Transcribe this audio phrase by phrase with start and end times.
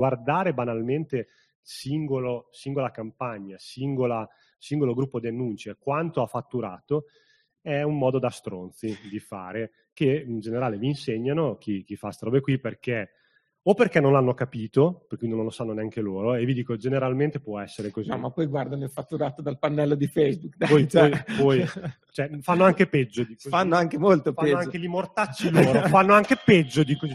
[0.00, 1.28] Guardare banalmente
[1.60, 4.26] singolo, singola campagna, singola,
[4.56, 7.04] singolo gruppo di annunci quanto ha fatturato
[7.60, 12.06] è un modo da stronzi di fare che in generale vi insegnano chi, chi fa
[12.06, 13.10] queste robe qui perché
[13.62, 16.78] o perché non l'hanno capito, per cui non lo sanno neanche loro, e vi dico,
[16.78, 18.08] generalmente può essere così.
[18.08, 20.56] No, ma poi guardano il fatturato dal pannello di Facebook.
[20.56, 21.10] Dai, poi, cioè.
[21.36, 21.66] poi, poi
[22.10, 23.50] cioè, fanno anche peggio di così.
[23.50, 24.56] Fanno anche molto fanno peggio.
[24.56, 27.14] Fanno anche gli mortacci loro, fanno anche peggio di così.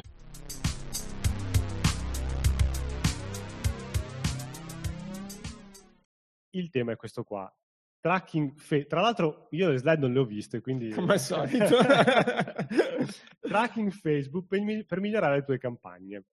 [6.56, 7.54] Il tema è questo qua.
[8.00, 10.92] Tracking, fe- tra l'altro io le slide non le ho viste, quindi...
[10.92, 11.78] Come al solito.
[13.42, 16.24] Tracking Facebook per, per migliorare le tue campagne.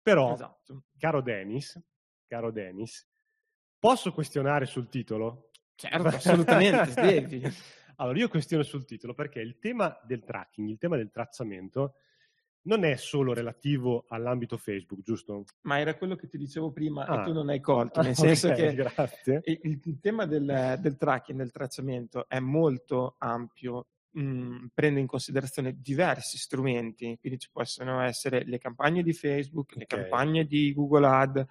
[0.00, 0.84] Però, esatto.
[0.96, 1.80] caro Dennis,
[2.28, 3.06] caro Dennis,
[3.78, 5.50] posso questionare sul titolo?
[5.74, 7.42] Certo, assolutamente, devi.
[7.98, 11.94] Allora, io questiono sul titolo perché il tema del tracking, il tema del tracciamento,
[12.66, 15.44] non è solo relativo all'ambito Facebook, giusto?
[15.62, 17.22] Ma era quello che ti dicevo prima ah.
[17.22, 19.40] e tu non hai colto, nel senso okay, che grazie.
[19.44, 25.76] Il, il, tema del, del tracking, del tracciamento è molto ampio, mh, prende in considerazione
[25.80, 29.78] diversi strumenti, quindi ci possono essere le campagne di Facebook, okay.
[29.78, 31.46] le campagne di Google Ad,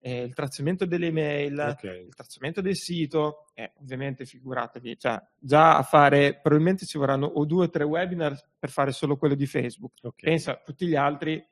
[0.00, 2.06] eh, il tracciamento delle email, okay.
[2.06, 7.44] il tracciamento del sito, eh, ovviamente figuratevi, cioè, già a fare, probabilmente ci vorranno o
[7.44, 9.92] due o tre webinar per fare solo quello di Facebook.
[10.00, 10.30] Okay.
[10.30, 11.44] Pensa, tutti gli altri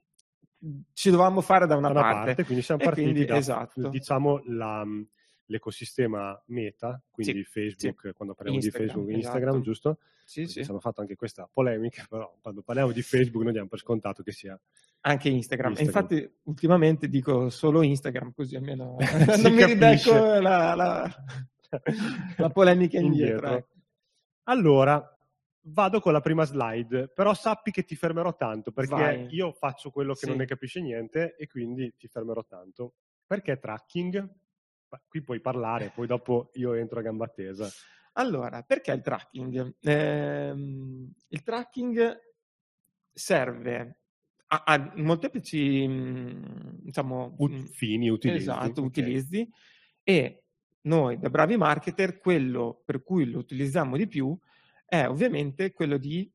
[0.93, 2.27] ci dovevamo fare da una, da una parte.
[2.27, 2.45] parte.
[2.45, 3.89] Quindi siamo partiti quindi, da, esatto.
[3.89, 4.85] diciamo, la,
[5.47, 8.13] l'ecosistema meta, quindi sì, Facebook, sì.
[8.13, 9.65] quando parliamo Instagram, di Facebook e Instagram, esatto.
[9.65, 9.99] giusto?
[10.25, 10.65] Sì, sì.
[10.65, 14.23] Ci hanno fatto anche questa polemica, però quando parliamo di Facebook noi diamo per scontato
[14.23, 14.59] che sia
[15.03, 15.71] anche Instagram.
[15.73, 16.03] Instagram.
[16.03, 18.97] Infatti ultimamente dico solo Instagram, così almeno
[19.43, 21.25] non mi ribecco la, la,
[22.39, 23.47] la polemica indietro.
[23.47, 23.69] indietro.
[24.45, 25.17] Allora,
[25.69, 29.27] vado con la prima slide, però sappi che ti fermerò tanto, perché Vai.
[29.31, 30.29] io faccio quello che Sì.
[30.29, 32.95] non ne capisce niente e quindi ti fermerò tanto.
[33.27, 34.29] Perché tracking?
[35.09, 37.69] Qui puoi parlare, poi dopo io entro a gamba tesa.
[38.15, 39.77] Allora, perché il tracking?
[39.81, 42.19] Ehm, il tracking
[43.13, 44.01] serve
[44.49, 48.43] a, a molteplici, mh, diciamo, U- mh, fini, utilizzi.
[48.43, 48.85] Esatto, ok.
[48.85, 49.49] utilizzi.
[50.03, 50.45] E
[50.83, 54.37] noi, da bravi marketer, quello per cui lo utilizziamo di più
[54.87, 56.31] è ovviamente quello di,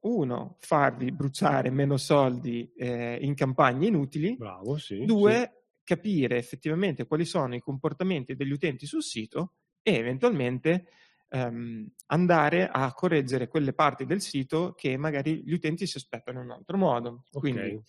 [0.00, 5.04] uno, farvi bruciare meno soldi eh, in campagne inutili, Bravo, sì.
[5.04, 10.86] due, capire effettivamente quali sono i comportamenti degli utenti sul sito e eventualmente
[11.28, 16.46] ehm, andare a correggere quelle parti del sito che magari gli utenti si aspettano in
[16.46, 17.24] un altro modo.
[17.32, 17.40] Ok.
[17.40, 17.82] Quindi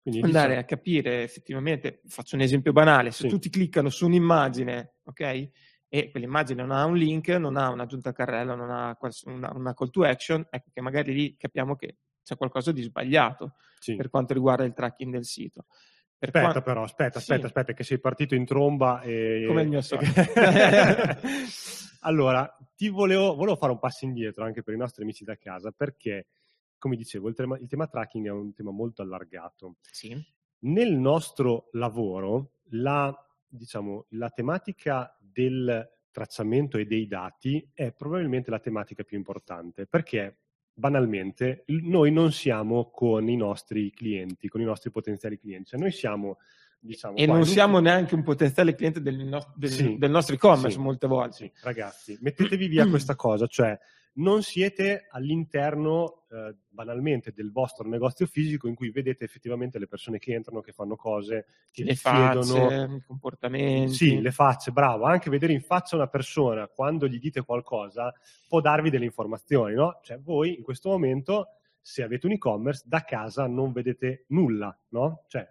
[0.00, 3.28] Quindi andare diciamo- a capire effettivamente, faccio un esempio banale, se Sì.
[3.28, 5.50] tutti cliccano su un'immagine, ok?
[5.90, 9.74] E quell'immagine non ha un link, non ha un'aggiunta a carrello, non ha una, una
[9.74, 13.96] call to action, ecco che magari lì capiamo che c'è qualcosa di sbagliato sì.
[13.96, 15.66] per quanto riguarda il tracking del sito.
[16.20, 17.30] Aspetta qua- però, aspetta, Sì.
[17.30, 19.44] aspetta, aspetta, che sei partito in tromba e...
[19.46, 20.12] Come il mio solito.
[22.00, 25.70] allora, ti volevo, volevo fare un passo indietro anche per i nostri amici da casa,
[25.70, 26.26] perché,
[26.76, 29.76] come dicevo, il tema, il tema tracking è un tema molto allargato.
[29.80, 30.20] Sì.
[30.60, 33.14] Nel nostro lavoro, la,
[33.46, 40.38] diciamo, la tematica del tracciamento e dei dati è probabilmente la tematica più importante, perché
[40.78, 45.90] banalmente noi non siamo con i nostri clienti, con i nostri potenziali clienti, cioè noi
[45.90, 46.38] siamo,
[46.78, 49.96] diciamo, E non siamo neanche un potenziale cliente del, no- del- Sì.
[49.98, 50.78] del nostro e-commerce Sì.
[50.78, 51.34] molte volte.
[51.36, 53.76] Sì, ragazzi, mettetevi via questa cosa, cioè
[54.18, 60.18] non siete all'interno eh, banalmente del vostro negozio fisico in cui vedete effettivamente le persone
[60.18, 62.42] che entrano, che fanno cose, che Le vi chiedono.
[62.42, 63.92] facce, i comportamenti.
[63.94, 65.04] Sì, le facce, bravo.
[65.04, 68.12] Anche vedere in faccia una persona quando gli dite qualcosa
[68.48, 70.00] può darvi delle informazioni, no?
[70.02, 71.48] Cioè voi in questo momento,
[71.80, 75.24] se avete un e-commerce, da casa non vedete nulla, no?
[75.28, 75.48] Cioè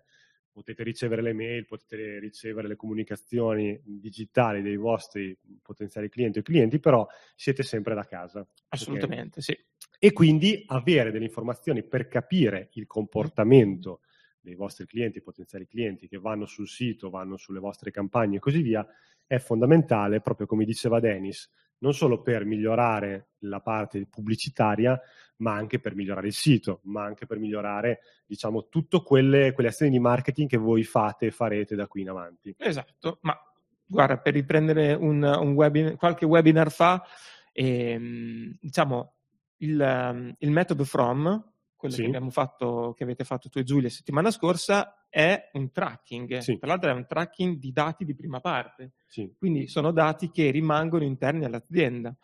[0.58, 6.80] potete ricevere le mail, potete ricevere le comunicazioni digitali dei vostri potenziali clienti o clienti,
[6.80, 8.48] però siete sempre da casa.
[8.70, 9.56] Assolutamente, sì.
[10.00, 14.02] E quindi avere delle informazioni per capire il comportamento
[14.40, 18.64] dei vostri clienti, potenziali clienti che vanno sul sito, vanno sulle vostre campagne e così
[18.64, 18.84] via,
[19.28, 25.00] è fondamentale, proprio come diceva Dennis, non solo per migliorare la parte pubblicitaria,
[25.38, 29.92] ma anche per migliorare il sito, ma anche per migliorare, diciamo, tutte quelle, quelle azioni
[29.92, 32.56] di marketing che voi fate e farete da qui in avanti.
[32.58, 33.38] Esatto, ma
[33.86, 37.04] guarda, per riprendere un, un webinar, qualche webinar fa,
[37.52, 39.14] ehm, diciamo,
[39.58, 42.02] il, il metodo From, quello Sì.
[42.02, 46.38] che abbiamo fatto, che avete fatto tu e Giulia settimana scorsa, è un tracking.
[46.38, 46.58] Sì.
[46.58, 48.94] Tra l'altro è un tracking di dati di prima parte.
[49.08, 52.16] Sì, Quindi sono dati che rimangono interni all'azienda.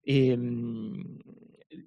[0.00, 1.18] E, mh,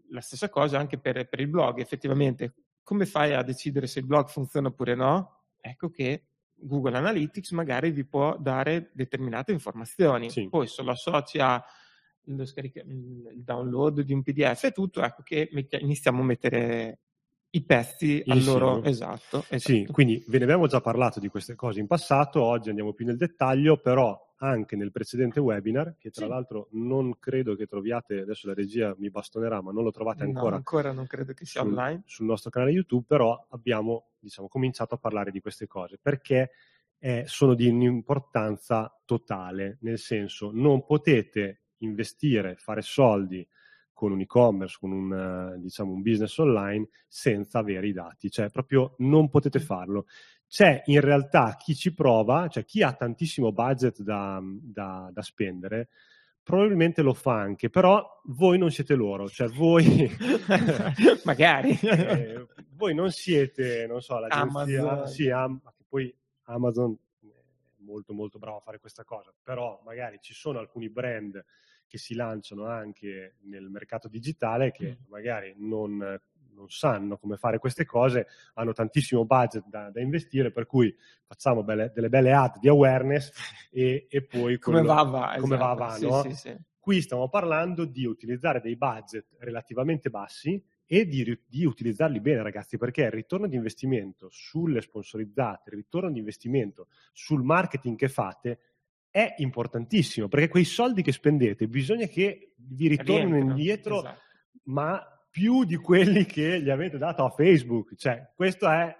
[0.09, 2.53] la stessa cosa anche per, per il blog, effettivamente.
[2.83, 5.45] Come fai a decidere se il blog funziona oppure no?
[5.59, 10.29] Ecco che Google Analytics magari vi può dare determinate informazioni.
[10.29, 10.49] Sì.
[10.49, 11.63] Poi se lo associa
[12.27, 15.49] lo scarica- il download di un PDF e tutto, ecco che
[15.79, 16.99] iniziamo a mettere
[17.55, 19.53] i pezzi al loro esatto, esatto.
[19.55, 23.05] Sì, quindi ve ne abbiamo già parlato di queste cose in passato, oggi andiamo più
[23.05, 26.27] nel dettaglio, però anche nel precedente webinar, che tra Sì.
[26.27, 30.23] l'altro non credo che troviate, adesso la regia mi bastonerà, ma non lo trovate No,
[30.23, 32.03] ancora ancora non credo che sia sul, online.
[32.03, 36.51] sul nostro canale YouTube, però abbiamo diciamo, cominciato a parlare di queste cose perché
[36.97, 43.45] eh, sono di un'importanza totale, nel senso non potete investire, fare soldi
[44.03, 45.13] con un e-commerce, con un,
[45.55, 50.07] eh, diciamo, un business online senza avere i dati, cioè proprio non potete farlo.
[50.45, 55.87] C'è in realtà chi ci prova, cioè chi ha tantissimo budget da, da- da spendere,
[56.43, 60.11] probabilmente lo fa anche, però voi non siete loro, cioè voi,
[61.23, 61.79] Magari.
[61.81, 62.45] eh,
[62.75, 65.07] voi non siete, non so, l'agenzia, Amazon.
[65.07, 66.13] sì, Am- poi
[66.47, 67.27] Amazon è
[67.85, 71.41] molto molto bravo a fare questa cosa, però magari ci sono alcuni brand
[71.93, 75.95] che si lanciano anche nel mercato digitale che magari non,
[76.55, 78.25] non sanno come fare queste cose,
[78.55, 80.91] hanno tantissimo budget da, da investire, per cui
[81.23, 83.31] facciamo belle- delle belle ad di awareness
[83.69, 85.35] e, e poi come quello- va va.
[85.39, 85.77] come va, esatto.
[85.83, 86.21] va, Sì, no?
[86.23, 86.57] sì, sì.
[86.79, 92.77] Qui stiamo parlando di utilizzare dei budget relativamente bassi e di, di utilizzarli bene, ragazzi,
[92.79, 98.59] perché il ritorno di investimento sulle sponsorizzate, il ritorno di investimento sul marketing che fate
[99.13, 104.19] è importantissimo, perché quei soldi che spendete bisogna che vi ritornino indietro, esatto.
[104.63, 107.93] ma più di quelli che gli avete dato a Facebook.
[107.93, 108.97] Cioè, questa è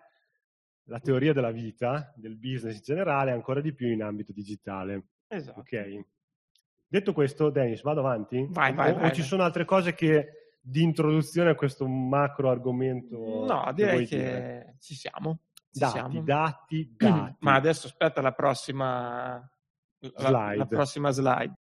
[0.84, 5.08] la teoria della vita, del business in generale, ancora di più in ambito digitale.
[5.28, 5.62] Esatto.
[5.62, 6.06] Ok.
[6.86, 8.46] Detto questo, Dennis, vado avanti?
[8.52, 9.30] Vai, vai, o, o vai, ci vai.
[9.30, 13.18] sono altre cose che di introduzione a questo macro argomento?
[13.48, 14.76] No, direi che dire?
[14.80, 15.40] ci siamo.
[15.72, 16.22] Ci Dati, siamo.
[16.22, 17.36] dati, dati.
[17.40, 19.48] Ma adesso aspetta la prossima
[20.16, 21.58] la, la prossima slide.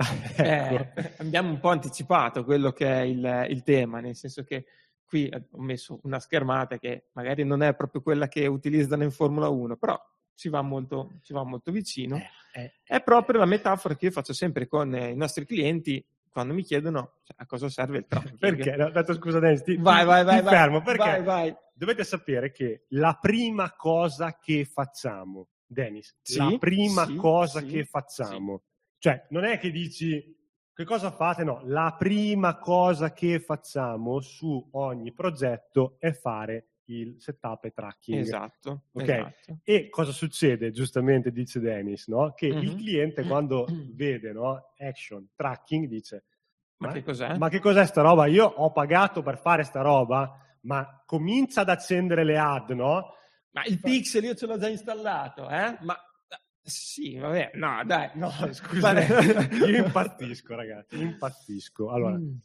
[0.36, 0.42] ecco.
[0.42, 4.64] Eh, abbiamo un po' anticipato quello che è il, il tema, nel senso che
[5.04, 9.48] qui ho messo una schermata che magari non è proprio quella che utilizzano in Formula
[9.48, 10.00] 1, però
[10.34, 12.16] ci va molto, ci va molto vicino.
[12.16, 12.30] Eh,
[12.62, 16.54] eh, È proprio la metafora che io faccio sempre con eh, i nostri clienti quando
[16.54, 18.38] mi chiedono cioè, a cosa serve il tracking.
[18.40, 18.76] perché?
[18.76, 20.54] No, aspetta, scusa Dennis, ti, Vai, vai, vai, ti vai.
[20.54, 21.56] fermo, perché Vai, vai.
[21.74, 27.66] dovete sapere che la prima cosa che facciamo, Dennis, Sì, la prima sì, cosa sì,
[27.66, 28.62] che facciamo,
[28.98, 30.36] cioè non è che dici
[30.72, 37.16] che cosa fate, no, la prima cosa che facciamo su ogni progetto è fare il
[37.18, 38.20] setup e tracking.
[38.20, 38.84] Esatto.
[38.92, 39.04] Ok.
[39.04, 39.60] esatto.
[39.62, 40.70] E cosa succede?
[40.72, 42.32] Giustamente dice Dennis, no?
[42.34, 42.76] Che il Mhm.
[42.76, 46.24] cliente quando vede no, action, tracking, dice
[46.78, 47.38] Ma che cos'è?
[47.38, 48.26] ma che cos'è sta roba?
[48.26, 53.14] Io ho pagato per fare sta roba, ma comincia ad accendere le ad, no?
[53.52, 55.76] Ma il pixel io ce l'ho già installato, eh?
[55.80, 55.96] Ma
[56.62, 59.54] sì, vabbè, no, dai, no, Scusa, Vabbè.
[59.66, 61.90] io impazzisco, ragazzi, impazzisco.
[61.90, 62.36] Allora, Mm.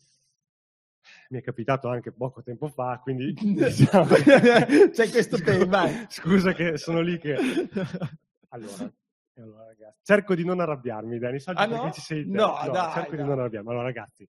[1.30, 6.06] mi è capitato anche poco tempo fa, quindi diciamo- C'è questo tema, vai.
[6.10, 7.36] Scusa che sono lì che...
[8.50, 8.92] Allora,
[9.38, 11.92] allora, ragazzi, cerco di non arrabbiarmi, Dennis, oggi Ah, no?
[11.92, 12.31] ci sei te.
[12.31, 13.25] No, dai, cerco di dai.
[13.28, 13.69] non arrabbiarmi.
[13.69, 14.28] Allora, ragazzi,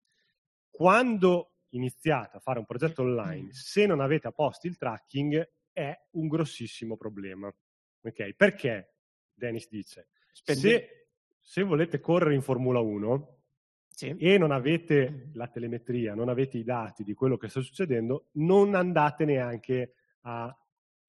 [0.68, 5.94] quando iniziate a fare un progetto online, se non avete a posto il tracking, è
[6.12, 7.54] un grossissimo problema.
[8.00, 8.32] Ok?
[8.34, 8.94] Perché,
[9.34, 13.40] Dennis dice, se, se volete correre in Formula 1
[13.88, 14.16] Sì.
[14.18, 18.74] e non avete la telemetria, non avete i dati di quello che sta succedendo, non
[18.74, 19.92] andate neanche
[20.22, 20.46] a,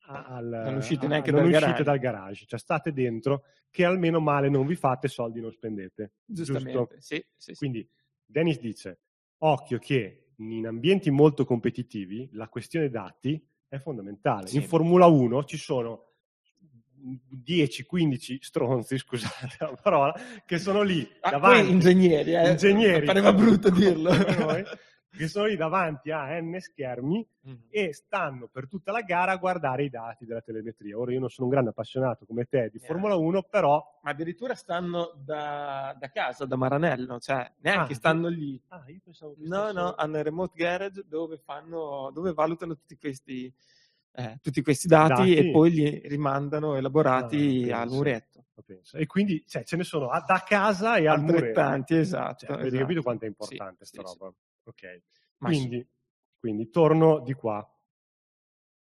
[0.10, 1.84] al, Non uscite a- neanche non dal uscite garage.
[1.84, 6.12] dal garage, cioè state dentro che almeno male non vi fate, soldi non spendete.
[6.26, 7.54] Giustamente, sì, sì.
[7.54, 7.90] Quindi
[8.26, 9.00] Dennis dice,
[9.40, 14.48] occhio che in ambienti molto competitivi la questione dati è fondamentale.
[14.48, 14.58] Sì.
[14.58, 16.04] In Formula 1 ci sono
[17.46, 20.14] 10-15 stronzi, scusate la parola,
[20.46, 22.50] che sono lì Ah, davanti ingegneri, eh.
[22.52, 24.12] ingegneri Pareva brutto dirlo.
[25.18, 27.56] Che sono lì davanti a N schermi Mm.
[27.70, 30.98] e stanno per tutta la gara a guardare i dati della telemetria.
[30.98, 32.86] Ora io non sono un grande appassionato come te di Eh.
[32.86, 38.28] Formula 1, però Ma addirittura stanno da, da casa, da Maranello, cioè neanche Ah, stanno
[38.28, 38.62] lì.
[38.68, 42.98] ah, io pensavo che No, no, hanno il remote garage dove, fanno, dove valutano tutti
[42.98, 43.54] questi,
[44.12, 45.38] eh, tutti questi dati, Dati.
[45.38, 48.44] e poi li rimandano elaborati Ah, al muretto.
[48.94, 51.38] E quindi cioè, ce ne sono da casa e al muretto.
[51.38, 52.46] Altrettanti, esatto.
[52.48, 52.82] Cioè, avete esatto.
[52.82, 54.18] capito quanto è importante Sì, sta sì, sì.
[54.20, 54.34] roba?
[54.68, 55.02] Ok.
[55.38, 55.58] Ma sì.
[55.60, 55.88] Quindi,
[56.40, 57.66] quindi torno di qua.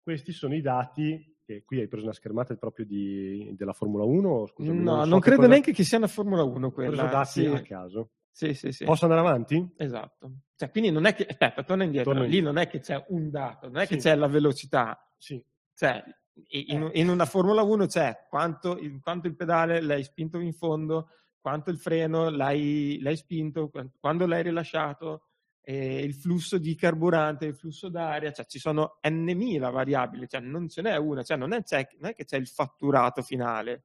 [0.02, 4.46] Questi sono i dati che qui hai preso una schermata proprio di, della Formula 1?
[4.46, 6.90] Scusami, No, so non che credo cosa- neanche che sia una Formula 1 Ho preso
[6.92, 7.08] quella.
[7.10, 8.10] dati Sì, a caso.
[8.30, 8.84] sì, sì, sì.
[8.84, 9.74] Posso andare avanti?
[9.76, 10.32] Esatto.
[10.56, 12.52] Cioè, quindi non è che, aspetta, torna indietro, Torno lì indietro.
[12.52, 14.08] non è che c'è un dato, non è che Sì.
[14.08, 15.42] c'è la velocità, Sì.
[15.74, 16.02] cioè
[16.48, 21.08] in, in, una Formula 1 c'è quanto, quanto, il pedale l'hai spinto in fondo,
[21.40, 25.29] quanto il freno l'hai, l'hai spinto, quando l'hai rilasciato,
[25.62, 30.40] eh, il flusso di carburante, il flusso d'aria, cioè ci sono n mila variabili, cioè
[30.40, 31.62] non ce n'è una, cioè non, è,
[31.98, 33.84] non è che c'è il fatturato finale.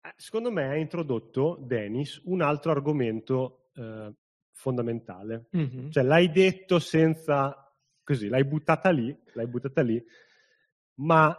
[0.00, 4.12] Eh, secondo me ha introdotto Dennis un altro argomento eh,
[4.52, 5.90] fondamentale, mm-hmm.
[5.90, 7.60] cioè l'hai detto senza
[8.02, 10.02] così, l'hai buttata lì, l'hai buttata lì,
[10.96, 11.36] ma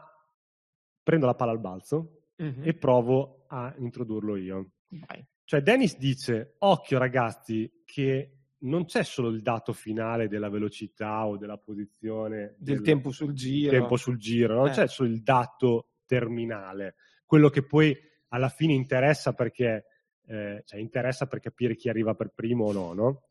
[1.01, 2.63] prendo la palla al balzo mm-hmm.
[2.63, 4.71] e provo a introdurlo io.
[4.89, 5.25] Vai.
[5.45, 11.37] Cioè Dennis dice, occhio ragazzi, che non c'è solo il dato finale della velocità o
[11.37, 14.71] della posizione del, del tempo sul giro, tempo sul giro non eh.
[14.71, 16.95] c'è solo il dato terminale,
[17.25, 17.95] quello che poi
[18.29, 19.85] alla fine interessa perché,
[20.25, 23.23] eh, cioè interessa per capire chi arriva per primo o no, no?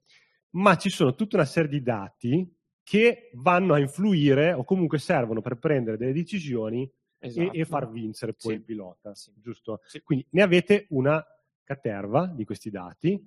[0.51, 5.41] Ma ci sono tutta una serie di dati che vanno a influire o comunque servono
[5.41, 7.53] per prendere delle decisioni esatto.
[7.53, 8.59] e, e, far vincere poi sì.
[8.59, 9.33] il pilota, sì.
[9.37, 9.81] giusto?
[9.87, 10.01] Sì.
[10.03, 11.23] Quindi ne avete una
[11.65, 13.21] caterva di questi dati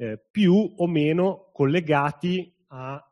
[0.00, 3.06] eh, più o meno collegati a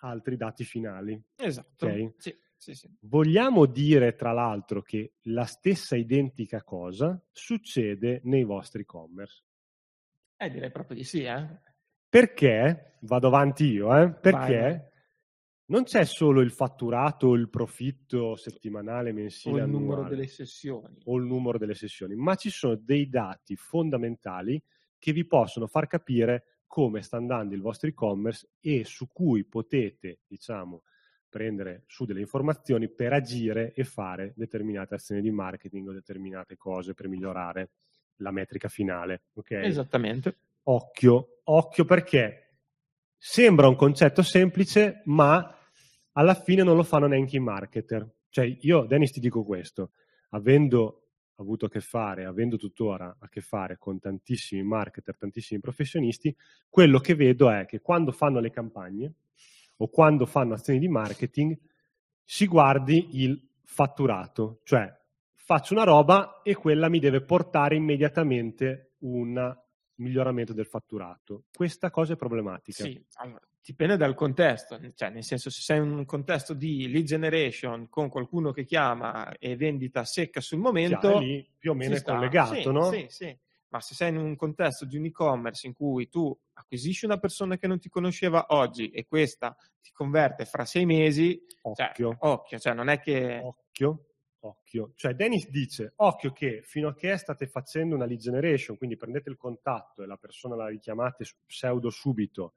[0.00, 1.20] altri dati finali.
[1.36, 1.86] Esatto.
[1.86, 2.14] Okay?
[2.16, 2.90] Sì, sì, sì.
[3.02, 9.44] Vogliamo dire, tra l'altro, che la stessa identica cosa succede nei vostri e-commerce?
[10.36, 11.46] Eh, direi proprio di sì, eh.
[12.08, 14.80] Perché, vado avanti io, eh, perché vai, vai.
[15.66, 20.98] non c'è solo il fatturato, il profitto settimanale, mensile, o il annuale, numero delle sessioni.
[21.04, 24.60] O il numero delle sessioni, ma ci sono dei dati fondamentali
[25.02, 30.20] che vi possono far capire come sta andando il vostro e-commerce e su cui potete,
[30.28, 30.84] diciamo,
[31.28, 36.94] prendere su delle informazioni per agire e fare determinate azioni di marketing o determinate cose
[36.94, 37.70] per migliorare
[38.18, 39.24] la metrica finale.
[39.34, 39.66] Okay?
[39.66, 40.36] Esattamente.
[40.62, 42.58] Occhio, occhio perché
[43.16, 45.52] sembra un concetto semplice, ma
[46.12, 48.08] alla fine non lo fanno neanche i marketer.
[48.28, 49.90] Cioè, io, Dennis, ti dico questo,
[50.28, 51.01] avendo
[51.42, 56.34] avuto a che fare, avendo tuttora a che fare con tantissimi marketer, tantissimi professionisti,
[56.68, 59.12] quello che vedo è che quando fanno le campagne
[59.76, 61.58] o quando fanno azioni di marketing
[62.24, 64.90] si guardi il fatturato, cioè
[65.34, 69.60] faccio una roba e quella mi deve portare immediatamente un
[70.02, 71.44] miglioramento del fatturato.
[71.54, 72.84] Questa cosa è problematica.
[72.84, 77.04] Sì, allora, dipende dal contesto, cioè nel senso se sei in un contesto di lead
[77.04, 81.98] generation con qualcuno che chiama e vendita secca sul momento, lì più o meno è
[81.98, 82.14] sta.
[82.14, 82.90] collegato, sì, no?
[82.90, 83.38] Sì, sì.
[83.68, 87.56] Ma se sei in un contesto di un e-commerce in cui tu acquisisci una persona
[87.56, 92.16] che non ti conosceva oggi e questa ti converte fra sei mesi, cioè, occhio, cioè,
[92.30, 93.40] occhio, cioè non è che...
[93.42, 94.08] Occhio,
[94.42, 94.92] occhio.
[94.94, 99.30] Cioè Dennis dice, occhio che fino a che state facendo una lead generation, quindi prendete
[99.30, 102.54] il contatto e la persona la richiamate pseudo subito,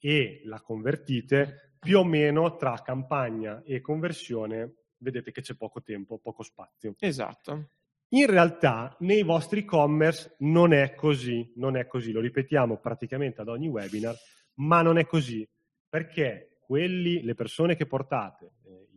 [0.00, 6.18] e la convertite, più o meno tra campagna e conversione vedete che c'è poco tempo,
[6.18, 6.94] poco spazio.
[6.98, 7.68] Esatto.
[8.08, 13.48] In realtà nei vostri e-commerce non è così, non è così, lo ripetiamo praticamente ad
[13.48, 14.16] ogni webinar,
[14.54, 15.48] ma non è così,
[15.88, 18.88] perché quelli, le persone che portate, eh,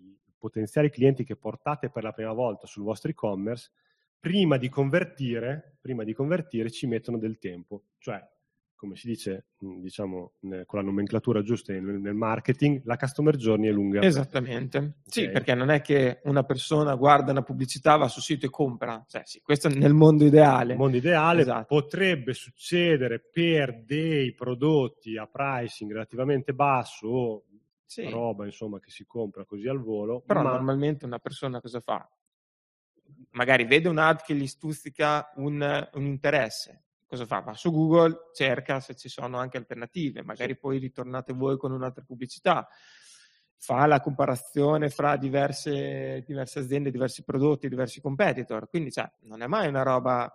[0.43, 3.71] potenziali clienti che portate per la prima volta sul vostro e-commerce,
[4.19, 8.21] prima di convertire, prima di convertire ci mettono del tempo, cioè
[8.75, 10.33] come si dice, diciamo,
[10.65, 14.01] con la nomenclatura giusta nel marketing, la customer journey è lunga.
[14.01, 14.77] Esattamente.
[14.77, 14.93] Okay.
[15.05, 19.01] Sì, perché non è che una persona guarda una pubblicità, va sul sito e compra.
[19.07, 20.71] Cioè, sì, questo nel mondo ideale.
[20.71, 21.63] Nel mondo ideale esatto.
[21.67, 27.43] potrebbe succedere per dei prodotti a pricing relativamente basso o
[28.01, 28.09] sì.
[28.09, 30.21] roba, insomma, che si compra così al volo.
[30.21, 30.51] Però ma...
[30.51, 32.09] normalmente una persona cosa fa?
[33.31, 37.39] Magari vede un'ad che gli stuzzica un, un interesse, cosa fa?
[37.39, 42.03] Va su Google, cerca se ci sono anche alternative, magari poi ritornate voi con un'altra
[42.03, 42.67] pubblicità,
[43.57, 49.47] fa la comparazione fra diverse, diverse aziende, diversi prodotti, diversi competitor, quindi cioè, non è
[49.47, 50.31] mai una roba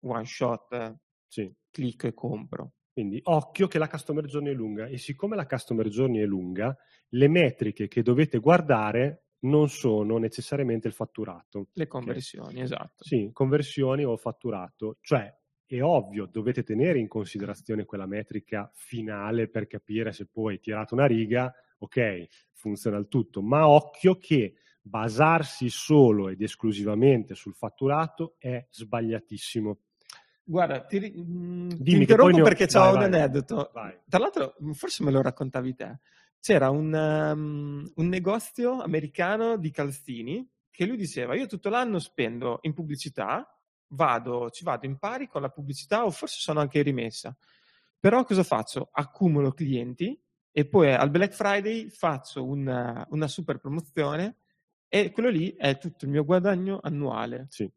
[0.00, 1.52] one shot, sì.
[1.70, 2.75] clicco e compro.
[2.96, 6.74] Quindi occhio che la customer journey è lunga e siccome la customer journey è lunga,
[7.10, 11.68] le metriche che dovete guardare non sono necessariamente il fatturato.
[11.74, 12.62] Le conversioni, okay?
[12.62, 13.04] esatto.
[13.04, 15.30] Sì, conversioni o fatturato, cioè
[15.66, 21.04] è ovvio, dovete tenere in considerazione quella metrica finale per capire se poi tirate una
[21.04, 28.66] riga, ok, funziona il tutto, ma occhio che basarsi solo ed esclusivamente sul fatturato è
[28.70, 29.80] sbagliatissimo.
[30.48, 33.70] Guarda, ti, mh, mm, Dimmi ti interrompo perché ho un vai, aneddoto.
[33.72, 33.98] Vai.
[34.08, 35.98] Tra l'altro, forse me lo raccontavi te.
[36.40, 42.60] C'era un, um, un negozio americano di calzini che lui diceva: Io tutto l'anno spendo
[42.62, 43.44] in pubblicità
[43.88, 47.36] vado, ci vado in pari con la pubblicità o forse sono anche rimessa.
[47.98, 48.88] Però cosa faccio?
[48.92, 50.16] Accumulo clienti
[50.52, 54.36] e poi al Black Friday faccio una, una super promozione
[54.88, 57.46] E quello lì è tutto il mio guadagno annuale.
[57.50, 57.68] Sì.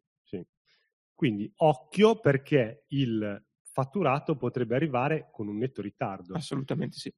[1.20, 6.34] Quindi occhio perché il fatturato potrebbe arrivare con un netto ritardo.
[6.34, 7.14] Assolutamente sì.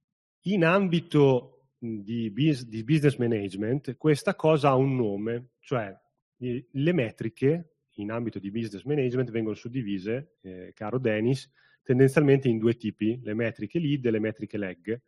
[0.45, 5.95] In ambito di, bis- di business management questa cosa ha un nome, cioè
[6.37, 11.47] le metriche in ambito di business management vengono suddivise, eh, caro Dennis,
[11.83, 14.99] tendenzialmente in due tipi, le metriche lead e le metriche leg.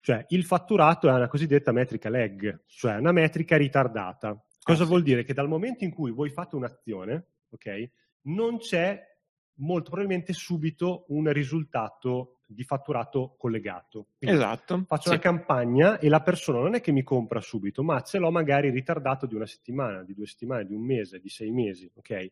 [0.00, 4.42] Cioè il fatturato è una cosiddetta metrica leg, cioè una metrica ritardata.
[4.62, 5.04] Cosa ah, vuol sì.
[5.04, 5.22] dire?
[5.22, 7.90] Che dal momento in cui voi fate un'azione, ok,
[8.22, 9.00] non c'è
[9.56, 14.08] molto probabilmente subito un risultato di fatturato collegato.
[14.18, 14.84] Quindi esatto.
[14.86, 15.08] Faccio sì.
[15.10, 18.70] una campagna e la persona non è che mi compra subito, ma ce l'ho magari
[18.70, 22.30] ritardato di una settimana, di due settimane, di un mese, di sei mesi, ok?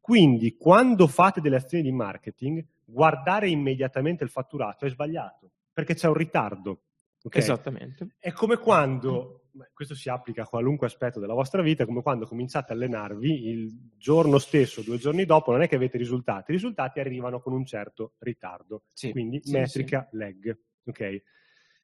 [0.00, 6.08] Quindi quando fate delle azioni di marketing, guardare immediatamente il fatturato è sbagliato, perché c'è
[6.08, 6.82] un ritardo.
[7.22, 7.40] Okay?
[7.40, 8.16] Esattamente.
[8.18, 9.41] È come quando,
[9.72, 13.90] questo si applica a qualunque aspetto della vostra vita, come quando cominciate a allenarvi il
[13.96, 17.64] giorno stesso, due giorni dopo, non è che avete risultati, i risultati arrivano con un
[17.64, 20.16] certo ritardo, sì, quindi sì, metrica sì.
[20.16, 20.58] lag.
[20.84, 21.22] Okay?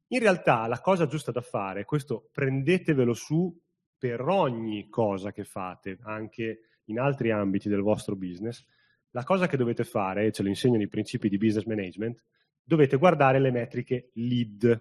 [0.09, 3.55] In realtà la cosa giusta da fare, questo prendetevelo su
[3.99, 8.65] per ogni cosa che fate, anche in altri ambiti del vostro business,
[9.11, 12.25] la cosa che dovete fare, e ce lo insegnano i principi di business management,
[12.63, 14.81] dovete guardare le metriche lead,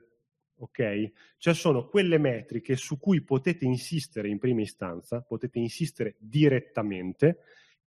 [0.57, 1.11] ok?
[1.37, 7.39] Cioè sono quelle metriche su cui potete insistere in prima istanza, potete insistere direttamente,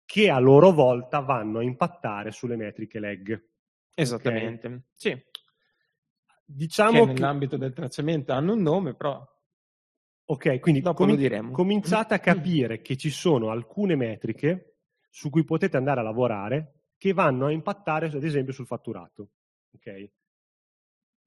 [0.04, 3.46] che a loro volta vanno a impattare sulle metriche leg.
[3.94, 4.80] Esattamente, okay?
[4.94, 5.22] sì.
[6.44, 9.22] Diciamo che nell'ambito del tracciamento hanno un nome, però
[10.30, 14.76] Ok, quindi com- cominciate a capire che ci sono alcune metriche
[15.08, 19.30] su cui potete andare a lavorare che vanno a impattare, ad esempio, sul fatturato.
[19.74, 20.10] Ok?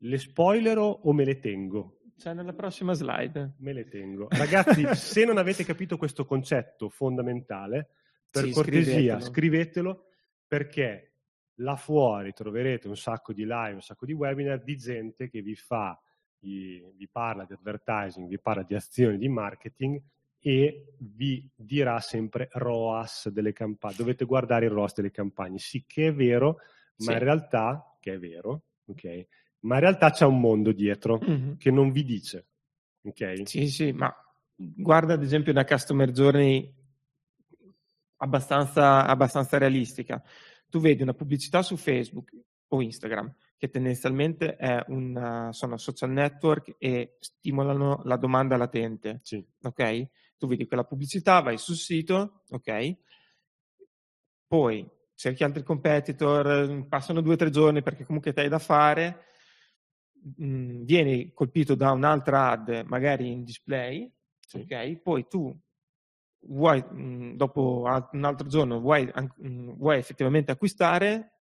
[0.03, 2.00] Le spoilero o me le tengo?
[2.17, 3.55] Cioè, nella prossima slide.
[3.60, 4.27] Me le tengo.
[4.29, 7.89] Ragazzi, se non avete capito questo concetto fondamentale,
[8.29, 9.22] per sì, cortesia, scrivetelo.
[9.22, 10.05] scrivetelo
[10.48, 11.13] perché
[11.55, 15.55] là fuori troverete un sacco di live, un sacco di webinar di gente che vi
[15.55, 16.00] fa
[16.42, 20.01] vi parla di advertising, vi parla di azioni di marketing
[20.40, 23.96] e vi dirà sempre ROAS delle campagne.
[23.96, 25.59] Dovete guardare il ROAS delle campagne.
[25.59, 26.57] Sì, che è vero,
[26.98, 27.11] ma sì.
[27.11, 29.27] in realtà, che è vero, ok?
[29.62, 31.54] Ma in realtà c'è un mondo dietro mm-hmm.
[31.58, 32.48] che non vi dice,
[33.04, 33.48] ok?
[33.48, 34.14] Sì, sì, ma
[34.56, 36.74] guarda ad esempio una customer journey
[38.18, 40.22] abbastanza, abbastanza realistica.
[40.70, 42.32] Tu vedi una pubblicità su Facebook
[42.70, 49.20] o Instagram che tendenzialmente un, sono social network e stimolano la domanda latente.
[49.22, 49.46] Sì.
[49.62, 50.08] Ok?
[50.38, 52.96] Tu vedi quella pubblicità, vai sul sito, ok?
[54.48, 59.26] Poi cerchi altri competitor, passano due o tre giorni perché comunque hai da fare,
[60.22, 64.60] mh, mm, vieni colpito da un'altra ad, magari in display, sì.
[64.60, 65.01] ok?
[65.01, 65.55] Poi tu
[66.48, 71.40] vuoi, mh, mm, dopo un altro giorno, vuoi, mh, mm, vuoi effettivamente acquistare,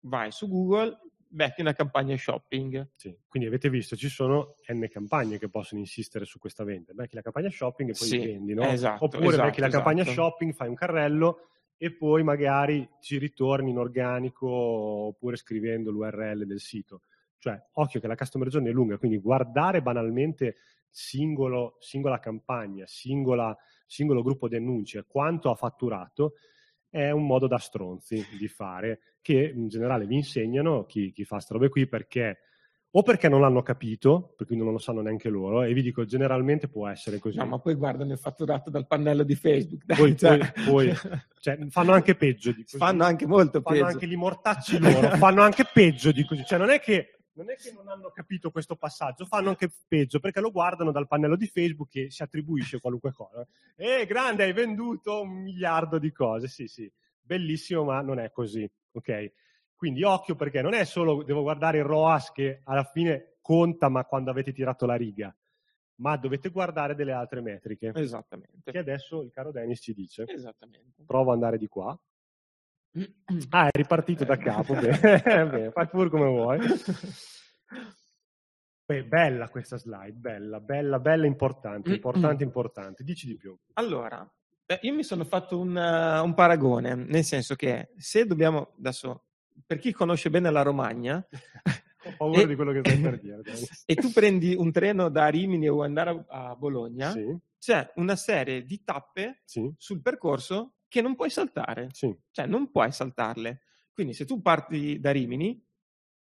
[0.00, 0.98] vai su Google,
[1.30, 2.90] becchi una campagna shopping.
[2.96, 6.92] Sì, quindi avete visto, ci sono N campagne che possono insistere su questa vendita.
[6.92, 8.64] Becchi la campagna shopping e poi sì, vendi, no?
[8.64, 9.84] Esatto, Oppure esatto, becchi la esatto.
[9.84, 16.44] campagna shopping, fai un carrello e poi magari ci ritorni in organico oppure scrivendo l'URL
[16.44, 17.02] del sito.
[17.40, 20.56] Cioè, occhio che la customer journey è lunga, quindi guardare banalmente
[20.90, 26.34] singolo, singola campagna, singola, singolo gruppo di annunci e quanto ha fatturato
[26.90, 31.36] è un modo da stronzi di fare che in generale vi insegnano chi, chi fa
[31.36, 32.40] queste robe qui perché
[32.92, 36.04] o perché non l'hanno capito, per cui non lo sanno neanche loro, e vi dico,
[36.04, 37.36] generalmente può essere così.
[37.38, 39.84] No, ma poi guardano il fatturato dal pannello di Facebook.
[39.84, 40.38] Dai, poi, cioè...
[40.66, 42.78] poi, poi cioè, fanno anche peggio di così.
[42.78, 43.78] Fanno anche molto fanno peggio.
[43.78, 46.44] Fanno anche gli mortacci loro, fanno anche peggio di così.
[46.44, 50.20] Cioè, non è che non è che non hanno capito questo passaggio, fanno anche peggio
[50.20, 53.46] perché lo guardano dal pannello di Facebook che si attribuisce qualunque cosa.
[53.76, 56.48] Eh, grande, hai venduto un miliardo di cose.
[56.48, 59.32] Sì, sì, bellissimo, ma non è così, ok?
[59.74, 64.04] Quindi occhio perché non è solo devo guardare il ROAS che alla fine conta ma
[64.04, 65.34] quando avete tirato la riga,
[65.96, 67.92] ma dovete guardare delle altre metriche.
[67.94, 68.70] Esattamente.
[68.70, 70.24] Che adesso il caro Dennis ci dice.
[70.26, 71.04] Esattamente.
[71.06, 71.98] Provo ad andare di qua.
[73.50, 74.74] Ah, è ripartito da capo.
[74.74, 76.58] Bene, bene fai pure come vuoi.
[78.84, 83.04] Beh, bella questa slide, bella, bella, bella, importante, importante, importante.
[83.04, 83.56] Dici di più.
[83.74, 84.28] Allora,
[84.70, 89.24] Beh, io mi sono fatto un, uh, un, paragone, nel senso che se dobbiamo, adesso,
[89.66, 91.24] per chi conosce bene la Romagna...
[92.02, 93.42] Ho paura e, di quello che stai per dire.
[93.84, 97.36] e tu prendi un treno da Rimini o andare a, a Bologna, sì.
[97.58, 99.70] c'è una serie di tappe sì.
[99.76, 101.88] sul percorso che non puoi saltare.
[101.92, 102.14] Sì.
[102.32, 103.62] Cioè, non puoi saltarle.
[103.92, 105.64] Quindi se tu parti da Rimini,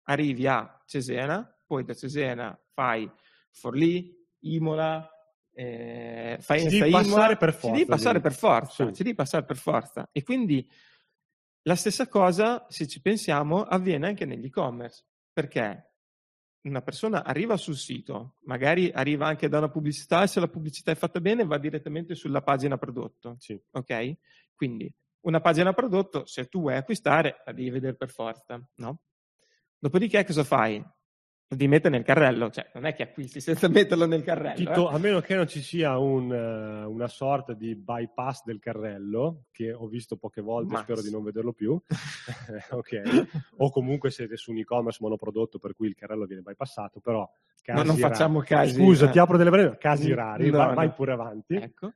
[0.03, 3.09] arrivi a Cesena, poi da Cesena fai
[3.49, 5.09] Forlì, Imola,
[5.51, 7.67] eh, fai, ci devi passare per forza.
[7.67, 8.93] Ci devi passare per forza, Sì.
[8.93, 10.09] ci devi passare per forza.
[10.11, 10.71] E quindi
[11.63, 15.03] la stessa cosa, se ci pensiamo, avviene anche negli e-commerce.
[15.33, 15.88] Perché
[16.61, 20.91] una persona arriva sul sito, magari arriva anche da una pubblicità e se la pubblicità
[20.91, 23.35] è fatta bene va direttamente sulla pagina prodotto.
[23.39, 23.59] Sì.
[23.71, 24.17] Ok?
[24.55, 29.01] Quindi una pagina prodotto, se tu vuoi acquistare, la devi vedere per forza, no?
[29.77, 30.83] Dopodiché cosa fai?
[31.51, 34.55] Devi mettere nel carrello, cioè non è che acquisti senza metterlo nel carrello.
[34.55, 34.93] Tito, eh.
[34.93, 39.73] a meno che non ci sia un, eh, una sorta di bypass del carrello, che
[39.73, 41.79] ho visto poche volte, Ma- spero di non vederlo più.
[43.57, 47.29] O comunque siete su un e-commerce monoprodotto per cui il carrello viene bypassato, però No,
[47.63, 47.99] casi non rari.
[48.13, 48.73] facciamo casi.
[48.75, 49.11] Scusa, eh.
[49.11, 50.73] ti apro delle breve, casi Mm, rari, no, vai, no.
[50.75, 51.55] vai pure avanti.
[51.55, 51.93] Ecco.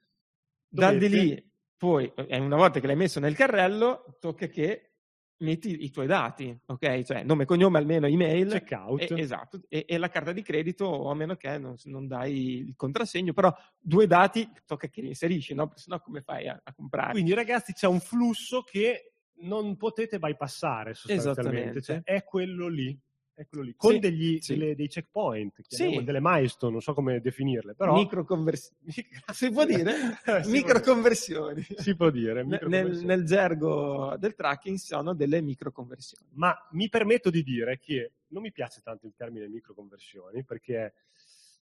[0.67, 4.92] Da di lì, poi, eh, una volta che l'hai messo nel carrello, tocca che
[5.37, 7.01] metti i tuoi dati, ok?
[7.03, 8.49] Cioè nome, cognome, almeno email.
[8.49, 9.11] Checkout.
[9.11, 12.59] E, esatto, e, e la carta di credito, o a meno che non, non dai
[12.67, 15.67] il contrassegno, però due dati tocca che li inserisci, no?
[15.67, 17.11] Perché sennò come fai a, a comprare?
[17.11, 21.81] Quindi ragazzi c'è un flusso che non potete bypassare sostanzialmente, Esattamente.
[21.81, 22.97] cioè, è quello lì.
[23.49, 23.73] Quello lì.
[23.75, 24.53] Con Sì, degli, sì.
[24.57, 26.03] delle- dei checkpoint, Sì.
[26.03, 28.79] delle milestone, non so come definirle, però Microconversioni.
[29.33, 29.93] Si può dire?
[30.45, 31.65] Microconversioni.
[31.77, 32.43] si può dire.
[32.43, 36.27] Nel, nel gergo del tracking sono delle microconversioni.
[36.33, 40.93] Ma mi permetto di dire che non mi piace tanto il termine microconversioni perché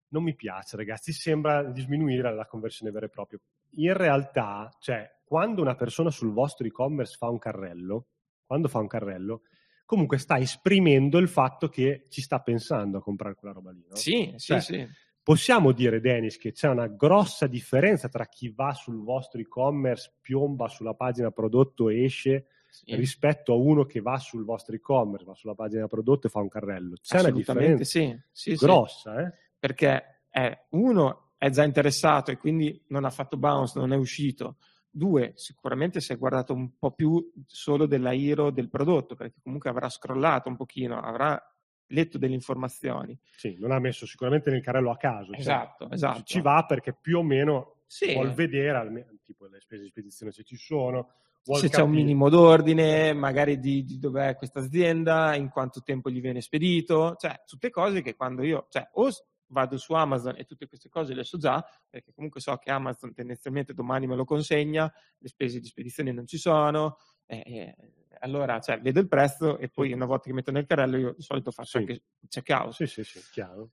[0.09, 3.39] non mi piace, ragazzi, sembra di sminuire la conversione vera e propria.
[3.75, 8.07] In realtà, cioè, quando una persona sul vostro e-commerce fa un carrello,
[8.45, 9.43] quando fa un carrello,
[9.91, 13.83] comunque sta esprimendo il fatto che ci sta pensando a comprare quella roba lì.
[13.89, 13.95] no?
[13.97, 14.87] Sì, sì, Cioè, sì.
[15.21, 20.69] Possiamo dire, Dennis, che c'è una grossa differenza tra chi va sul vostro e-commerce, piomba
[20.69, 22.95] sulla pagina prodotto e esce, Sì.
[22.95, 26.47] rispetto a uno che va sul vostro e-commerce, va sulla pagina prodotto e fa un
[26.47, 26.95] carrello.
[27.01, 28.17] C'è una differenza sì.
[28.31, 28.65] Sì, sì.
[28.65, 29.33] grossa, eh?
[29.59, 34.55] Perché è, uno è già interessato e quindi non ha fatto bounce, non è uscito.
[34.93, 39.69] Due, sicuramente si è guardato un po' più solo della hero del prodotto, perché comunque
[39.69, 41.41] avrà scrollato un pochino, avrà
[41.87, 43.17] letto delle informazioni.
[43.35, 45.31] Sì, non ha messo sicuramente nel carrello a caso.
[45.31, 46.23] cioè, Esatto, esatto.
[46.23, 48.13] Ci va perché più o meno Sì.
[48.13, 51.89] vuol vedere, almeno, tipo le spese di spedizione se ci sono, se c'è un capire-
[52.03, 57.41] minimo d'ordine, magari di, di dov'è questa azienda, in quanto tempo gli viene spedito, cioè
[57.45, 59.09] tutte cose che quando io, cioè o
[59.51, 63.13] vado su Amazon e tutte queste cose le so già, perché comunque so che Amazon
[63.13, 67.75] tendenzialmente domani me lo consegna, le spese di spedizione non ci sono, eh, eh,
[68.19, 71.21] allora cioè, vedo il prezzo e poi una volta che metto nel carrello io di
[71.21, 71.77] solito faccio Sì.
[71.77, 72.73] anche checkout.
[72.73, 73.71] Sì, sì, sì, chiaro.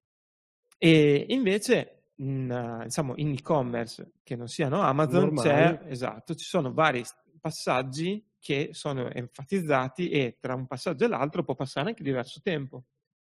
[0.78, 5.34] E invece in, diciamo, in e-commerce che non siano Amazon
[5.86, 7.04] esatto, ci sono vari
[7.40, 12.84] passaggi che sono enfatizzati e tra un passaggio e l'altro può passare anche diverso tempo.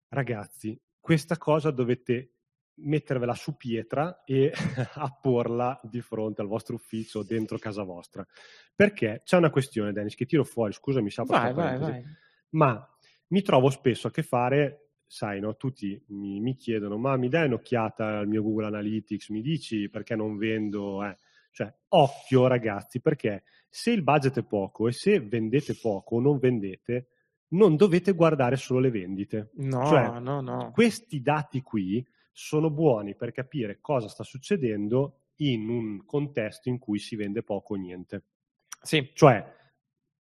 [0.09, 2.38] Ragazzi, questa cosa dovete
[2.81, 4.53] mettervela su pietra e
[4.95, 8.27] apporla di fronte al vostro ufficio dentro casa vostra.
[8.75, 12.05] Perché c'è una questione, Dennis, che tiro fuori, scusami, se Vai, vai, vai.
[12.51, 12.89] ma
[13.29, 15.57] mi trovo spesso a che fare, sai, no?
[15.57, 20.15] tutti mi, mi chiedono, ma mi dai un'occhiata al mio Google Analytics, mi dici perché
[20.17, 21.05] non vendo?
[21.05, 21.17] eh?"
[21.51, 26.39] Cioè, occhio ragazzi, perché se il budget è poco e se vendete poco o non
[26.39, 27.09] vendete,
[27.49, 29.51] non dovete guardare solo le vendite.
[29.55, 30.71] No, Cioè, no, no.
[30.73, 32.07] Questi dati qui
[32.39, 37.75] sono buoni per capire cosa sta succedendo in un contesto in cui si vende poco
[37.75, 38.27] o niente.
[38.81, 39.45] Sì, Cioè,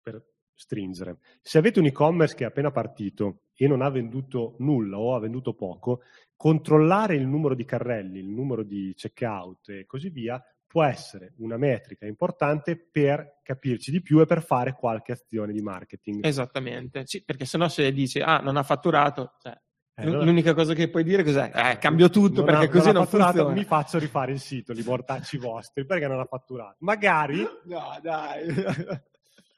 [0.01, 4.97] per stringere, se avete un e-commerce che è appena partito e non ha venduto nulla
[4.97, 6.01] o ha venduto poco,
[6.35, 11.57] controllare il numero di carrelli, il numero di checkout e così via può essere una
[11.57, 16.25] metrica importante per capirci di più e per fare qualche azione di marketing.
[16.25, 17.03] esattamente.
[17.05, 19.55] Sì, perché sennò se dici, ah, non ha fatturato, cioè,
[20.05, 21.51] allora- l'unica cosa che puoi dire cos'è?
[21.53, 23.53] Eh, cambio tutto Non ha- perché così non, fatturato, funziona.
[23.55, 26.75] Mi faccio rifare il sito, li mortacci vostri, perché non ha fatturato.
[26.79, 28.45] Magari No, dai.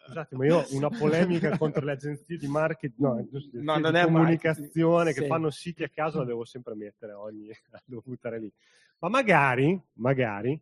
[0.09, 3.95] Scusate, ma io ho una polemica contro le agenzie di marketing, no, No, di non
[3.95, 5.15] è comunicazione marketing.
[5.15, 5.27] che Sì.
[5.27, 8.51] fanno siti a caso, la devo sempre mettere ogni, la devo buttare lì.
[8.99, 10.59] Ma magari, magari,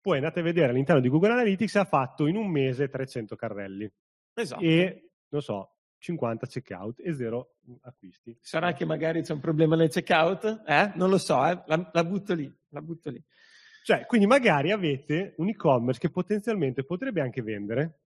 [0.00, 3.88] poi andate a vedere all'interno di Google Analytics ha fatto in un mese 300 carrelli
[4.34, 4.62] Esatto.
[4.62, 8.36] e, non so, 50 checkout e zero acquisti.
[8.40, 10.62] Sarà che magari c'è un problema nel checkout?
[10.66, 10.92] Eh?
[10.94, 11.60] Non lo so, eh?
[11.66, 13.22] la, la butto lì, la butto lì.
[13.84, 18.00] Cioè, quindi magari avete un e-commerce che potenzialmente potrebbe anche vendere,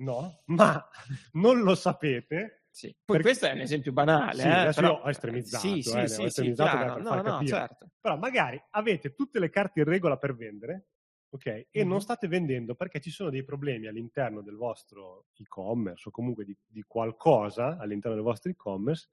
[0.00, 0.42] no?
[0.46, 0.86] Ma
[1.32, 2.86] non lo sapete Sì.
[2.88, 4.40] Poi Perché- questo è un esempio banale.
[4.42, 6.76] Sì, eh, adesso però- io ho estremizzato, Sì, eh, sì, ne ho sì, sì, estremizzato
[6.76, 6.94] chiaro.
[6.94, 7.90] per No, no, certo.
[8.00, 10.86] Però magari avete tutte le carte in regola per vendere,
[11.30, 11.46] ok?
[11.70, 11.88] E Mhm.
[11.88, 16.56] non state vendendo perché ci sono dei problemi all'interno del vostro e-commerce o comunque di,
[16.66, 19.08] di qualcosa all'interno del vostro e-commerce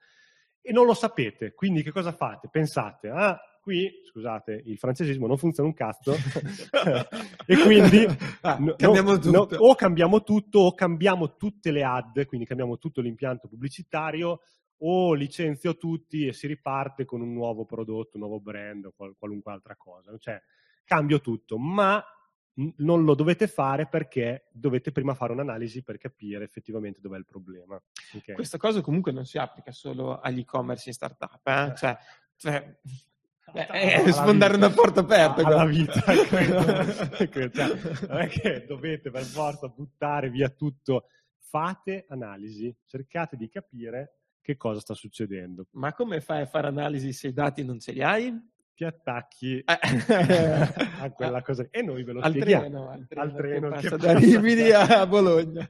[0.61, 1.53] e non lo sapete.
[1.53, 2.49] Quindi che cosa fate?
[2.51, 6.13] Pensate, ah, qui, scusate, il francesismo non funziona un cazzo
[7.45, 8.05] e quindi
[8.41, 13.01] Ah, no- cambiamo no, o cambiamo tutto o cambiamo tutte le ad, quindi cambiamo tutto
[13.01, 14.41] l'impianto pubblicitario
[14.81, 19.15] o licenzio tutti e si riparte con un nuovo prodotto, un nuovo brand o qual-
[19.17, 20.15] qualunque altra cosa.
[20.17, 20.39] Cioè,
[20.87, 22.03] cambio tutto, ma
[22.77, 27.75] non lo dovete fare perché dovete prima fare un'analisi per capire effettivamente dov'è il problema.
[28.13, 28.33] ok?
[28.33, 31.73] Questa cosa comunque non si applica solo agli e-commerce in startup, eh?
[31.75, 31.97] cioè,
[32.35, 32.79] cioè,
[33.53, 34.65] eh, è Alla sfondare vita.
[34.65, 35.45] una porta aperta.
[35.45, 35.65] alla qua.
[35.65, 37.51] vita credo, credo.
[37.53, 41.05] Cioè, non è che dovete per forza buttare via tutto
[41.37, 47.13] fate analisi cercate di capire che cosa sta succedendo Ma come fai a fare analisi
[47.13, 48.33] se i dati non ce li hai?
[48.77, 49.63] Ti attacchi Eh.
[51.01, 53.75] a quella cosa e noi ve lo al spieghiamo treno, al treno, Al treno che
[53.81, 54.39] che passa da passa.
[54.39, 55.67] Rimini a Bologna.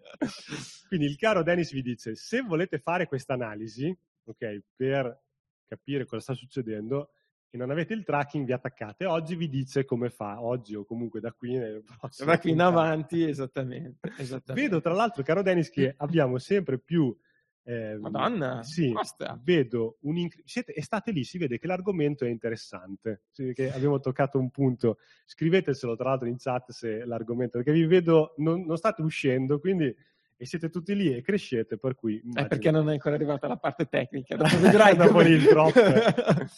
[0.89, 5.22] quindi il caro Dennis vi dice se volete fare questa analisi ok per
[5.65, 7.12] capire cosa sta succedendo
[7.50, 11.22] e non avete il tracking vi attaccate oggi vi dice come fa oggi o comunque
[11.22, 14.12] da qui nel prossimo Da qui in avanti, esattamente.
[14.17, 14.54] esattamente.
[14.67, 17.17] Vedo tra l'altro, caro Dennis, che abbiamo sempre più.
[17.67, 19.39] Ehm, Madonna, sì, basta.
[19.43, 23.23] vedo un inc- siete, e state lì, si vede che l'argomento è interessante.
[23.32, 24.99] Sì, che abbiamo toccato un punto.
[25.25, 29.93] Scrivetecelo tra l'altro in chat se l'argomento, perché vi vedo, non, non state uscendo, quindi
[30.39, 33.47] e siete tutti lì e crescete, per cui È immagino- perché non è ancora arrivata
[33.47, 34.36] la parte tecnica.
[34.36, 34.49] Dopo
[34.91, 35.73] vedrai Dopo il drop.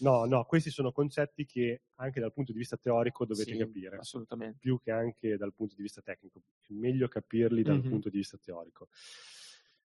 [0.00, 3.96] No, no, questi sono concetti che anche dal punto di vista teorico dovete Sì, capire
[3.96, 4.58] Assolutamente.
[4.60, 6.40] più che anche dal punto di vista tecnico.
[6.62, 7.88] È meglio capirli dal Mhm.
[7.88, 8.86] punto di vista teorico.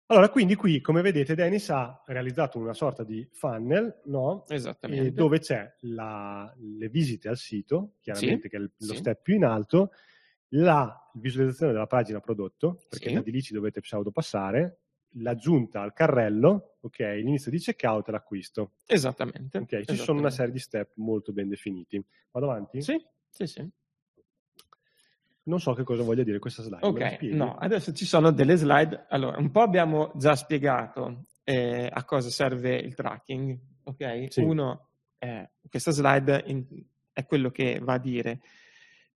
[0.08, 4.44] Allora, quindi qui, come vedete, Dennis ha realizzato una sorta di funnel, no?
[4.48, 5.08] Esattamente.
[5.08, 8.96] E dove c'è la- le visite al sito, chiaramente Sì, che è lo sì.
[8.96, 9.90] step più in alto,
[10.50, 13.14] la visualizzazione della pagina prodotto, perché Sì.
[13.14, 14.82] da di lì ci dovete pseudo passare,
[15.18, 18.74] l'aggiunta al carrello, ok, l'inizio di checkout e l'acquisto.
[18.86, 19.58] Esattamente.
[19.58, 22.00] Ok, ci sono una serie di step molto ben definiti.
[22.30, 22.80] Vado avanti?
[22.80, 22.96] Sì,
[23.28, 23.68] sì, sì.
[25.46, 26.84] Non so che cosa voglia dire questa slide.
[26.86, 29.06] Ok, no, adesso ci sono delle slide.
[29.08, 34.26] Allora, un po' abbiamo già spiegato eh, a cosa serve il tracking, ok?
[34.32, 34.40] Sì.
[34.42, 36.64] Uno, è- questa slide in-
[37.12, 38.40] è quello che va a dire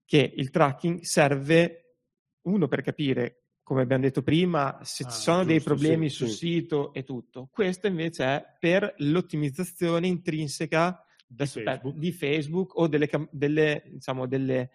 [0.05, 1.95] che il tracking serve,
[2.43, 6.15] uno, per capire, come abbiamo detto prima, se Ah, ci sono dei giusto, problemi sì,
[6.15, 6.35] sul sì.
[6.37, 7.49] sito e tutto.
[7.51, 11.95] Questo invece è per l'ottimizzazione intrinseca Di Facebook.
[11.97, 14.71] di Facebook o delle, delle, diciamo, delle,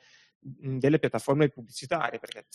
[0.78, 2.46] delle piattaforme pubblicitarie, perché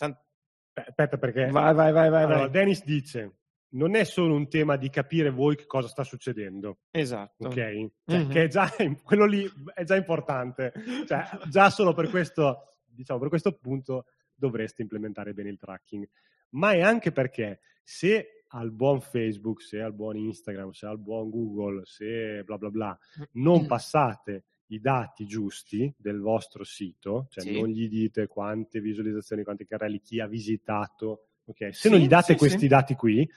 [0.74, 2.24] Aspetta, perché Vai, vai, vai, vai.
[2.24, 2.50] allora, vai.
[2.50, 3.40] Dennis dice:
[3.74, 7.48] Non è solo un tema di capire voi che cosa sta succedendo, Esatto.
[7.48, 7.54] ok?
[7.54, 8.30] Cioè, Mhm.
[8.30, 8.68] Che è già,
[9.04, 10.72] quello lì è già importante.
[11.06, 16.08] Cioè, già solo per questo, diciamo, per questo punto dovreste implementare bene il tracking.
[16.52, 21.30] Ma è anche perché se al buon Facebook, se al buon Instagram, se al buon
[21.30, 22.98] Google, se bla bla bla,
[23.34, 27.52] non passate i dati giusti del vostro sito, cioè Sì.
[27.52, 31.74] non gli dite quante visualizzazioni, quanti carrelli, chi ha visitato, ok?
[31.74, 33.30] Se Sì, non gli date sì, questi dati qui,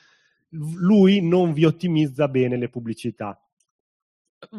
[0.51, 3.38] lui non vi ottimizza bene le pubblicità.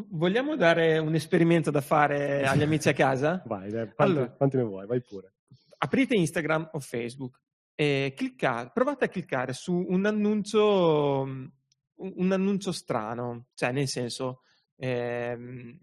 [0.10, 3.42] Vogliamo dare un esperimento da fare agli amici a casa?
[3.46, 4.32] Vai, dai, quanti, Allora.
[4.32, 4.86] quanti ne vuoi?
[4.88, 5.34] Vai pure.
[5.78, 7.40] Aprite Instagram o Facebook
[7.76, 11.52] e cliccate, provate a cliccare su un annuncio, un
[11.98, 14.42] un annuncio strano, cioè nel senso,
[14.76, 15.80] ehm,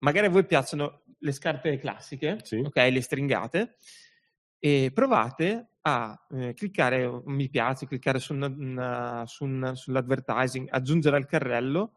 [0.00, 2.56] magari a voi piacciono le scarpe classiche, Sì.
[2.58, 3.76] ok, le stringate,
[4.58, 10.68] e provate a eh, cliccare un mi piace, cliccare su una- una- su un- sull'advertising,
[10.70, 11.94] aggiungere al carrello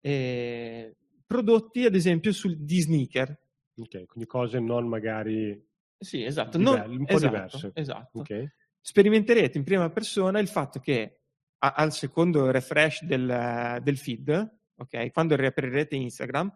[0.00, 3.28] eh, prodotti ad esempio sul, di sneaker.
[3.76, 5.60] Ok, quindi cose non magari...
[5.98, 6.56] Sì, esatto.
[6.56, 7.70] Non- un po' esatto, diverse.
[7.74, 8.18] Esatto.
[8.20, 11.20] Ok, Sperimenterete in prima persona il fatto che
[11.58, 16.50] a- al secondo refresh del, del feed, ok, quando riaprirete Instagram,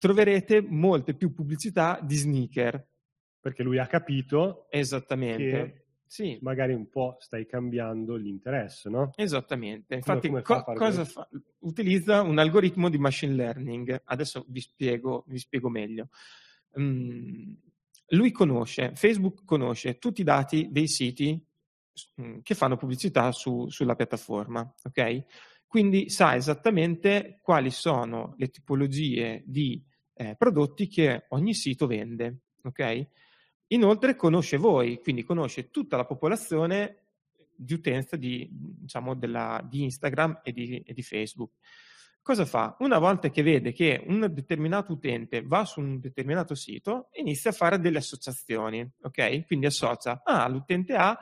[0.00, 2.88] troverete molte più pubblicità di sneaker.
[3.40, 5.44] perché lui ha capito Esattamente.
[5.44, 9.12] che Sì, magari un po' stai cambiando l'interesse, no?
[9.14, 11.28] Esattamente, Come- infatti come a co- cosa fa?
[11.60, 16.08] Utilizza un algoritmo di machine learning, adesso vi spiego, vi spiego meglio.
[16.80, 17.52] Mm,
[18.08, 21.40] lui conosce, Facebook conosce tutti i dati dei siti
[22.20, 25.24] mm, che fanno pubblicità su- sulla piattaforma, ok?
[25.66, 29.80] Quindi sa esattamente quali sono le tipologie di
[30.20, 33.06] eh, prodotti che ogni sito vende, ok?
[33.68, 37.04] Inoltre conosce voi, quindi conosce tutta la popolazione
[37.56, 41.52] di utenza di, diciamo, della- di Instagram e di, e di Facebook.
[42.20, 42.76] Cosa fa?
[42.80, 47.54] Una volta che vede che un determinato utente va su un determinato sito, inizia a
[47.54, 49.46] fare delle associazioni, ok?
[49.46, 51.18] Quindi associa, ah, l'utente A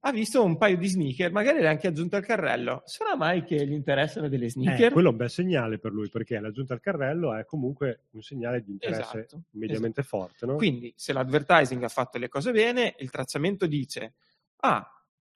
[0.00, 2.82] ha visto un paio di sneaker, magari l'ha anche aggiunto al carrello.
[2.84, 4.86] Sarà mai che gli interessano delle sneaker?
[4.86, 8.22] Eh, quello è un bel segnale per lui, perché l'aggiunta al carrello è comunque un
[8.22, 10.54] segnale di interesse Esatto, mediamente forte, no?
[10.56, 14.14] Quindi, se l'advertising ha fatto le cose bene, il tracciamento dice:
[14.60, 14.88] Ah,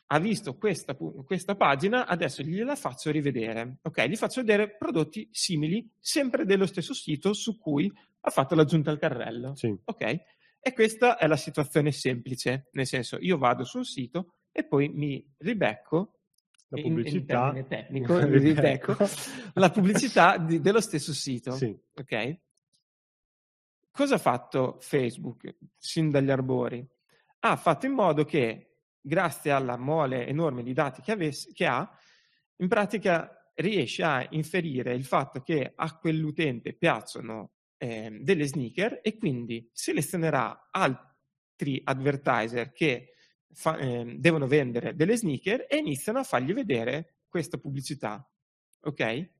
[0.07, 3.79] ha visto questa, questa pagina, adesso gliela faccio rivedere.
[3.83, 8.91] Ok, gli faccio vedere prodotti simili, sempre dello stesso sito su cui ha fatto l'aggiunta
[8.91, 9.55] al carrello.
[9.57, 9.75] Sì.
[9.85, 10.21] Ok?
[10.65, 15.35] E questa è la situazione semplice, nel senso, io vado sul sito e poi mi
[15.39, 16.21] ribecco
[16.69, 17.53] La in- in pubblicità.
[17.53, 18.97] termine tecnico, ribecco
[19.55, 21.53] la pubblicità di- dello stesso sito.
[21.53, 21.77] Sì.
[21.95, 22.39] Ok?
[23.91, 26.87] Cosa ha fatto Facebook sin dagli arbori?
[27.41, 31.91] Ha fatto in modo che, grazie alla mole enorme di dati che, avesse- che ha,
[32.57, 39.17] in pratica riesce a inferire il fatto che a quell'utente piacciono ehm, delle sneaker e
[39.19, 43.11] quindi selezionerà altri advertiser che
[43.53, 48.29] fa- ehm, devono vendere delle sneaker e iniziano a fargli vedere questa pubblicità.
[48.83, 49.31] Ok?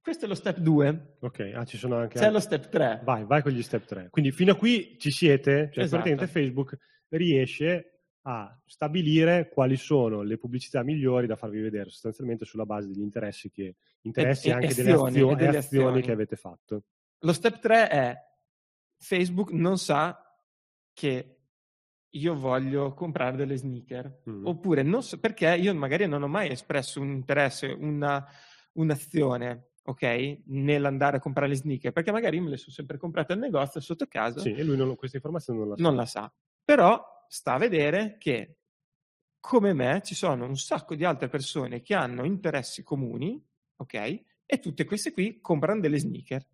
[0.00, 1.16] Questo è lo step 2.
[1.20, 2.18] Ok, ah, ci sono anche...
[2.18, 3.02] C'è lo step 3.
[3.04, 4.08] Vai, vai con gli step 3.
[4.10, 6.02] Quindi fino a qui ci siete, cioè Esatto.
[6.02, 6.76] praticamente Facebook
[7.08, 13.00] riesce a stabilire quali sono le pubblicità migliori da farvi vedere, sostanzialmente sulla base degli
[13.00, 16.02] interessi che interessi E- e anche delle, azioni, e delle e azioni azioni.
[16.02, 16.84] che avete fatto.
[17.20, 18.16] Lo step 3 è
[18.98, 20.18] Facebook non sa
[20.94, 21.39] che
[22.10, 24.22] io voglio comprare delle sneaker.
[24.28, 24.46] Mm.
[24.46, 28.24] Oppure non so, perché io magari non ho mai espresso un interesse, una,
[28.74, 33.38] un'azione, ok, nell'andare a comprare le sneaker, perché magari me le sono sempre comprate al
[33.38, 35.82] negozio sotto casa, Sì, e lui non- questa informazione non la sa.
[35.82, 36.32] non la sa.
[36.64, 38.56] Però sta a vedere che
[39.40, 43.42] come me ci sono un sacco di altre persone che hanno interessi comuni,
[43.76, 46.46] ok, e tutte queste qui comprano delle sneaker.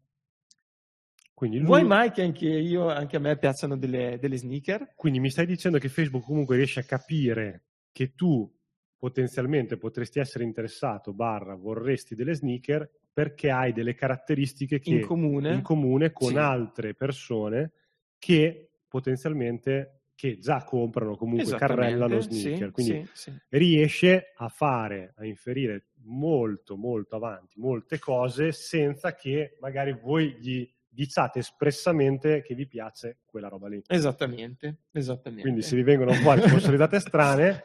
[1.36, 4.94] Quindi, lui- Vuoi mai che anche io, anche a me piacciono delle, delle sneaker?
[4.94, 8.50] quindi mi stai dicendo che Facebook comunque riesce a capire che tu
[8.96, 15.52] potenzialmente potresti essere interessato, barra, vorresti delle sneaker perché hai delle caratteristiche che In comune?
[15.52, 16.36] in comune con Sì.
[16.38, 17.72] altre persone
[18.18, 23.38] che potenzialmente che già comprano comunque carrellano sì, sneaker quindi sì, sì.
[23.50, 30.66] riesce a fare a inferire molto molto avanti molte cose senza che magari voi gli
[30.96, 35.42] diciate espressamente che vi piace quella roba lì Esattamente, esattamente.
[35.42, 37.62] quindi se vi vengono fuori sponsorizate strane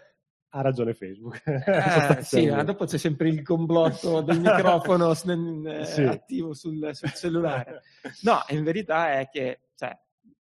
[0.54, 5.86] ha ragione Facebook Eh, sì, ma dopo c'è sempre il complotto del microfono s- eh,
[5.86, 6.04] Sì.
[6.04, 7.82] attivo sul, sul cellulare.
[8.24, 9.98] No, in verità è che cioè,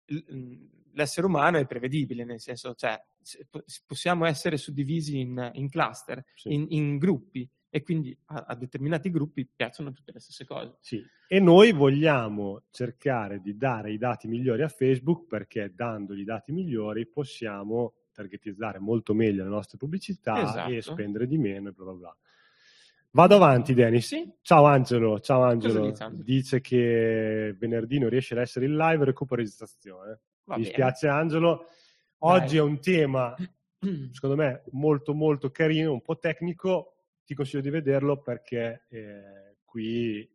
[0.08, 3.02] l- l'essere umano è prevedibile, nel senso, cioè,
[3.50, 6.54] po- possiamo essere suddivisi in, in cluster, Sì.
[6.54, 10.76] in, in gruppi, e quindi a, a determinati gruppi piacciono tutte le stesse cose.
[10.80, 16.24] Sì, e noi vogliamo cercare di dare i dati migliori a Facebook perché dandogli i
[16.24, 20.70] dati migliori possiamo targetizzare molto meglio le nostre pubblicità Esatto.
[20.72, 22.18] e spendere di meno e bla bla bla.
[23.10, 24.06] Vado avanti, Denis.
[24.06, 25.90] Sì, Ciao Angelo, ciao Angelo.
[25.90, 26.24] dice Angelo?
[26.24, 30.20] Dice che venerdì non riesce ad essere in live, recupero registrazione.
[30.44, 30.64] va Mi bene.
[30.66, 31.66] dispiace Angelo.
[32.20, 32.58] Oggi Dai.
[32.58, 33.36] è un tema,
[34.12, 36.93] secondo me, molto molto carino, un po' tecnico.
[37.26, 40.30] Ti consiglio di vederlo perché eh, qui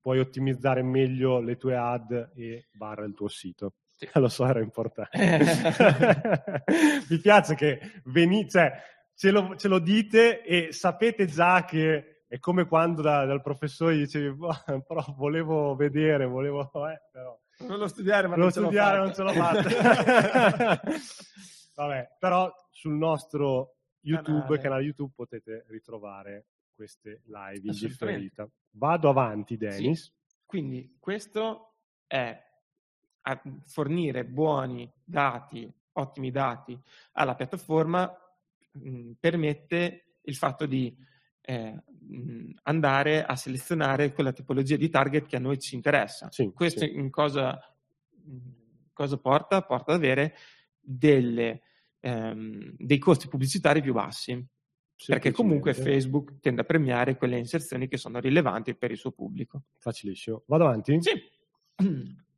[0.00, 3.74] puoi ottimizzare meglio le tue ad e barra il tuo sito.
[3.90, 4.08] Sì.
[4.18, 5.18] Lo so, era importante.
[7.08, 8.72] Mi piace che veni- cioè,
[9.14, 13.96] ce, lo, ce lo dite e sapete già che è come quando da- dal professore
[13.96, 14.54] dicevi, "Boh,
[14.86, 16.70] però volevo vedere, volevo...
[16.88, 20.80] Eh, però Volevo studiare, ma Volevo non studiare, non ce l'ho fatta.
[21.76, 24.58] Vabbè, però sul nostro YouTube, Canale.
[24.58, 28.48] canale, YouTube, potete ritrovare queste live in differita.
[28.72, 30.12] Vado avanti, Dennis.
[30.46, 31.74] Quindi questo
[32.06, 32.48] è
[33.22, 36.78] a fornire buoni dati, ottimi dati
[37.12, 38.10] alla piattaforma,
[38.72, 40.96] mh, permette il fatto di
[41.42, 46.30] eh, mh, andare a selezionare quella tipologia di target che a noi ci interessa.
[46.30, 46.96] Sì, Questo sì.
[46.96, 47.58] in cosa,
[48.24, 48.38] mh,
[48.92, 49.62] cosa porta?
[49.62, 50.34] Porta ad avere
[50.80, 51.62] delle,
[52.00, 54.44] ehm, dei costi pubblicitari più bassi
[55.06, 55.72] perché comunque.
[55.72, 59.62] Facebook tende a premiare quelle inserzioni che sono rilevanti per il suo pubblico.
[59.78, 60.42] Facilissimo.
[60.46, 60.98] Vado avanti?
[61.02, 61.10] Sì,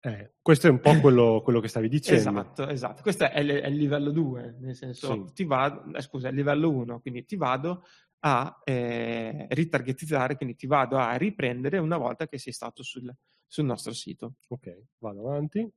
[0.00, 2.20] Eh, questo è un po' quello, quello che stavi dicendo.
[2.20, 3.02] esatto, esatto.
[3.02, 5.32] Questo è, il- è il livello 2, nel senso, Sì.
[5.34, 7.82] ti vado, eh, scusa, è il livello 1, quindi ti vado
[8.20, 13.12] a eh, ritargetizzare, quindi ti vado a riprendere una volta che sei stato sul,
[13.46, 14.34] sul nostro sito.
[14.48, 15.68] Ok, vado avanti.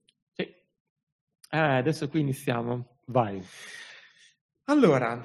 [1.53, 2.99] Eh, adesso qui iniziamo.
[3.07, 3.43] Vai.
[4.65, 5.21] Allora,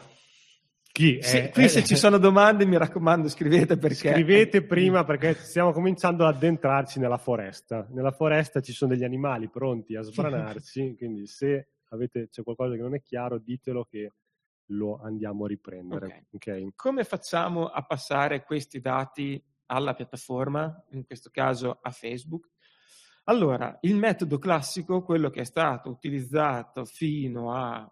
[0.90, 1.22] Chi?
[1.22, 4.10] se- è- qui è- se ci sono domande mi raccomando scrivete perché...
[4.10, 7.86] Scrivete prima perché stiamo cominciando ad addentrarci nella foresta.
[7.90, 12.82] Nella foresta ci sono degli animali pronti a sbranarci, quindi se avete, c'è qualcosa che
[12.82, 14.12] non è chiaro, ditelo che
[14.70, 16.06] lo andiamo a riprendere.
[16.06, 16.24] Okay.
[16.32, 16.72] Okay?
[16.74, 22.48] Come facciamo a passare questi dati alla piattaforma, in questo caso a Facebook?
[23.28, 27.90] Allora, il metodo classico, quello che è stato utilizzato fino a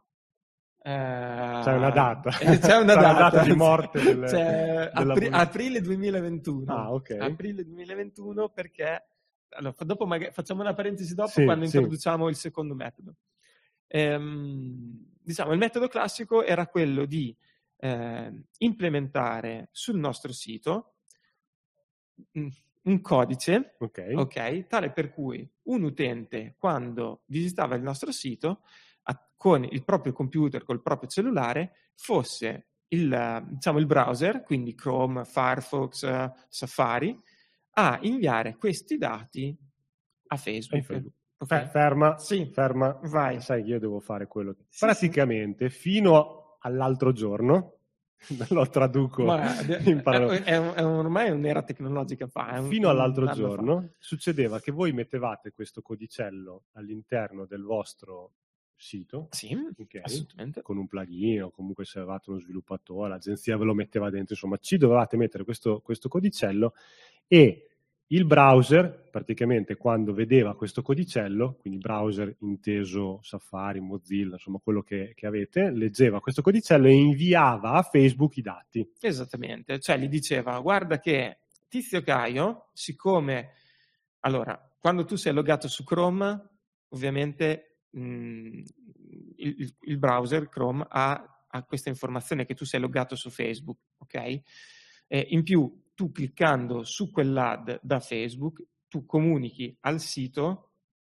[0.85, 2.39] c'è una data.
[2.41, 3.30] Eh, c'è una, data.
[3.30, 3.43] data.
[3.43, 4.01] di morte.
[4.05, 6.72] Delle, c'è apri- aprile 2021.
[6.72, 7.16] Ah, ok.
[7.18, 9.07] Aprile 2021 perché...
[9.57, 11.76] Allora, dopo magari, facciamo una parentesi dopo sì, quando sì.
[11.76, 13.14] introduciamo il secondo metodo.
[13.87, 17.35] Ehm, diciamo, il metodo classico era quello di
[17.78, 20.97] eh, implementare sul nostro sito
[22.85, 24.14] un codice, okay.
[24.14, 28.62] ok, tale per cui un utente quando visitava il nostro sito
[29.05, 35.24] a, con il proprio computer, col proprio cellulare, fosse il, diciamo, il browser, quindi Chrome,
[35.24, 37.18] Firefox, Safari,
[37.76, 39.57] a inviare questi dati
[40.28, 40.85] a Facebook.
[40.85, 41.14] Facebook.
[41.37, 41.68] Okay.
[41.68, 42.51] Ferma, sì.
[42.53, 43.41] ferma, vai.
[43.41, 44.64] Sai che io devo fare quello che...
[44.68, 45.78] Sì, Praticamente sì.
[45.78, 47.74] fino all'altro giorno,
[48.51, 50.43] lo traduco Ma, in parole.
[50.43, 52.59] È, è, è ormai un'era tecnologica fa.
[52.59, 53.89] Un, fino all'altro giorno fa.
[53.99, 58.33] succedeva che voi mettevate questo codicello all'interno del vostro
[58.77, 63.75] sito sì, okay, con un plugin o comunque se avevate uno sviluppatore, l'agenzia ve lo
[63.75, 66.75] metteva dentro, insomma ci dovevate mettere questo, questo codicello
[67.27, 67.74] e
[68.09, 75.12] il browser, praticamente quando vedeva questo codicello, quindi browser inteso Safari, Mozilla, insomma quello che,
[75.14, 78.92] che, avete, leggeva questo codicello e inviava a Facebook i dati.
[79.00, 81.38] Esattamente, cioè gli diceva guarda che
[81.68, 83.52] Tizio Caio, siccome,
[84.20, 86.48] allora, quando tu sei loggato su Chrome,
[86.90, 88.62] ovviamente mh,
[89.36, 94.14] il, il, browser Chrome ha, ha, questa informazione che tu sei loggato su Facebook, ok?
[95.07, 100.70] E in più tu cliccando su quell'ad da Facebook, tu comunichi al sito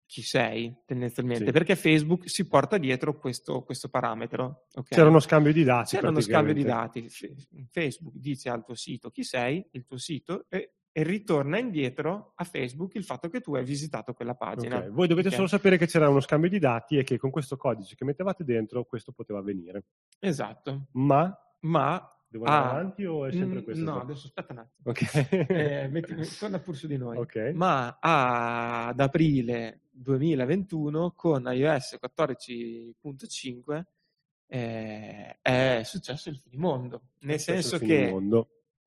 [0.07, 1.51] chi sei tendenzialmente, Sì.
[1.53, 4.67] perché Facebook si porta dietro questo, questo parametro.
[4.73, 4.89] ok?
[4.89, 5.95] C'era uno scambio di dati.
[5.97, 7.07] C'era uno scambio di dati.
[7.71, 12.45] Facebook dice al tuo sito chi sei, il tuo sito, e, e ritorna indietro a
[12.45, 14.79] Facebook il fatto che tu hai visitato quella pagina.
[14.79, 15.35] Ok, Voi dovete Ok?
[15.35, 18.45] solo sapere che c'era uno scambio di dati e che con questo codice che mettevate
[18.45, 19.85] dentro questo poteva avvenire.
[20.21, 20.87] Esatto.
[20.93, 23.85] Ma Ma devo andare Ah, avanti o è sempre Mm, questo?
[23.85, 24.03] No, qua?
[24.03, 24.91] adesso aspetta un attimo.
[24.91, 25.49] Ok.
[25.51, 27.17] Eh, metti- torna pur su di noi.
[27.17, 27.53] Ok.
[27.55, 33.83] Ma ad aprile 2021 con iOS 14.5
[34.51, 37.03] eh, è successo il finimondo.
[37.21, 38.15] Nel senso che.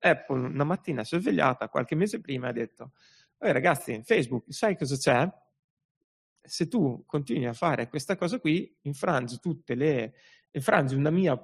[0.04, 2.90] Apple una mattina si è svegliata qualche mese prima e ha detto
[3.38, 5.32] "Ehi ragazzi, Facebook, sai cosa c'è?
[6.44, 10.14] Se tu continui a fare questa cosa qui, infrangi tutte le...
[10.50, 11.36] infrangi una mia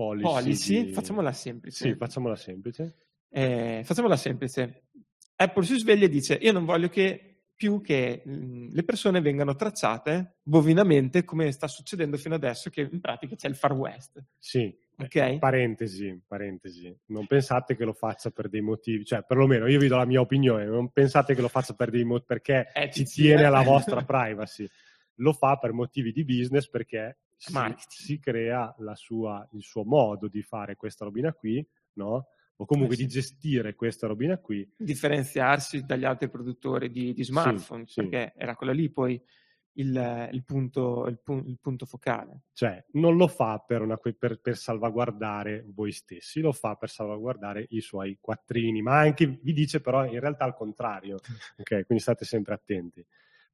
[0.00, 1.84] Policy, policy, di- facciamola semplice.
[1.84, 2.94] Sì, facciamola semplice.
[3.28, 4.84] Eh, facciamola semplice.
[5.36, 9.54] Apple si sveglia e dice: Io non voglio che più che mh, le persone vengano
[9.54, 14.24] tracciate bovinamente come sta succedendo fino adesso, che in pratica c'è il Far West.
[14.38, 14.74] Sì.
[14.96, 15.36] Ok?
[15.38, 16.94] Parentesi, parentesi.
[17.08, 20.20] Non pensate che lo faccia per dei motivi, cioè perlomeno io vi do la mia
[20.20, 23.44] opinione, non pensate che lo faccia per dei motivi perché Etici, ci tiene eh.
[23.44, 24.66] alla vostra privacy.
[25.16, 30.28] Lo fa per motivi di business perché si, si crea la sua- il suo modo
[30.28, 32.26] di fare questa robina qui, no?
[32.56, 33.04] O comunque Eh sì.
[33.06, 34.70] di gestire questa robina qui.
[34.76, 38.02] Differenziarsi dagli altri produttori di, di smartphone, sì.
[38.02, 39.20] perché era quello lì poi
[39.74, 42.42] il, il punto, il pu- il punto focale.
[42.52, 47.64] Cioè, non lo fa per, una per- per salvaguardare voi stessi, lo fa per salvaguardare
[47.70, 51.18] i suoi quattrini, ma anche vi dice però in realtà al contrario,
[51.56, 51.86] ok?
[51.86, 53.02] Quindi state sempre attenti.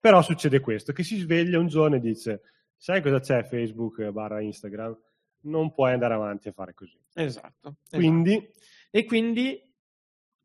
[0.00, 2.40] Però succede questo, che si sveglia un giorno e dice,
[2.76, 4.98] sai cosa c'è Facebook barra Instagram?
[5.42, 6.98] Non puoi andare avanti a fare così.
[7.14, 7.76] Esatto.
[7.82, 7.96] esatto.
[7.96, 8.50] Quindi,
[8.90, 9.60] E quindi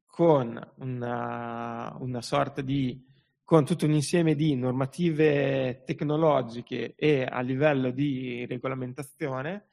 [0.06, 3.10] con una, una sorta di
[3.52, 9.66] con tutto un insieme di normative tecnologiche e a livello di regolamentazione,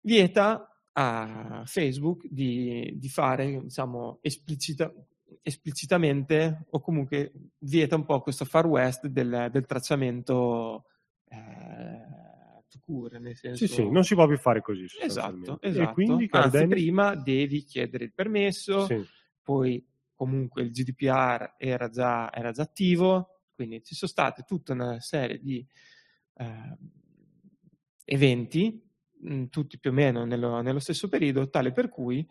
[0.00, 4.90] vieta a Facebook di, di fare, diciamo, esplicita-
[5.42, 10.86] esplicitamente o comunque vieta un po' questo far west del, del tracciamento
[11.32, 12.22] eh,
[12.80, 13.66] cure, nel senso...
[13.66, 14.86] sì, sì, non si può più fare così.
[15.00, 15.90] Esatto, esatto.
[15.90, 19.04] E quindi, caro Anzi, Dennis- prima devi chiedere il permesso, Sì.
[19.42, 25.00] poi comunque il GDPR era già, era già attivo, quindi ci sono state tutta una
[25.00, 25.64] serie di
[26.34, 26.76] eh,
[28.04, 28.82] eventi,
[29.20, 32.26] mh, tutti più o meno nello, nello stesso periodo, tale per cui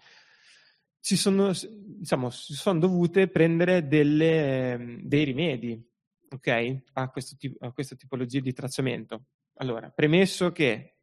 [0.99, 5.90] ci sono, diciamo, si sono dovute prendere delle, dei rimedi
[6.33, 9.25] ok, a, questo tipo- a questa tipologia di tracciamento.
[9.55, 10.95] Allora, premesso che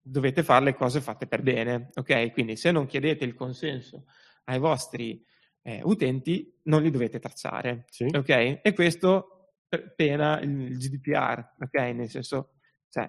[0.00, 2.32] dovete fare le cose fatte per bene, ok?
[2.32, 4.06] Quindi se non chiedete il consenso
[4.44, 5.22] ai vostri
[5.62, 8.08] eh, utenti, non li dovete tracciare, Sì.
[8.12, 8.60] ok?
[8.62, 9.52] E questo
[9.94, 11.74] pena il GDPR, ok?
[11.94, 12.54] Nel senso,
[12.88, 13.08] cioè,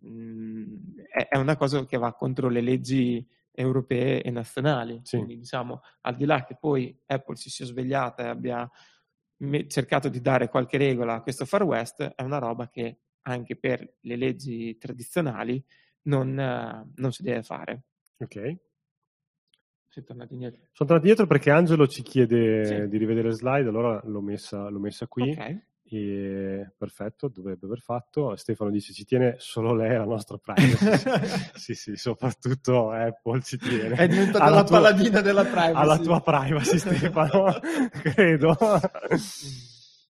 [0.00, 5.00] mh, mm, è, è, una cosa che va contro le leggi europee e nazionali.
[5.04, 5.18] Sì.
[5.18, 8.68] Quindi, diciamo, al di là che poi Apple si sia svegliata e abbia
[9.66, 13.96] cercato di dare qualche regola a questo Far West, è una roba che anche per
[14.00, 15.62] le leggi tradizionali
[16.02, 16.32] non,
[16.94, 17.82] non si deve fare.
[18.18, 18.56] Ok.
[19.88, 20.60] Sei tornato indietro.
[20.72, 22.88] Sono tornato indietro perché Angelo ci chiede sì.
[22.88, 25.30] di rivedere slide, allora l'ho messa, l'ho messa qui.
[25.30, 25.60] Ok.
[25.94, 28.34] E, perfetto, dovrebbe aver fatto.
[28.36, 31.52] Stefano dice ci tiene solo lei alla nostra privacy.
[31.52, 33.96] sì, sì, soprattutto Apple ci tiene.
[33.96, 35.74] È diventata la tua, paladina della privacy.
[35.74, 37.52] Alla tua privacy, Stefano,
[37.92, 38.56] credo.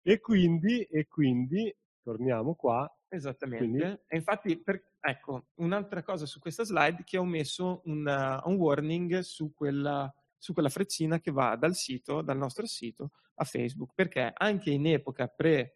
[0.03, 2.91] e, quindi, e quindi, torniamo qua.
[3.07, 3.66] Esattamente.
[3.66, 3.83] Quindi...
[4.07, 9.18] E infatti, per, ecco, un'altra cosa su questa slide che ho messo una, un warning
[9.18, 14.32] su quella, su quella freccina che va dal sito, dal nostro sito, a Facebook, perché
[14.34, 15.74] anche in epoca pre,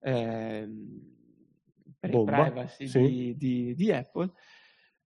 [0.00, 0.68] eh,
[2.00, 3.00] privacy sì.
[3.00, 4.32] di, di, di, Apple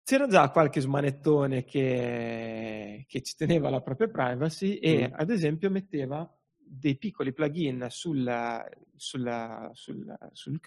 [0.02, 5.12] c'era già qualche smanettone che, che ci teneva la propria privacy e mm.
[5.14, 8.62] ad esempio metteva dei piccoli plugin sul,
[8.96, 10.16] sul, sul,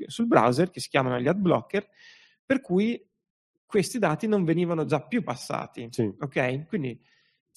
[0.06, 1.88] sul, browser che si chiamano gli ad blocker,
[2.46, 3.04] per cui
[3.66, 5.88] questi dati non venivano già più passati.
[5.92, 6.12] Sì.
[6.20, 6.68] Ok?
[6.68, 7.00] Quindi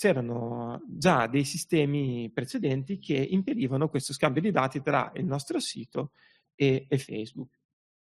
[0.01, 6.13] c'erano già dei sistemi precedenti che impedivano questo scambio di dati tra il nostro sito
[6.55, 7.59] e, e Facebook.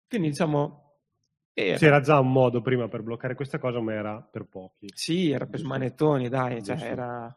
[0.08, 0.96] Quindi diciamo...
[1.54, 1.78] Era...
[1.78, 4.88] C'era già un modo prima per bloccare questa cosa, ma era per pochi.
[4.92, 7.32] Sì, era per smanettoni, dai, cioè era...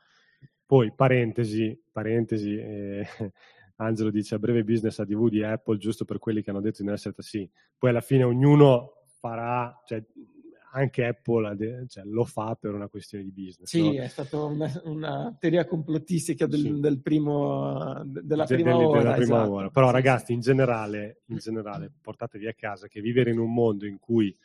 [0.65, 3.07] Poi, parentesi, parentesi, eh,
[3.77, 6.85] Angelo dice a breve business ADV di Apple, giusto per quelli che hanno detto di
[6.85, 7.47] non essere sì.
[7.77, 10.03] Poi alla fine ognuno farà, cioè,
[10.77, 13.69] anche Apple cioè, lo fa per una questione di business.
[13.69, 14.03] Sì, no?
[14.03, 16.81] è stata una, una, teoria complottistica del, sì.
[16.81, 19.53] del primo, della De, prima, ora, della prima esatto.
[19.53, 19.71] ora.
[19.71, 23.99] Però ragazzi, in generale, in generale, portatevi a casa che vivere in un mondo in
[23.99, 24.37] cui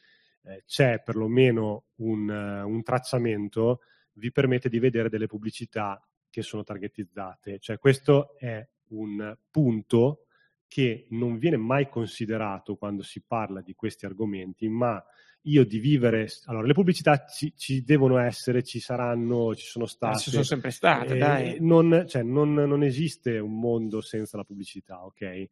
[0.44, 3.82] eh, c'è perlomeno un, uh, un tracciamento
[4.14, 7.60] vi permette di vedere delle pubblicità che sono targetizzate.
[7.60, 10.26] Cioè questo è un punto
[10.68, 15.04] che non viene mai considerato quando si parla di questi argomenti, ma
[15.44, 16.28] io di vivere...
[16.46, 20.20] Allora, le pubblicità ci, ci devono essere, ci saranno, ci sono state.
[20.20, 21.58] Ci sono sempre state, eh, dai.
[21.60, 25.22] Non, cioè, non, non, esiste un mondo senza la pubblicità, ok?
[25.22, 25.50] Eh,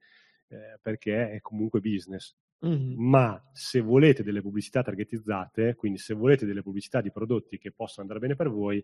[0.81, 2.35] perché è comunque business.
[2.65, 2.93] Mm-hmm.
[2.97, 8.01] Ma se volete delle pubblicità targetizzate, quindi se volete delle pubblicità di prodotti che possono
[8.01, 8.83] andare bene per voi,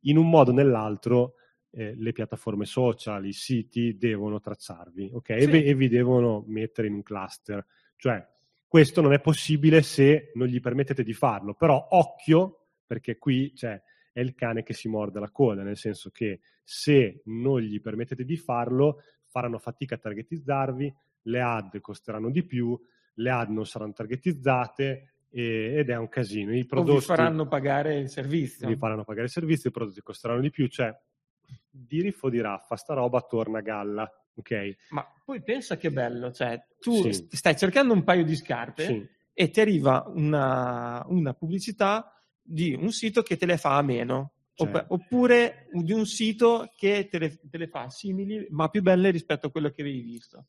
[0.00, 1.34] in un modo o nell'altro
[1.70, 5.42] eh, le piattaforme social, i siti devono tracciarvi, ok?
[5.42, 5.50] Sì.
[5.50, 7.64] E, e vi devono mettere in un cluster.
[7.96, 8.24] Cioè,
[8.68, 13.80] questo non è possibile se non gli permettete di farlo, però occhio, perché qui cioè,
[14.12, 18.24] è il cane che si morde la coda, nel senso che se non gli permettete
[18.24, 22.78] di farlo, faranno fatica a targetizzarvi, le ad costeranno di più,
[23.14, 26.54] le ad non saranno targetizzate ed è un casino.
[26.54, 28.66] I prodotti, o vi faranno pagare il servizio.
[28.66, 30.96] Vi faranno pagare il servizio, i prodotti costeranno di più, cioè
[31.70, 34.76] di riffo di raffa, sta roba torna a galla ok?
[34.90, 37.28] Ma poi pensa che bello, cioè tu sì.
[37.30, 39.08] stai cercando un paio di scarpe sì.
[39.32, 44.32] e ti arriva una, una, pubblicità di un sito che te le fa a meno.
[44.54, 44.94] Certo.
[44.94, 49.48] Oppure di un sito che te le, te le fa simili ma più belle rispetto
[49.48, 50.46] a quello che avevi visto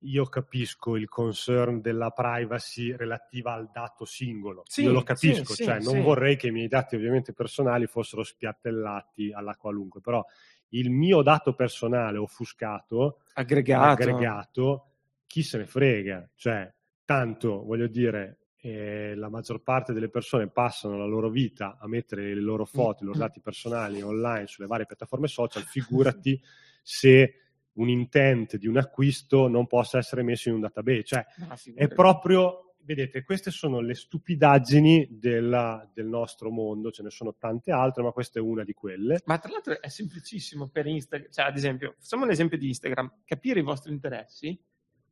[0.00, 4.62] io capisco il concern della privacy relativa al dato singolo.
[4.66, 7.86] Sì, io lo capisco, sì, cioè sì, non vorrei che i miei dati ovviamente personali
[7.86, 10.24] fossero spiattellati alla qualunque, però
[10.70, 14.90] il mio dato personale offuscato, aggregato, aggregato
[15.26, 16.72] chi se ne frega, cioè
[17.04, 22.34] tanto voglio dire eh, la maggior parte delle persone passano la loro vita a mettere
[22.34, 26.40] le loro foto, i loro dati personali online sulle varie piattaforme social, figurati
[26.82, 27.40] se
[27.74, 31.26] un intent di un acquisto non possa essere messo in un database, cioè
[31.74, 37.72] è proprio vedete, queste sono le stupidaggini della, del nostro mondo, ce ne sono tante
[37.72, 39.20] altre, ma questa è una di quelle.
[39.24, 43.12] Ma tra l'altro è semplicissimo per Instagram, cioè ad esempio, facciamo un esempio di Instagram,
[43.24, 44.58] capire i vostri interessi,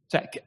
[0.06, 0.44] cioè, che,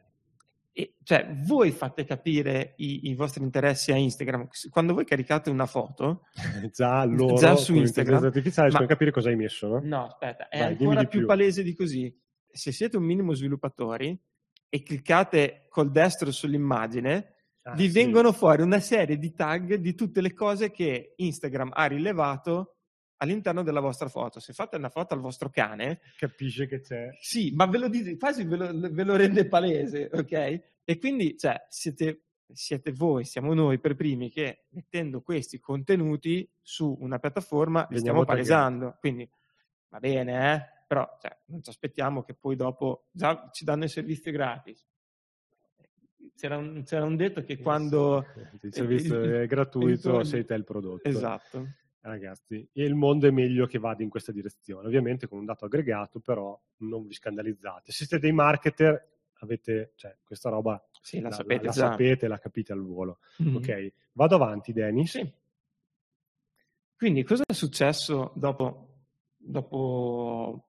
[0.71, 5.65] e, cioè voi fate capire i, i, vostri interessi a Instagram, quando voi caricate una
[5.65, 6.27] foto,
[6.71, 9.81] già loro, già su Instagram, artificiale, ma, capire cosa hai messo, no?
[9.83, 12.17] No, aspetta, è Vai, ancora più, più palese di così.
[12.49, 14.17] Se siete un minimo sviluppatori,
[14.69, 17.93] e cliccate col destro sull'immagine, ah, vi sì.
[17.93, 22.77] vengono fuori una serie di tag di tutte le cose che Instagram ha rilevato
[23.17, 24.39] all'interno della vostra foto.
[24.39, 27.09] Se fate una foto al vostro cane, capisce che c'è.
[27.19, 30.61] Sì, ma ve lo dite, quasi ve lo, ve lo rende palese, ok?
[30.83, 36.95] E quindi, cioè, siete, siete voi, siamo noi per primi che mettendo questi contenuti su
[36.99, 38.97] una piattaforma li stiamo palesando.
[38.99, 39.29] Quindi
[39.89, 40.76] va bene, eh?
[40.87, 44.83] Però cioè, non ci aspettiamo che poi dopo già ci danno il servizio gratis.
[46.35, 48.25] C'era un, c'era un detto che quando...
[48.61, 51.07] Il servizio è gratuito, sei te il prodotto.
[51.07, 51.67] Esatto.
[51.99, 56.19] Ragazzi, il mondo è meglio che vada in questa direzione, ovviamente con un dato aggregato,
[56.19, 57.91] però non vi scandalizzate.
[57.91, 62.27] Se siete dei marketer, avete cioè, questa roba, sì, la, la, sapete, la, la sapete,
[62.27, 63.19] la capite al volo.
[63.43, 63.55] Mm-hmm.
[63.55, 65.11] Ok, vado avanti, Denis.
[65.11, 65.33] Sì.
[66.95, 69.03] Quindi cosa è successo dopo,
[69.35, 70.67] dopo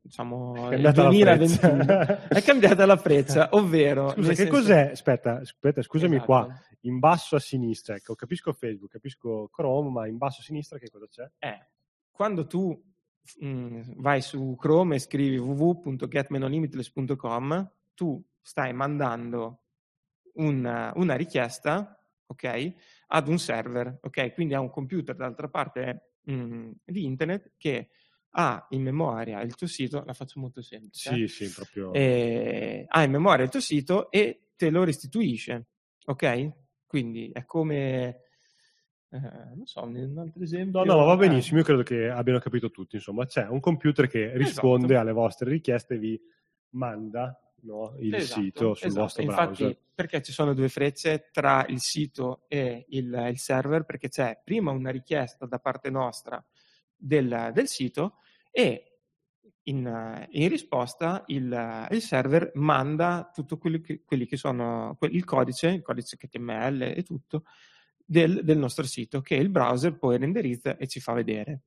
[0.00, 2.28] diciamo, è il 2021?
[2.28, 4.10] è cambiata la freccia, ovvero...
[4.10, 4.52] Scusa, che senso...
[4.52, 4.90] cos'è?
[4.90, 6.26] Aspetta, aspetta scusami esatto.
[6.26, 6.46] qua.
[6.82, 10.88] In basso a sinistra, ecco, capisco Facebook, capisco Chrome, ma in basso a sinistra che
[10.88, 11.30] cosa c'è?
[11.38, 11.66] Eh,
[12.10, 12.82] quando tu
[13.38, 19.64] mh, mm, vai su Chrome e scrivi www.getmenolimitless.com, tu stai mandando
[20.34, 22.00] una, una richiesta
[22.30, 22.74] ok?
[23.08, 24.32] Ad un server, ok?
[24.34, 27.88] Quindi a un computer dall'altra parte mh, mm, di internet che
[28.32, 31.14] ha in memoria il tuo sito, la faccio molto semplice.
[31.14, 31.92] Sì, sì, proprio.
[31.92, 35.68] Eh, ha in memoria il tuo sito e te lo restituisce,
[36.06, 36.52] ok?
[36.86, 38.22] Quindi è come...
[39.12, 39.18] Eh,
[39.54, 40.84] non so, un altro esempio.
[40.84, 41.58] No, no, va benissimo.
[41.58, 42.96] Io credo che abbiano capito tutti.
[42.96, 45.00] Insomma, c'è un computer che risponde esatto.
[45.00, 46.20] alle vostre richieste e vi
[46.70, 49.02] manda no, il esatto, sito sul esatto.
[49.02, 49.78] vostro Infatti, browser.
[49.94, 53.84] Perché ci sono due frecce tra il sito e il, il, server?
[53.84, 56.42] Perché c'è prima una richiesta da parte nostra
[57.00, 58.16] del, del sito
[58.50, 58.98] e
[59.64, 65.68] in, in risposta il, il, server manda tutto quelli che, quelli che sono il codice,
[65.68, 67.44] il codice HTML e tutto
[68.04, 71.62] del, del nostro sito che il browser poi renderizza e ci fa vedere.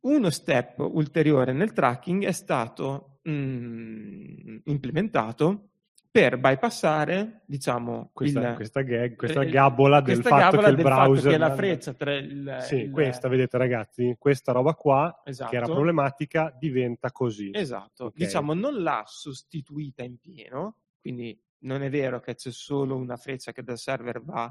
[0.00, 5.70] Uno step ulteriore nel tracking è stato mh, mm, implementato
[6.16, 10.82] per bypassare, diciamo, questa, il, questa, gag, questa gabola del questa fatto gabola che il
[10.82, 11.30] browser...
[11.32, 12.58] che la freccia tra il...
[12.62, 15.50] Sì, il, questa, vedete ragazzi, questa roba qua, esatto.
[15.50, 15.78] che era esatto.
[15.78, 17.50] problematica, diventa così.
[17.52, 18.24] Esatto, okay.
[18.24, 23.52] diciamo, non l'ha sostituita in pieno, quindi non è vero che c'è solo una freccia
[23.52, 24.50] che dal server va,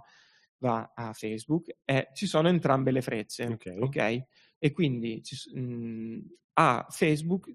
[0.59, 3.73] va a Facebook, eh, ci sono entrambe le frecce, ok?
[3.79, 4.23] okay?
[4.59, 6.19] E quindi ci, mh,
[6.53, 7.51] a Facebook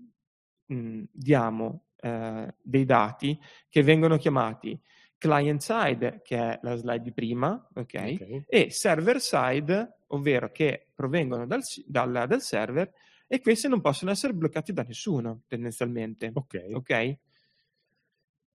[0.66, 3.38] mh, diamo eh, dei dati
[3.68, 4.80] che vengono chiamati
[5.20, 8.14] client side, che è la slide di prima, okay?
[8.14, 8.44] okay.
[8.48, 12.90] e server side, ovvero che provengono dal, dal, dal, server
[13.26, 16.30] e questi non possono essere bloccati da nessuno, tendenzialmente.
[16.32, 16.70] Ok.
[16.72, 17.18] okay?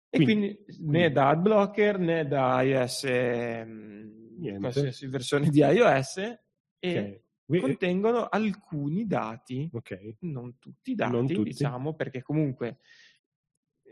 [0.10, 4.60] E quindi, quindi, né da adblocker né da iOS, Niente.
[4.60, 6.38] qualsiasi versione di iOS, e
[6.80, 7.22] okay
[7.60, 10.18] contengono alcuni dati, okay.
[10.22, 11.50] non tutti i dati, tutti.
[11.50, 12.78] diciamo, perché comunque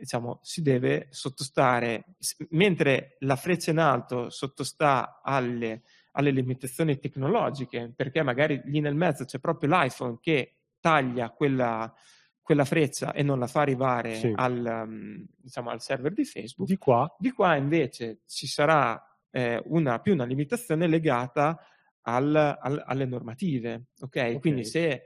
[0.01, 2.15] diciamo, si deve sottostare,
[2.49, 5.83] mentre la freccia in alto sottostà alle,
[6.13, 11.93] alle limitazioni tecnologiche, perché magari lì nel mezzo c'è proprio l'iPhone che taglia quella,
[12.41, 14.33] quella freccia e non la fa arrivare sì.
[14.35, 16.67] al, um, diciamo, al, server di Facebook.
[16.67, 18.99] Di qua, di qua invece ci sarà
[19.29, 21.59] eh, una, più una limitazione legata
[22.01, 23.89] al, al, alle normative.
[23.99, 24.33] Okay?
[24.33, 24.41] ok?
[24.41, 25.03] Quindi se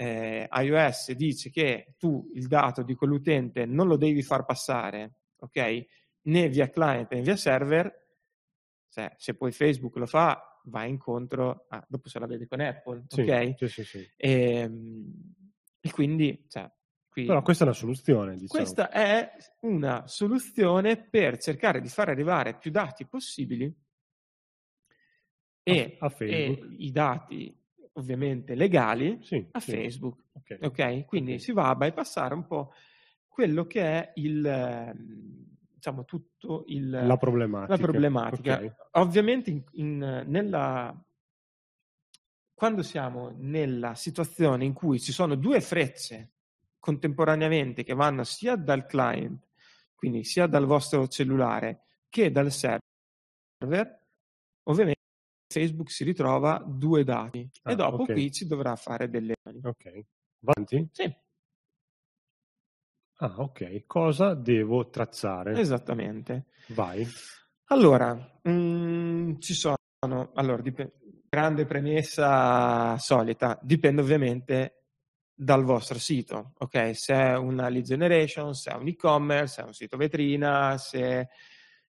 [0.00, 5.84] eh, iOS dice che tu il dato di quell'utente non lo devi far passare, ok?
[6.22, 8.08] Né via client né via server,
[8.88, 13.04] cioè, se poi Facebook lo fa, va incontro, a, dopo se la vede con Apple,
[13.08, 13.54] sì, ok?
[13.58, 14.10] Sì, sì, sì.
[14.16, 15.34] E, ehm,
[15.80, 16.70] e quindi, cioè,
[17.06, 18.48] qui, Però questa è una soluzione, diciamo.
[18.48, 23.70] Questa è una soluzione per cercare di far arrivare più dati possibili
[25.62, 27.59] e, e i dati
[27.94, 29.72] ovviamente legali sì, a sì.
[29.72, 30.24] Facebook.
[30.32, 30.58] Okay.
[30.60, 31.06] ok?
[31.06, 31.42] Quindi okay.
[31.42, 32.72] si va a bypassare un po'
[33.28, 34.96] quello che è il
[35.80, 37.74] diciamo tutto il, la problematica.
[37.74, 38.54] La problematica.
[38.54, 38.72] Okay.
[38.92, 40.94] Ovviamente in, in, nella,
[42.54, 46.32] quando siamo nella situazione in cui ci sono due frecce
[46.78, 49.48] contemporaneamente che vanno sia dal client,
[49.94, 53.98] quindi sia dal vostro cellulare che dal server,
[54.64, 54.99] ovviamente
[55.50, 58.14] Facebook si ritrova due dati ah, e dopo okay.
[58.14, 59.34] qui ci dovrà fare delle...
[59.62, 60.04] Ok,
[60.44, 60.88] avanti?
[60.92, 61.12] Sì.
[63.16, 63.84] Ah, ok.
[63.86, 65.58] Cosa devo tracciare?
[65.58, 66.46] Esattamente.
[66.68, 67.06] Vai.
[67.64, 69.76] Allora, mh, mm, ci sono...
[70.34, 70.92] Allora, dip-
[71.28, 74.84] grande premessa solita, dipende ovviamente
[75.32, 76.94] dal vostro sito, ok?
[76.94, 81.28] Se è una lead generation, se è un e-commerce, se è un sito vetrina, se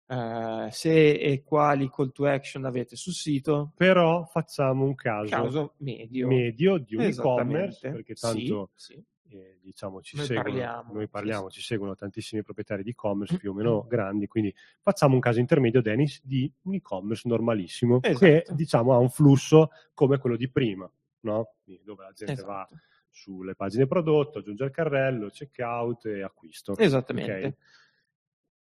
[0.09, 3.73] Uh, se e quali call to action avete sul sito.
[3.77, 6.27] Però facciamo un caso, caso medio.
[6.27, 9.05] medio di un e-commerce, perché tanto sì, sì.
[9.31, 13.37] Eh, diciamo, ci noi seguono, parliamo, noi parliamo sì, ci seguono tantissimi proprietari di e-commerce
[13.37, 18.19] più o meno grandi, quindi facciamo un caso intermedio, Dennis, di un e-commerce normalissimo esatto.
[18.25, 20.91] che diciamo ha un flusso come quello di prima,
[21.21, 21.57] no?
[21.85, 22.49] dove la gente esatto.
[22.49, 22.69] va
[23.11, 26.77] sulle pagine prodotto, aggiunge al carrello, checkout e acquisto.
[26.79, 27.47] Esattamente.
[27.47, 27.55] Ok?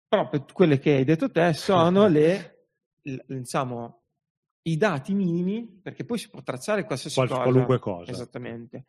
[0.08, 2.66] Proprio quelle che hai detto te sono le,
[3.02, 4.02] l- diciamo,
[4.62, 7.42] i dati minimi, perché poi si può tracciare qualsiasi Qual- cosa.
[7.42, 8.10] qualunque cosa.
[8.10, 8.84] Esattamente.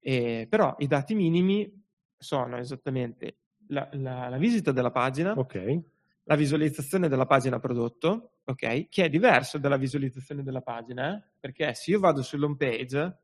[0.00, 1.70] Eh, però i dati minimi
[2.16, 3.36] sono esattamente
[3.68, 5.80] la, la- la visita della pagina, Ok,
[6.24, 8.88] la visualizzazione della pagina prodotto, ok?
[8.88, 11.22] Che è diverso dalla visualizzazione della pagina, eh?
[11.38, 13.16] perché se io vado sull'home page...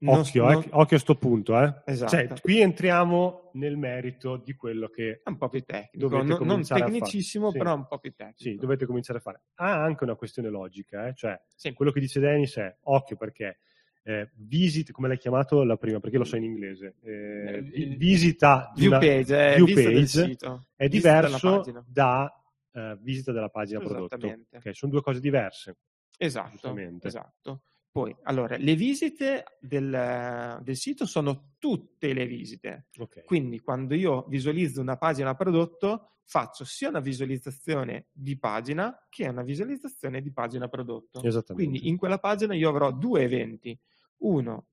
[0.00, 1.58] non- occhio, non- eh, occhio a sto punto.
[1.60, 1.82] Eh.
[1.86, 2.10] Esatto.
[2.12, 6.62] Cioè, qui entriamo nel merito di quello che È un po' più tecnico, non, non
[6.62, 7.58] tecnicissimo, Sì.
[7.58, 8.36] però un po' più tecnico.
[8.42, 9.42] sì, dovete cominciare a fare.
[9.54, 11.72] Ha anche una questione logica, eh, cioè Sì.
[11.72, 13.58] quello che dice Dennis è occhio perché
[14.04, 18.72] eh, visit, come l'hai chiamato la prima, perché lo so in inglese, eh, Eh, visita
[18.74, 20.36] di View una- page, è view page
[20.76, 22.32] è diverso da
[22.72, 24.14] eh, visita della pagina prodotto.
[24.14, 24.56] Esattamente.
[24.56, 25.76] Ok, sono due cose diverse.
[26.16, 27.62] Esatto, esatto.
[27.90, 32.88] Poi, allora, le visite del, del sito sono tutte le visite.
[32.98, 33.24] Ok.
[33.24, 39.42] Quindi, quando io visualizzo una pagina prodotto, faccio sia una visualizzazione di pagina che una
[39.42, 41.22] visualizzazione di pagina prodotto.
[41.22, 41.54] Esattamente.
[41.54, 43.76] Quindi, in quella pagina io avrò due eventi.
[44.18, 44.66] Uno,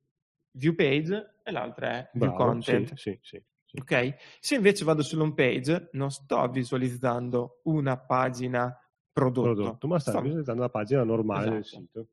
[0.52, 2.94] view page, e l'altro è view Bravo, content.
[2.96, 3.78] Sì, sì, sì, sì.
[3.80, 4.16] Ok?
[4.40, 8.78] Se invece vado sull'home page, non sto visualizzando una pagina
[9.12, 9.54] prodotto.
[9.54, 11.82] Prodotto, ma stai Sto- visitando la pagina normale del Esatto.
[11.82, 12.08] sito.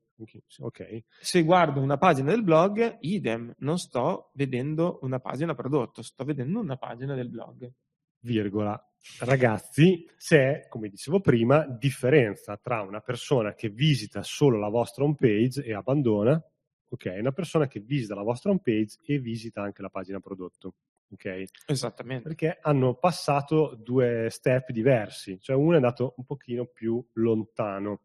[0.58, 1.04] Ok.
[1.20, 6.60] Se guardo una pagina del blog, idem, non sto vedendo una pagina prodotto, sto vedendo
[6.60, 7.70] una pagina del blog.
[8.20, 8.80] virgola.
[9.18, 15.16] Ragazzi, c'è, come dicevo prima, differenza tra una persona che visita solo la vostra home
[15.18, 16.40] page e abbandona,
[16.88, 17.06] ok?
[17.06, 20.74] E una persona che visita la vostra home page e visita anche la pagina prodotto,
[21.10, 21.44] ok?
[21.66, 22.28] Esattamente.
[22.28, 28.02] Perché hanno passato due step diversi, cioè uno è andato un pochino più lontano.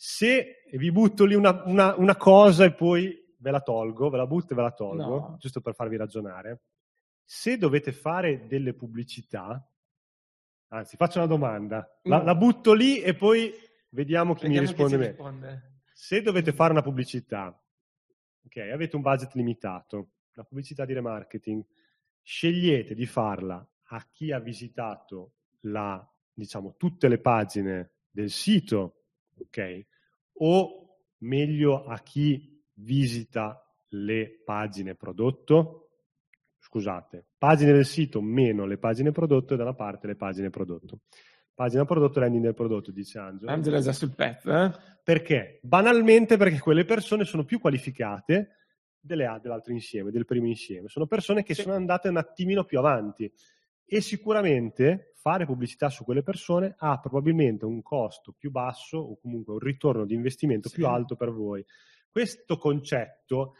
[0.00, 4.28] Se vi butto lì una, una- una cosa e poi ve la tolgo, ve la
[4.28, 5.36] butto e ve la tolgo, No.
[5.40, 6.62] giusto per farvi ragionare,
[7.24, 9.60] se dovete fare delle pubblicità,
[10.68, 12.24] anzi faccio una domanda, la, Mm.
[12.26, 13.52] la butto lì e poi
[13.90, 15.80] vediamo chi Vediamo mi risponde chi risponde.
[15.92, 17.60] Se dovete fare una pubblicità,
[18.44, 21.64] ok, avete un budget limitato, la pubblicità di remarketing,
[22.22, 25.32] scegliete di farla a chi ha visitato
[25.62, 28.97] la, diciamo, tutte le pagine del sito,
[29.42, 29.86] ok?
[30.40, 35.90] O meglio a chi visita le pagine prodotto?
[36.58, 41.00] Scusate, pagine del sito meno le pagine prodotto e da una parte le pagine prodotto.
[41.54, 43.50] Pagina prodotto, landing del prodotto, dice Angelo.
[43.50, 44.70] Angela è già sul pezzo, eh?
[45.02, 45.58] Perché?
[45.62, 48.56] Banalmente perché quelle persone sono più qualificate
[49.00, 50.88] delle, dell'altro insieme, del primo insieme.
[50.88, 51.62] Sono persone che Sì.
[51.62, 53.32] sono andate un attimino più avanti
[53.84, 59.54] e sicuramente fare pubblicità su quelle persone ha probabilmente un costo più basso o comunque
[59.54, 60.76] un ritorno di investimento Sì.
[60.76, 61.64] più alto per voi.
[62.08, 63.54] Questo concetto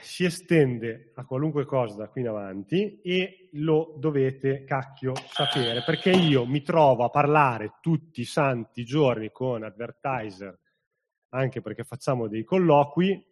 [0.00, 6.10] si estende a qualunque cosa da qui in avanti e lo dovete cacchio sapere perché
[6.10, 10.58] io mi trovo a parlare tutti i santi giorni con advertiser
[11.30, 13.24] anche perché facciamo dei colloqui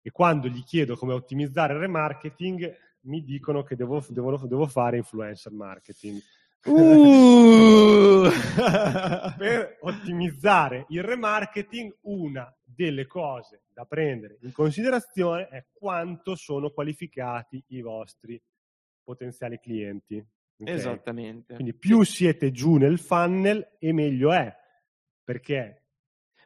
[0.00, 2.72] e quando gli chiedo come ottimizzare il remarketing
[3.06, 6.20] mi dicono che devo, devo- devo fare influencer marketing
[6.66, 8.28] Uh!
[9.38, 17.62] per ottimizzare il remarketing, una delle cose da prendere in considerazione è quanto sono qualificati
[17.68, 18.42] i vostri
[19.02, 20.16] potenziali clienti.
[20.16, 20.68] ok?
[20.68, 21.54] Esattamente.
[21.54, 24.52] Quindi più siete giù nel funnel e meglio è.
[25.22, 25.84] Perché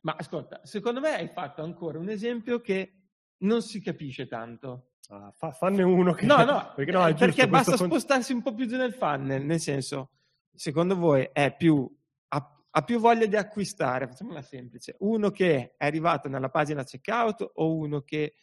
[0.02, 2.92] Ma ascolta, secondo me hai fatto ancora un esempio che
[3.38, 4.89] non si capisce tanto.
[5.10, 6.26] Ah, fa- fanne uno che...
[6.26, 9.44] No, no, perché, no, perché basta questo con- spostarsi un po' più giù nel funnel,
[9.44, 10.10] nel senso,
[10.54, 11.88] secondo voi è più,
[12.28, 17.50] ha, ha più voglia di acquistare, facciamola semplice, uno che è arrivato nella pagina checkout
[17.54, 18.34] o uno che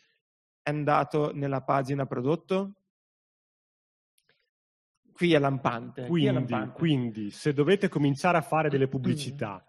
[0.62, 2.74] è andato nella pagina prodotto?
[5.12, 6.06] Qui è lampante.
[6.06, 6.78] qui è Quindi, lampante.
[6.78, 9.66] quindi, se dovete cominciare a fare delle pubblicità,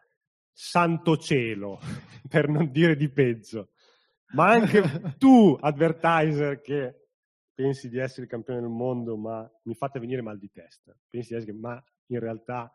[0.53, 1.79] santo cielo,
[2.29, 3.71] per non dire di peggio,
[4.33, 4.83] ma anche
[5.19, 7.07] tu, advertiser, che
[7.55, 11.31] pensi di essere il campione del mondo, ma mi fate venire mal di testa, pensi
[11.31, 12.73] di essere, ma in realtà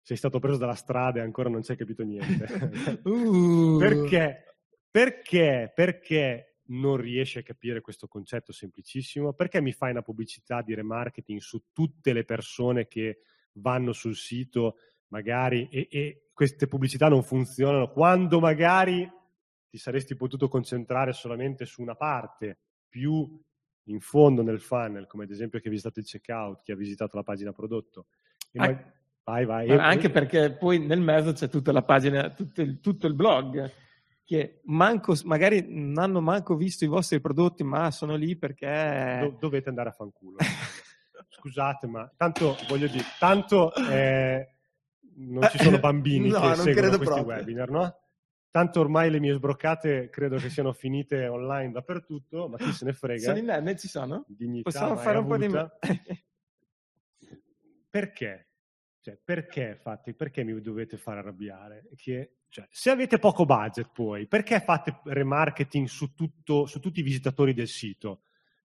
[0.00, 2.46] sei stato preso dalla strada e ancora non ci hai capito niente.
[3.04, 3.78] Uh.
[3.78, 4.56] Perché?
[4.90, 5.72] Perché?
[5.74, 9.32] Perché non riesci a capire questo concetto semplicissimo?
[9.32, 13.20] Perché mi fai una pubblicità di remarketing su tutte le persone che
[13.54, 14.76] vanno sul sito
[15.08, 19.08] magari e, e queste pubblicità non funzionano quando magari
[19.72, 22.58] ti saresti potuto concentrare solamente su una parte
[22.90, 23.40] più
[23.84, 27.16] in fondo nel funnel, come ad esempio chi ha visitato il checkout, chi ha visitato
[27.16, 28.08] la pagina prodotto.
[28.50, 28.92] E Ah, ma-
[29.24, 29.70] Vai, vai.
[29.70, 33.70] Anche perché poi nel mezzo c'è tutta la pagina, tutto il, tutto il blog,
[34.24, 39.18] che manco, magari non hanno manco visto i vostri prodotti, ma sono lì perché...
[39.20, 40.36] Do- dovete andare a fanculo.
[41.30, 44.54] Scusate, ma tanto voglio dire, tanto eh,
[45.14, 47.36] non ci sono bambini no, che seguono questi proprio.
[47.36, 47.96] webinar, no?
[48.52, 52.92] Tanto ormai le mie sbrocate credo che siano finite online dappertutto, ma chi se ne
[52.92, 53.22] frega.
[53.22, 54.26] Sono in meme, ci sono?
[54.28, 55.46] Dignità Possiamo fare un po' di...
[55.46, 55.78] avuta.
[57.88, 58.48] Perché?
[59.00, 61.88] Cioè, perché, fate, perché mi dovete fare arrabbiare?
[61.96, 67.02] Che, cioè, se avete poco budget poi, perché fate remarketing su, tutto, su tutti i
[67.02, 68.24] visitatori del sito?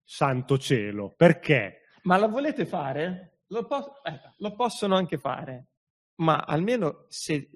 [0.03, 1.85] Santo cielo, perché?
[2.03, 3.39] Ma la volete fare?
[3.47, 5.69] Lo, pos- eh, lo possono anche fare,
[6.17, 7.49] ma almeno se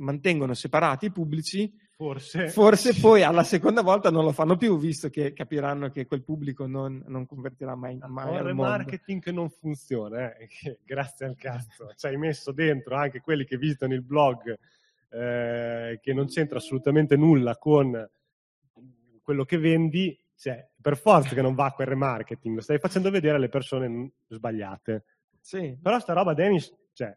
[0.00, 5.10] mantengono separati i pubblici, Forse, forse poi alla seconda volta non lo fanno più, visto
[5.10, 8.72] che capiranno che quel pubblico non, non convertirà mai, mai al mondo.
[8.72, 10.48] remarketing che non funziona, eh,
[10.82, 14.58] grazie al cazzo ci hai messo dentro anche quelli che visitano il blog,
[15.10, 18.08] eh, che non c'entra assolutamente nulla con
[19.22, 23.36] quello che vendi, cioè, per forza che non va quel remarketing, lo stai facendo vedere
[23.36, 25.04] alle persone sbagliate.
[25.38, 25.76] Sì.
[25.78, 27.14] Però sta roba, Dennis, cioè,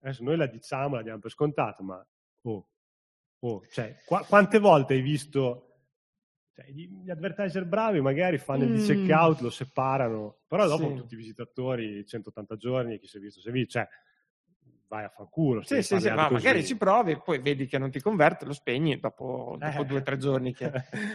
[0.00, 2.04] adesso noi la diciamo, la diamo per scontato, ma
[2.50, 2.68] oh,
[3.40, 5.62] oh, cioè, qua- quante volte hai visto
[6.54, 8.84] cioè, gli, advertiser bravi magari fanno il Mm.
[8.86, 10.94] checkout, lo separano, però dopo Sì.
[10.94, 13.86] tutti i visitatori 180 giorni, chi si è visto, si è visto, cioè,
[14.88, 15.62] vai a fanculo.
[15.62, 18.98] Sì, sì, sì, ma magari ci provi, poi vedi che non ti converte, lo spegni
[18.98, 19.84] dopo, dopo Eh.
[19.84, 20.70] due o tre giorni che,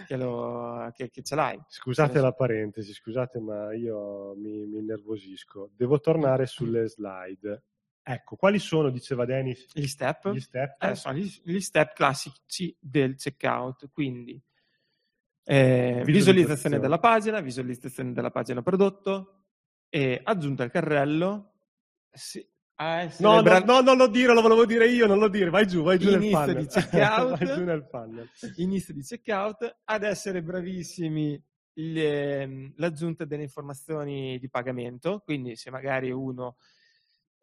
[0.05, 1.59] che lo- che- che ce l'hai.
[1.67, 5.71] Scusate Adesso- la parentesi, scusate, ma io mi, mi innervosisco.
[5.73, 7.63] Devo tornare sulle slide.
[8.04, 10.32] Ecco, quali sono, diceva Dennis, Gli step?
[10.32, 10.82] gli step?
[10.84, 14.41] Eh, sono gli, gli step classici del checkout, quindi
[15.43, 16.80] eh, visualizzazione Visualizzazione.
[16.80, 19.43] della pagina, visualizzazione della pagina prodotto,
[19.89, 21.54] e aggiunta al carrello.
[22.12, 22.45] Sì,
[22.76, 25.49] a essere No, no, no, non lo dire, lo volevo dire io, non lo dire,
[25.49, 26.56] vai giù, vai giù nel funnel.
[26.56, 27.38] di checkout.
[27.38, 28.30] vai giù nel funnel.
[28.56, 31.39] inizio di checkout, ad essere bravissimi
[31.74, 36.58] le- l'aggiunta delle informazioni di pagamento, quindi se magari uno...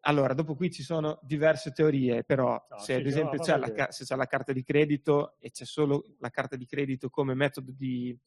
[0.01, 3.91] Allora, dopo qui ci sono diverse teorie, però No, se ad esempio c'è la, ca-
[3.91, 7.71] se c'è la carta di credito e c'è solo la carta di credito come metodo
[7.75, 8.17] di,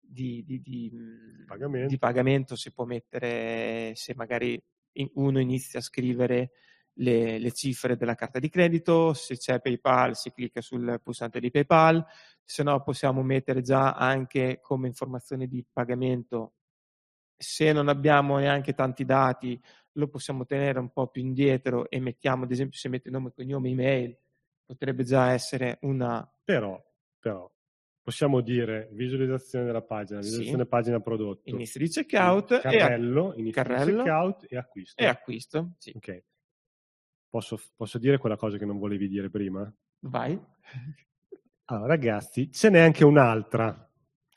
[0.00, 1.88] di- di- di, mh, Pagamento.
[1.88, 4.60] di pagamento, si può mettere, se magari
[5.14, 6.50] uno inizia a scrivere
[6.94, 11.50] le, le cifre della carta di credito, se c'è PayPal si clicca sul pulsante di
[11.50, 12.04] PayPal,
[12.44, 16.54] se no possiamo mettere già anche come informazione di pagamento,
[17.38, 19.60] se non abbiamo neanche tanti dati,
[19.92, 23.70] lo possiamo tenere un po' più indietro e mettiamo, ad esempio, se mette nome, cognome,
[23.70, 24.16] email,
[24.64, 26.28] potrebbe già essere una...
[26.44, 26.82] Però,
[27.18, 27.50] però,
[28.02, 30.26] possiamo dire visualizzazione della pagina, Sì.
[30.26, 35.02] visualizzazione pagina prodotto, inizio di checkout e, a- carrello, inizio di carrello checkout e acquisto.
[35.02, 35.72] e acquisto.
[35.78, 36.22] Sì, Ok.
[37.30, 39.70] Posso, posso dire quella cosa che non volevi dire prima?
[40.00, 40.40] vai.
[41.66, 43.86] Allora, ragazzi, ce n'è anche un'altra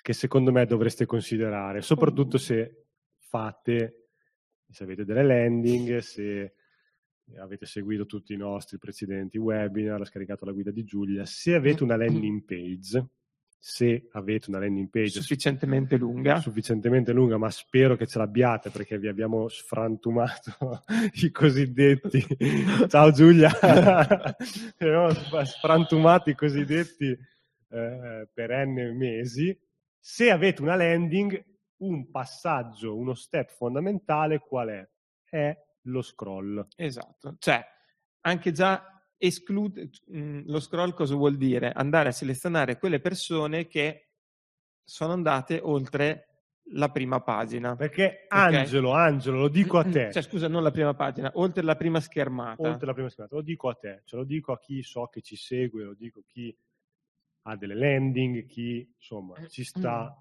[0.01, 2.80] che secondo me dovreste considerare, soprattutto se
[3.31, 4.07] fate,
[4.69, 6.53] se avete delle landing, se
[7.37, 11.95] avete seguito tutti i nostri precedenti webinar, scaricato la guida di Giulia, se avete una
[11.95, 13.07] landing page,
[13.57, 16.39] se avete una landing page Sufficientemente lunga.
[16.39, 20.83] sufficientemente lunga, ma spero che ce l'abbiate perché vi abbiamo sfrantumato
[21.23, 22.25] i cosiddetti.
[22.89, 23.49] Ciao Giulia,
[25.45, 27.17] sfrantumato i cosiddetti
[27.69, 29.57] eh, per n mesi.
[29.97, 31.50] Se avete una landing,
[31.81, 34.89] un passaggio, uno step fondamentale qual è?
[35.23, 36.67] È lo scroll.
[36.75, 37.63] Esatto, cioè
[38.21, 38.85] anche già
[39.17, 41.71] esclude mh, lo scroll cosa vuol dire?
[41.71, 44.09] Andare a selezionare quelle persone che
[44.83, 46.27] sono andate oltre
[46.73, 47.75] la prima pagina.
[47.75, 50.11] Perché Angelo, Angelo, lo dico a te.
[50.11, 52.61] Cioè, scusa, non la prima pagina, oltre la prima schermata.
[52.67, 53.35] oltre la prima schermata.
[53.35, 56.19] Lo dico a te, ce lo dico a chi so che ci segue, lo dico
[56.19, 56.55] a chi
[57.43, 60.15] ha delle landing, chi insomma ci sta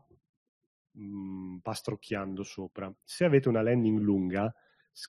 [0.93, 2.93] mh, pastrocchiando sopra.
[3.03, 4.53] Se avete una landing lunga,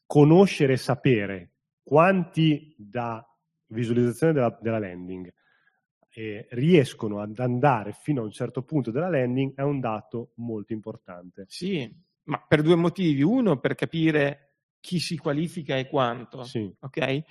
[0.05, 1.51] conoscere e sapere
[1.83, 3.25] quanti da
[3.67, 5.33] visualizzazione della, della landing
[6.13, 10.73] eh, riescono ad andare fino a un certo punto della landing è un dato molto
[10.73, 11.45] importante.
[11.47, 11.89] Sì,
[12.23, 13.21] ma per due motivi.
[13.21, 16.43] Uno, per capire chi si qualifica e quanto.
[16.43, 17.23] Sì, Ok?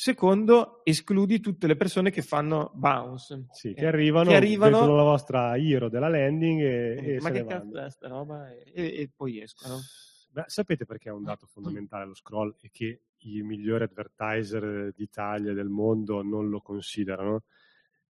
[0.00, 3.48] Secondo, escludi tutte le persone che fanno bounce.
[3.50, 7.30] sì, Eh, che arrivano, che arrivano- vedono la vostra hero della landing e, e ma
[7.30, 8.50] che cazzo è sta roba?
[8.50, 9.78] E, e poi escono.
[10.30, 15.50] Beh, sapete perché è un dato fondamentale lo scroll e che i migliori advertiser d'Italia
[15.50, 17.42] e del mondo non lo considerano?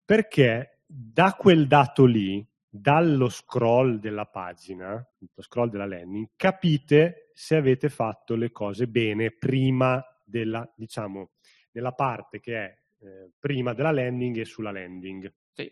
[0.05, 7.55] Perché da quel dato lì, dallo scroll della pagina, lo scroll della landing, capite se
[7.55, 11.31] avete fatto le cose bene prima della, diciamo,
[11.71, 15.33] nella parte che è eh, prima della landing e sulla landing.
[15.53, 15.71] Sì.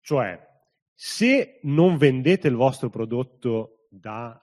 [0.00, 0.46] Cioè,
[0.94, 4.40] se non vendete il vostro prodotto da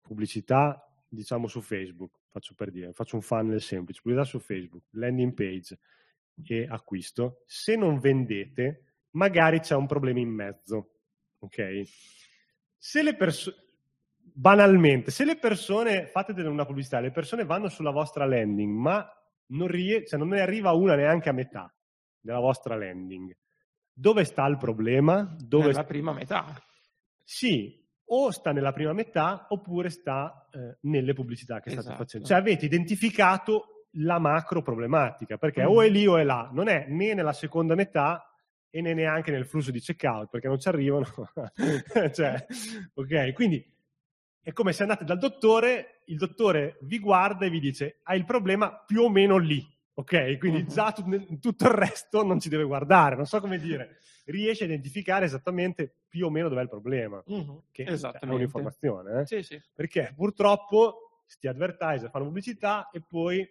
[0.00, 5.32] pubblicità, diciamo su Facebook, faccio per dire, faccio un funnel semplice, pubblicità su Facebook, landing
[5.32, 5.78] page
[6.42, 10.94] e acquisto, se non vendete, magari c'è un problema in mezzo,
[11.38, 11.82] ok?
[12.76, 13.56] Se le persone,
[14.16, 19.08] banalmente, se le persone, fate una pubblicità, le persone vanno sulla vostra landing, ma
[19.50, 21.72] non, rie- cioè non ne arriva una neanche a metà
[22.18, 23.34] della vostra landing,
[23.92, 25.34] dove sta il problema?
[25.38, 25.84] Dove Nella sta...
[25.84, 26.46] prima metà.
[27.22, 27.78] Sì,
[28.12, 31.82] o sta nella prima metà oppure sta eh, nelle pubblicità che Esatto.
[31.84, 32.26] state facendo.
[32.26, 35.66] Cioè avete identificato la macro problematica, perché Mm.
[35.68, 38.24] o è lì o è là, non è né nella seconda metà
[38.68, 41.06] e né neanche nel flusso di checkout, perché non ci arrivano.
[42.12, 42.46] cioè,
[42.94, 43.64] ok, quindi
[44.42, 48.24] è come se andate dal dottore, il dottore vi guarda e vi dice hai il
[48.24, 49.64] problema più o meno lì,
[49.94, 50.38] ok?
[50.38, 50.68] Quindi Mhm.
[50.68, 53.98] già tu- tutto il resto non ci deve guardare, non so come dire.
[54.26, 58.34] Riesce a identificare esattamente più o meno dov'è il problema, Mhm, che è Esattamente.
[58.34, 59.26] un'informazione, eh?
[59.26, 59.60] Sì, sì.
[59.74, 63.46] perché purtroppo sti advertiser fanno pubblicità e poi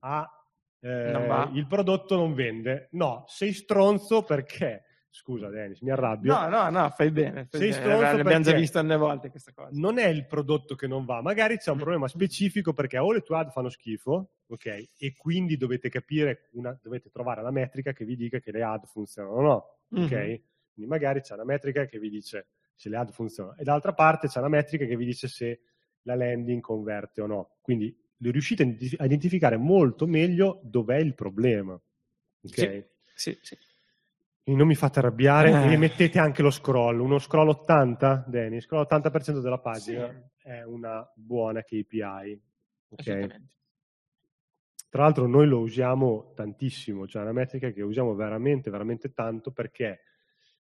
[0.00, 0.28] ah,
[0.80, 2.88] eh, il prodotto non vende.
[2.92, 7.46] No, sei stronzo perché, scusa Dennis, mi arrabbio, No, no, no, fai bene.
[7.46, 8.16] Fai Sei bene.
[8.16, 9.70] L'abbiamo già visto alle volte questa cosa.
[9.72, 13.22] non è il prodotto che non va, magari c'è un problema specifico perché o le
[13.22, 18.04] tue ad fanno schifo, ok, e quindi dovete capire, una, dovete trovare la metrica che
[18.04, 20.12] vi dica che le ad funzionano o no, ok?
[20.12, 20.42] Mhm.
[20.72, 24.28] Quindi magari c'è una metrica che vi dice se le ad funzionano e d'altra parte
[24.28, 25.60] c'è una metrica che vi dice se
[26.02, 27.56] la landing converte o no.
[27.60, 31.72] Quindi riuscite a identi- a identificare molto meglio dov'è il problema.
[31.74, 32.86] Ok?
[33.14, 33.56] Sì, sì.
[33.56, 33.67] Quindi
[34.54, 35.72] non mi fate arrabbiare Eh.
[35.72, 36.98] e mettete anche lo scroll.
[37.00, 40.48] Uno scroll 80, Dennis, scroll 80% della pagina Sì.
[40.48, 42.40] è una buona KPI.
[42.90, 42.98] ok?
[43.00, 43.52] Assolutamente.
[44.90, 49.50] Tra l'altro noi lo usiamo tantissimo, cioè è una metrica che usiamo veramente, veramente tanto
[49.52, 50.00] perché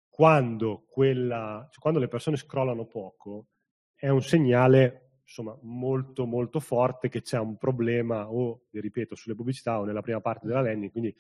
[0.10, 3.50] quando, quella, cioè quando le persone scrollano poco
[3.94, 9.36] è un segnale insomma molto molto forte che c'è un problema o, vi ripeto, sulle
[9.36, 11.16] pubblicità o nella prima parte della landing, quindi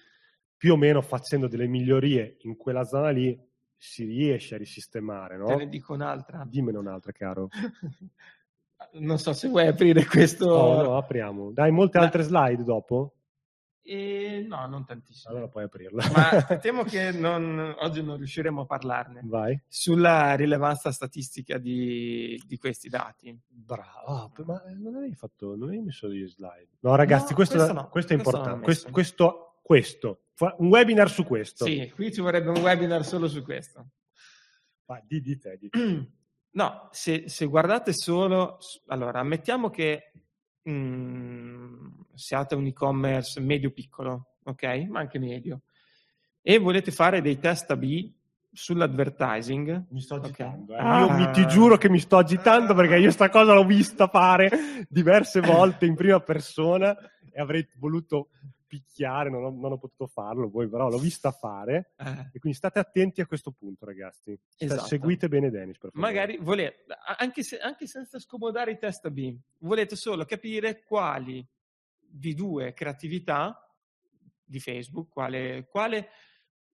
[0.57, 3.37] più o meno facendo delle migliorie in quella zona lì
[3.77, 5.45] si riesce a risistemare, no?
[5.45, 6.43] Te ne dico un'altra.
[6.47, 7.49] Dimmene un'altra, caro.
[8.93, 10.45] non so se vuoi aprire questo.
[10.47, 11.51] No, no, apriamo.
[11.51, 13.11] Dai, molte Ma- altre slide dopo?
[13.87, 15.31] Eh, no, non tantissimo.
[15.31, 16.03] Allora puoi aprirla.
[16.11, 19.21] Ma temo che non- oggi non riusciremo a parlarne.
[19.25, 19.61] Vai.
[19.67, 23.37] Sulla rilevanza statistica di, di questi dati.
[23.47, 26.69] Bravo, Ah, ma non avevi fatto, non avevi messo degli slide.
[26.79, 28.63] No, ragazzi, No, questo, questo no, questo è questo importante.
[28.63, 30.25] Questo, questo, questo.
[30.57, 31.65] Un webinar su questo.
[31.65, 33.87] Sì, qui ci vorrebbe un webinar solo su questo.
[34.85, 36.07] Vai, di, di te, di te.
[36.55, 40.11] No, se, se guardate solo, allora, ammettiamo che
[40.69, 44.63] mm, siate un e-commerce medio-piccolo, ok?
[44.87, 45.63] Ma anche medio,
[46.41, 48.09] e volete fare dei test A-B
[48.53, 49.87] sull'advertising.
[49.89, 50.75] Mi sto agitando.
[50.75, 50.79] eh.
[50.79, 50.99] Ah.
[51.01, 54.85] Io mi, ti giuro che mi sto agitando perché io sta cosa l'ho vista fare
[54.87, 56.95] diverse volte in prima persona
[57.33, 58.29] e avrei voluto
[58.79, 62.57] picchiare, non ho, non ho potuto farlo, voi però l'ho vista fare Eh, e quindi
[62.57, 64.37] state attenti a questo punto ragazzi.
[64.57, 64.85] Esatto.
[64.85, 66.11] Seguite bene Dennis per favore.
[66.11, 66.85] magari volete,
[67.17, 71.45] anche, se- anche senza scomodare i test A-B, volete solo capire quali
[71.99, 73.59] di due creatività
[74.43, 76.09] di Facebook, quale, quale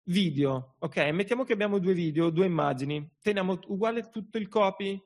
[0.05, 0.97] video, ok?
[1.11, 5.01] Mettiamo che abbiamo due video, due immagini, teniamo uguale tutto il copy,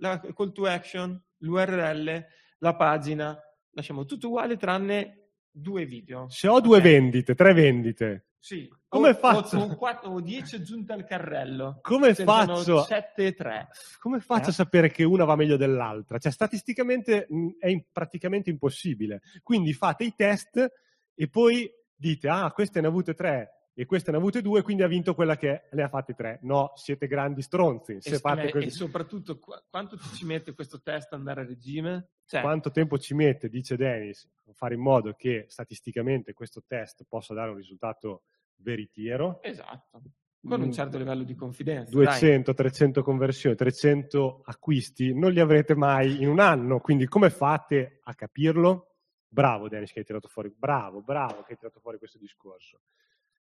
[0.00, 2.26] la call to action, l'URL,
[2.58, 3.38] la pagina,
[3.70, 5.17] lasciamo tutto uguale tranne
[5.50, 6.28] due video.
[6.28, 6.82] Se ho due Ok?
[6.82, 8.68] vendite, tre vendite, Sì.
[8.88, 9.58] Come o, faccio?
[9.58, 11.80] O, o, quattro- o 10 aggiunte al carrello.
[11.82, 12.82] come Sembrano faccio?
[12.84, 13.68] 7 e 3.
[13.98, 14.50] Come faccio Eh?
[14.50, 16.18] a sapere che una va meglio dell'altra?
[16.18, 19.20] Cioè, statisticamente mh, è in- praticamente impossibile.
[19.42, 20.66] Quindi fate i test
[21.14, 24.62] e poi dite, ah, queste ne ha avute tre e queste ne ha avute due,
[24.62, 26.40] quindi ha vinto quella che ne ha fatte tre.
[26.42, 28.00] No, siete grandi stronzi.
[28.00, 28.70] Se E, fate e così.
[28.70, 32.08] soprattutto qu- quanto ci mette questo test ad andare a regime?
[32.26, 37.04] Cioè, Quanto tempo ci mette, dice Dennis, a fare in modo che statisticamente questo test
[37.08, 38.22] possa dare un risultato
[38.56, 39.40] veritiero?
[39.42, 40.02] Esatto.
[40.44, 40.72] Con un Mm.
[40.72, 41.90] certo livello di confidenza.
[41.92, 46.80] 200, 300 conversioni, 300 acquisti, non li avrete mai in un anno.
[46.80, 48.96] Quindi come fate a capirlo?
[49.28, 52.80] Bravo Dennis che hai tirato fuori, bravo, bravo che hai tirato fuori questo discorso.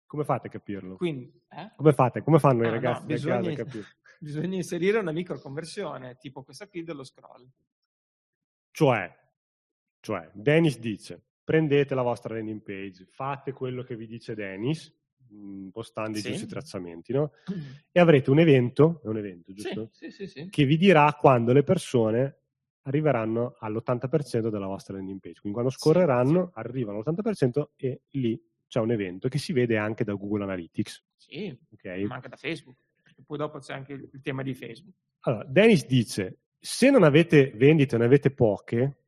[0.06, 0.96] Come fate a capirlo?
[0.96, 1.72] Quindi, eh?
[1.76, 2.22] Come fate?
[2.22, 3.84] Come fanno Ah, i no, ragazzi da bisogna- casa a capire?
[4.20, 7.48] bisogna inserire una microconversione, tipo questa qui dello scroll.
[8.70, 9.12] Cioè,
[10.00, 14.92] cioè, Dennis dice, prendete la vostra landing page, fate quello che vi dice Dennis,
[15.28, 16.26] mh, postando Sì.
[16.28, 17.32] i giusti tracciamenti, no?
[17.96, 19.88] E avrete un evento, è un evento, giusto?
[19.92, 20.48] sì, sì, sì.
[20.50, 22.40] che vi dirà quando le persone
[22.86, 25.40] arriveranno all'80% della vostra landing page.
[25.40, 30.14] Quindi quando scorreranno, arrivano all'80% e lì c'è un evento che si vede anche da
[30.14, 31.04] Google Analytics.
[31.16, 31.84] Sì, ok?
[32.06, 32.76] ma anche da Facebook.
[33.24, 34.94] poi dopo c'è anche il tema di Facebook.
[35.20, 38.98] Allora, Dennis dice, se non avete vendite, ne avete poche,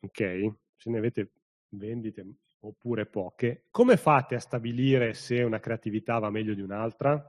[0.00, 0.54] ok?
[0.76, 1.32] Se ne avete
[1.70, 2.26] vendite
[2.60, 7.22] oppure poche, come fate a stabilire se una creatività va meglio di un'altra?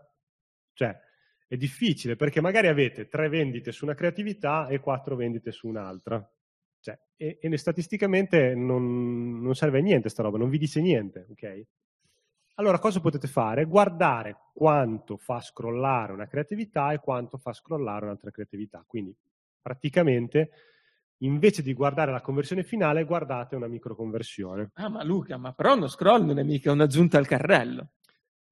[0.73, 0.97] Cioè,
[1.47, 6.27] è difficile perché magari avete tre vendite su una creatività e quattro vendite su un'altra.
[6.81, 11.27] Cioè, e, e statisticamente non, non, serve a niente sta roba, non vi dice niente,
[11.29, 11.65] ok?
[12.55, 13.65] Allora cosa potete fare?
[13.65, 18.83] Guardare quanto fa scrollare una creatività e quanto fa scrollare un'altra creatività.
[18.85, 19.15] Quindi
[19.61, 20.49] praticamente
[21.19, 24.71] invece di guardare la conversione finale guardate una microconversione.
[24.73, 27.91] Ah ma Luca, ma però uno scroll non è mica un'aggiunta al carrello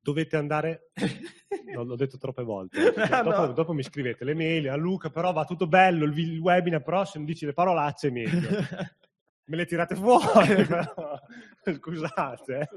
[0.08, 0.91] dovete andare.
[1.68, 2.80] No, l'ho detto troppe volte.
[2.95, 3.51] dopo, no.
[3.51, 7.03] dopo, mi scrivete le mail a Luca, però va tutto bello il, il webinar, però
[7.03, 8.49] se non dici le parolacce è meglio.
[9.45, 11.20] me le tirate fuori, però.
[11.62, 12.68] Scusate, eh.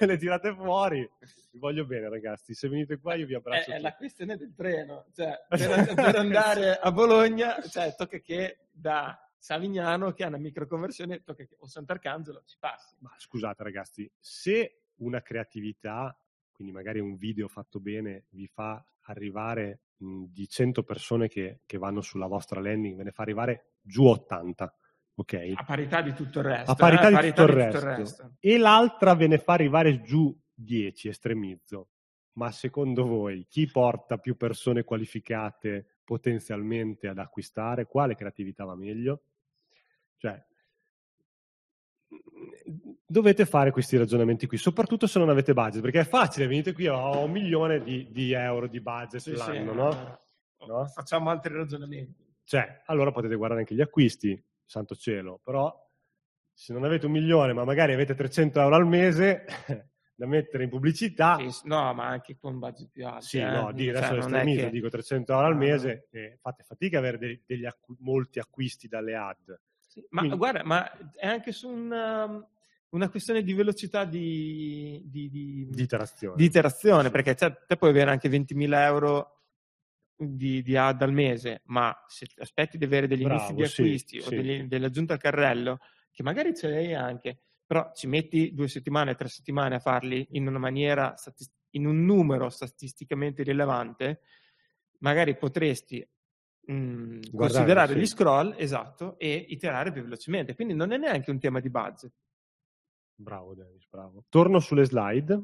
[0.00, 1.08] me le tirate fuori.
[1.52, 2.52] Vi voglio bene, ragazzi.
[2.52, 3.70] Se venite qua, io vi abbraccio.
[3.70, 5.06] È, è la questione del treno.
[5.14, 11.22] Cioè, per, per andare a Bologna, cioè, tocca che da Savignano, che ha una microconversione,
[11.22, 12.96] tocca che o Sant'Arcangelo ci passi.
[12.98, 16.16] Ma scusate, ragazzi, se una creatività
[16.60, 21.78] quindi magari un video fatto bene vi fa arrivare mh, di 100 persone che, che,
[21.78, 24.76] vanno sulla vostra landing, ve ne fa arrivare giù 80.
[25.14, 25.54] Okay?
[25.56, 26.70] A parità di tutto il resto.
[26.70, 27.08] A parità, eh?
[27.08, 28.36] di, parità tutto, il di tutto, il resto.
[28.40, 31.88] E l'altra ve ne fa arrivare giù 10, estremizzo.
[32.32, 37.86] Ma secondo voi chi porta più persone qualificate potenzialmente ad acquistare?
[37.86, 39.22] Quale creatività va meglio?
[40.18, 40.46] Cioè,
[43.06, 46.88] dovete fare questi ragionamenti qui, soprattutto se non avete budget, perché è facile, venite qui,
[46.88, 50.20] ho un milione di, di euro di budget sì, l'anno, sì, no?
[50.66, 50.86] no?
[50.86, 52.28] Facciamo altri ragionamenti.
[52.44, 55.72] Cioè, allora potete guardare anche gli acquisti, santo cielo, però
[56.52, 59.44] se non avete un milione, ma magari avete 300 euro al mese
[60.14, 61.38] da mettere in pubblicità...
[61.48, 63.26] Sì, no, ma anche con budget più alti.
[63.26, 63.50] Sì, eh?
[63.50, 64.70] no, di, adesso cioè, estremizzo, che...
[64.70, 67.66] dico 300 euro al mese, e fate fatica ad avere dei, degli
[67.98, 69.58] molti acquisti dalle ad
[69.90, 72.46] sì, ma Quindi, guarda, ma è anche su una, um,
[72.90, 76.36] una questione di velocità di, di, di, di iterazione.
[76.36, 77.10] Di iterazione sì.
[77.10, 79.40] Perché cioè, te puoi avere anche 20.000 euro
[80.16, 84.20] di, di, ad al mese, ma se aspetti di avere degli Bravo, inizi di acquisti
[84.20, 85.78] sì, o degli, delle aggiunte al carrello,
[86.10, 90.46] che magari ce l'hai anche, però ci metti due settimane, tre settimane a farli in
[90.46, 91.14] una maniera,
[91.70, 94.20] in un numero statisticamente rilevante,
[94.98, 96.06] magari potresti
[96.66, 98.00] mh, mm, considerare sì.
[98.00, 100.54] gli scroll, esatto, e iterare più velocemente.
[100.54, 102.12] Quindi non è neanche un tema di budget.
[103.20, 104.24] Bravo Dennis, bravo.
[104.30, 105.38] Torno sulle slide.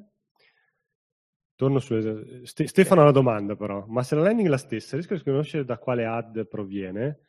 [1.55, 2.47] Torno sulle...
[2.47, 5.19] Ste- Stefano ha una domanda però, ma se la landing è la stessa, riesco a
[5.19, 7.21] riconoscere da quale ad proviene?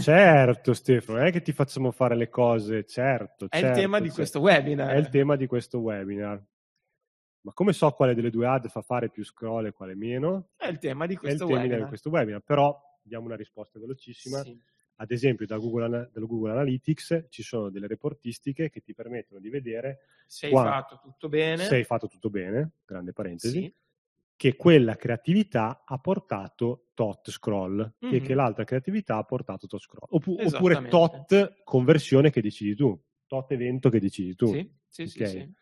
[0.00, 3.46] Certo Stefano, è che ti facciamo fare le cose, certo.
[3.48, 4.08] È certo, il tema certo.
[4.08, 4.90] di questo webinar.
[4.90, 6.44] È il tema di questo webinar.
[7.40, 10.50] Ma come so quale delle due ad fa fare più scroll e quale meno?
[10.56, 12.40] È il tema di questo è il tema di questo webinar.
[12.40, 14.42] Però diamo una risposta velocissima.
[14.42, 14.60] Sì.
[15.02, 19.50] Ad esempio, da Google, da Google, Analytics ci sono delle reportistiche che ti permettono di
[19.50, 21.64] vedere se hai fatto tutto bene.
[21.64, 23.74] Se hai fatto tutto bene, grande parentesi, sì.
[24.36, 28.14] che quella creatività ha portato tot scroll mm-hmm.
[28.14, 30.06] e che l'altra creatività ha portato tot scroll.
[30.10, 32.96] Oppu- oppure tot conversione che decidi tu,
[33.26, 34.52] tot evento che decidi tu.
[34.52, 35.10] Sì, sì, okay?
[35.10, 35.52] sì, sì.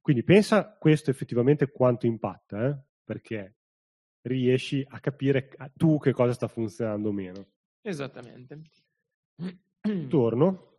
[0.00, 2.78] Quindi pensa questo effettivamente quanto impatta, eh?
[3.02, 3.56] perché
[4.20, 7.48] riesci a capire tu che cosa sta funzionando o meno.
[7.86, 8.62] Esattamente.
[10.08, 10.78] Torno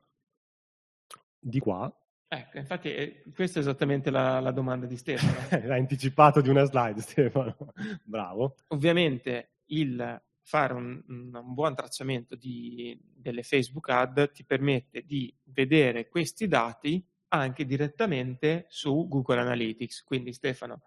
[1.39, 1.91] di qua.
[2.28, 5.47] Ecco, infatti eh, questa è esattamente la, la domanda di Stefano.
[5.66, 7.56] L'ha anticipato di una slide, Stefano.
[8.03, 8.56] Bravo.
[8.69, 16.07] Ovviamente il fare un, un buon tracciamento di, delle Facebook ad ti permette di vedere
[16.07, 20.03] questi dati anche direttamente su Google Analytics.
[20.03, 20.84] Quindi Stefano,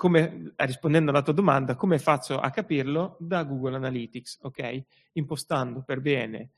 [0.00, 3.18] come, rispondendo alla tua domanda, come faccio a capirlo?
[3.20, 4.84] Da Google Analytics, ok?
[5.12, 6.52] Impostando per bene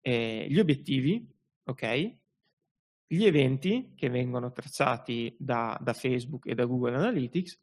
[0.00, 1.28] eh, gli obiettivi,
[1.64, 2.16] ok?
[3.06, 7.60] Gli eventi che vengono tracciati da, da Facebook e da Google Analytics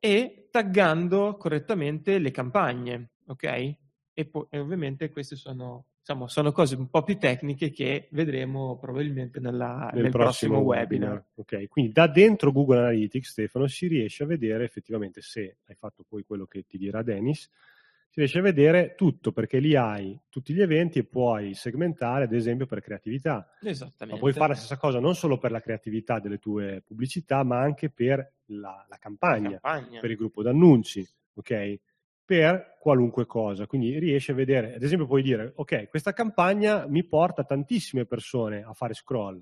[0.00, 3.76] e taggando correttamente le campagne, ok?
[4.14, 8.78] E, po- e ovviamente queste sono Insomma, sono cose un po' più tecniche che vedremo
[8.78, 11.08] probabilmente nella, nel, nel, prossimo, prossimo webinar.
[11.08, 11.24] webinar.
[11.34, 16.04] Ok, quindi da dentro Google Analytics, Stefano, si riesce a vedere effettivamente se hai fatto
[16.08, 17.50] poi quello che ti dirà Dennis,
[18.08, 22.32] si riesce a vedere tutto perché lì hai tutti gli eventi e puoi segmentare, ad
[22.32, 23.50] esempio, per creatività.
[23.60, 24.12] Esattamente.
[24.14, 27.58] Ma puoi fare la stessa cosa non solo per la creatività delle tue pubblicità, ma
[27.58, 31.04] anche per la, la, campagna, la campagna, per il gruppo d'annunci.
[31.34, 31.80] Ok?
[32.26, 33.66] Per qualunque cosa.
[33.66, 38.62] Quindi riesci a vedere, ad esempio puoi dire, ok, questa campagna mi porta tantissime persone
[38.62, 39.40] a fare scroll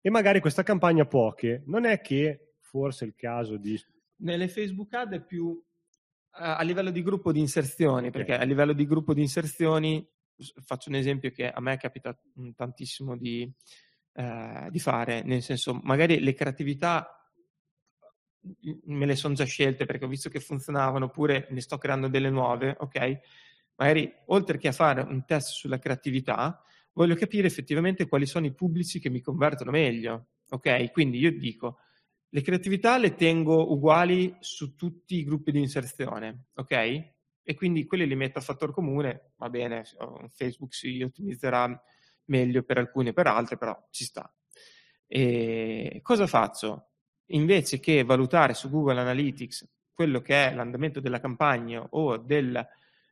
[0.00, 1.64] e magari questa campagna poche.
[1.66, 3.78] Non è che forse è il caso di...
[4.20, 5.60] Nelle Facebook ad è più
[6.32, 8.10] A livello di gruppo di inserzioni, okay.
[8.10, 10.08] perché a livello di gruppo di inserzioni
[10.64, 13.52] faccio un esempio che a me capita mm, tantissimo di,
[14.12, 17.19] eh, di fare, nel senso magari le creatività
[18.86, 22.30] me le sono già scelte perché ho visto che funzionavano oppure ne sto creando delle
[22.30, 23.18] nuove, ok?
[23.76, 26.62] Magari oltre che a fare un test sulla creatività,
[26.92, 30.90] voglio capire effettivamente quali sono i pubblici che mi convertono meglio, ok?
[30.90, 31.78] Quindi io dico,
[32.30, 36.72] le creatività le tengo uguali su tutti i gruppi di inserzione, ok?
[37.42, 39.82] E quindi quelli li metto a fattor comune, va bene,
[40.28, 41.82] Facebook si ottimizzerà
[42.26, 44.32] meglio per alcuni e per altri, però ci sta.
[45.06, 46.89] E cosa faccio?
[47.30, 49.68] Invece che valutare su Google Analytics
[50.00, 52.66] quello che è l'andamento della campagna o, del,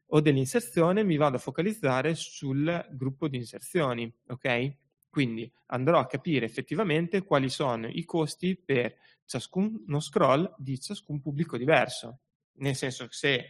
[0.06, 4.76] o dell'inserzione, mi vado a focalizzare sul gruppo di inserzioni, ok?
[5.10, 8.94] Quindi andrò a capire effettivamente quali sono i costi per
[9.26, 12.20] ciascuno scroll di ciascun pubblico diverso.
[12.60, 13.46] Nel senso che se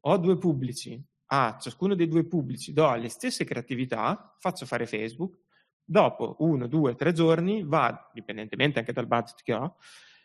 [0.00, 5.38] ho due pubblici, a ciascuno dei due pubblici do le stesse creatività, faccio fare Facebook,
[5.84, 9.76] dopo uno, due, tre giorni va, dipendentemente anche dal budget che ho,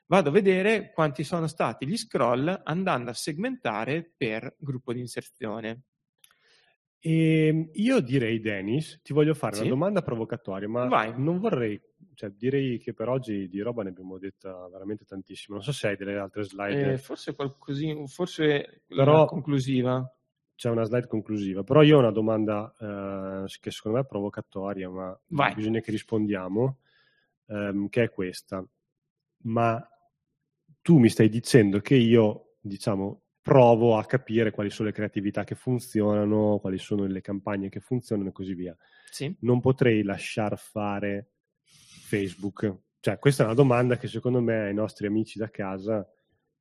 [0.07, 5.84] vado a vedere quanti sono stati gli scroll andando a segmentare per gruppo di inserzione.
[7.06, 9.61] E ehm, io direi, Dennis, ti voglio fare sì?
[9.61, 11.14] una domanda provocatoria, ma Vai.
[11.15, 11.80] non vorrei,
[12.15, 15.57] cioè direi che per oggi di roba ne abbiamo detta veramente tantissimo.
[15.57, 16.94] Non so se hai delle altre slide.
[16.94, 20.11] Eh, forse qualcosina, forse Però conclusiva.
[20.56, 24.90] C'è una slide conclusiva, però io ho una domanda eh, che secondo me è provocatoria,
[24.90, 25.53] ma Vai.
[25.53, 26.80] bisogna che rispondiamo,
[27.48, 28.65] ehm, che è questa.
[29.44, 29.86] Ma
[30.85, 35.55] tu mi stai dicendo che io, diciamo, provo a capire quali sono le creatività che
[35.55, 38.77] funzionano, quali sono le campagne che funzionano e così via.
[39.09, 39.35] Sì.
[39.39, 41.31] Non potrei lasciar fare
[41.63, 42.81] Facebook.
[42.99, 46.07] Cioè, questa è una domanda che secondo me ai nostri amici da casa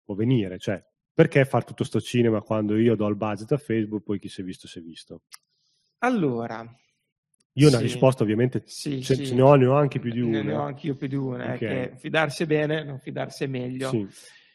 [0.02, 0.58] può venire.
[0.58, 0.82] Cioè,
[1.12, 4.40] perché fare tutto sto cinema quando io do il budget a Facebook, poi chi si
[4.40, 5.24] è visto si è visto?
[5.98, 6.66] Allora,
[7.56, 7.74] io sì.
[7.74, 9.26] una risposta ovviamente sì, ce, sì.
[9.26, 10.42] ce, ne ho, ne ho anche più di una.
[10.42, 11.58] Ne ho anche io più di una, okay.
[11.58, 13.90] che fidarsi è bene, non fidarsi è meglio.
[13.90, 14.08] Sì.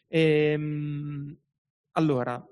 [0.08, 1.38] Ehm,
[1.92, 2.44] allora,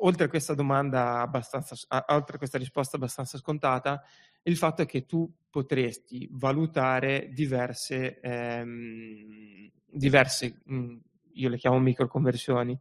[0.00, 1.74] oltre a questa domanda abbastanza,
[2.08, 4.02] oltre a questa risposta abbastanza scontata,
[4.42, 10.96] il fatto è che tu potresti valutare diverse, ehm, diverse mh,
[11.32, 12.78] io le chiamo microconversioni,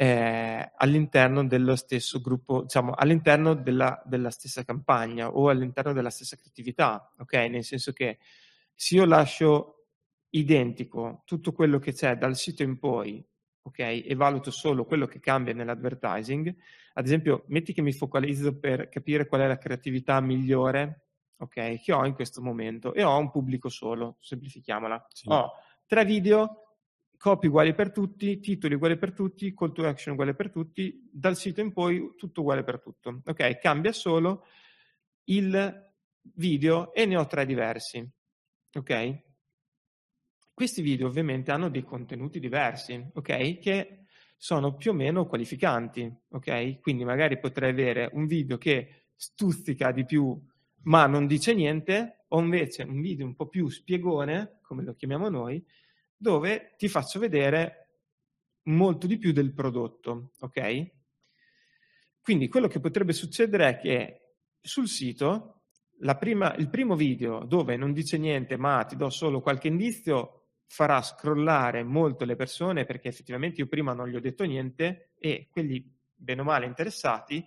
[0.00, 6.36] eh, all'interno dello stesso gruppo, diciamo, all'interno della, della, stessa campagna o all'interno della stessa
[6.36, 7.34] creatività, ok?
[7.34, 8.16] Nel senso che
[8.74, 9.88] se io lascio
[10.30, 13.22] identico tutto quello che c'è dal sito in poi,
[13.60, 13.78] ok?
[13.78, 16.56] E valuto solo quello che cambia nell'advertising,
[16.94, 21.78] ad esempio, metti che mi focalizzo per capire qual è la creatività migliore, ok?
[21.78, 25.08] Che ho in questo momento e ho un pubblico solo, semplifichiamola.
[25.10, 25.28] Sì.
[25.28, 25.52] Ho
[25.86, 26.69] tre video
[27.20, 31.36] copy uguali per tutti, titoli uguali per tutti, call to action uguale per tutti, dal
[31.36, 33.20] sito in poi tutto uguale per tutto.
[33.26, 34.46] Ok, cambia solo
[35.24, 35.92] il
[36.34, 38.10] video e ne ho tre diversi.
[38.72, 39.18] Ok?
[40.54, 43.58] Questi video ovviamente hanno dei contenuti diversi, ok?
[43.58, 44.04] Che
[44.38, 46.80] sono più o meno qualificanti, ok?
[46.80, 50.42] Quindi magari potrei avere un video che stuzzica di più
[50.84, 55.28] ma non dice niente, o invece un video un po' più spiegone, come lo chiamiamo
[55.28, 55.62] noi,
[56.20, 57.88] dove ti faccio vedere
[58.64, 60.90] molto di più del prodotto, ok?
[62.20, 65.62] Quindi quello che potrebbe succedere è che sul sito
[66.18, 71.00] prima, il primo video dove non dice niente ma ti do solo qualche indizio farà
[71.00, 75.90] scrollare molto le persone perché effettivamente io prima non gli ho detto niente e quelli
[76.14, 77.42] bene o male interessati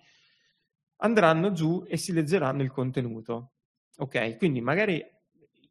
[0.96, 3.52] andranno giù e si leggeranno il contenuto.
[3.98, 5.00] Ok, quindi magari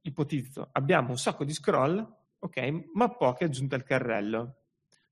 [0.03, 2.89] ipotizzo abbiamo un sacco di scroll ok?
[2.93, 4.55] Ma poche aggiunte al carrello.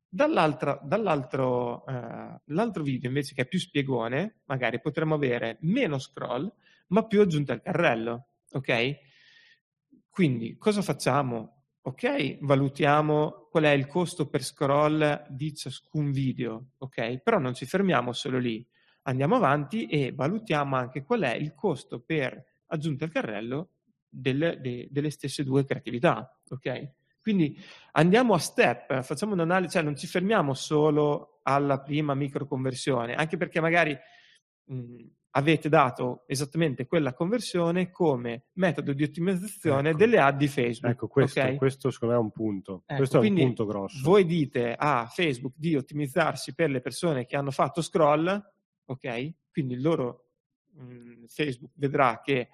[0.07, 6.51] Dall'altro, dall'altro eh, video invece che è più spiegone, magari potremmo avere meno scroll,
[6.87, 8.95] ma più aggiunte al carrello, ok?
[10.09, 11.63] Quindi cosa facciamo?
[11.83, 17.19] Ok, valutiamo qual è il costo per scroll di ciascun video, ok?
[17.19, 18.65] Però non ci fermiamo solo lì,
[19.03, 23.69] andiamo avanti e valutiamo anche qual è il costo per aggiunta al carrello
[24.09, 26.99] delle, de, delle stesse due creatività, ok?
[27.21, 27.57] Quindi
[27.91, 33.61] andiamo a step, facciamo un'analisi, cioè non ci fermiamo solo alla prima microconversione, anche perché
[33.61, 33.97] magari
[34.65, 39.97] mh, avete dato esattamente quella conversione come metodo di ottimizzazione ecco.
[39.97, 40.93] delle ad di Facebook.
[40.93, 41.55] Ecco, questo, okay?
[41.57, 42.83] questo secondo me è un punto.
[42.85, 43.99] Ecco, questo è un punto grosso.
[44.03, 48.51] Voi dite a Facebook di ottimizzarsi per le persone che hanno fatto scroll,
[48.85, 49.33] ok?
[49.51, 50.29] Quindi il loro
[50.73, 52.49] mh, Facebook vedrà che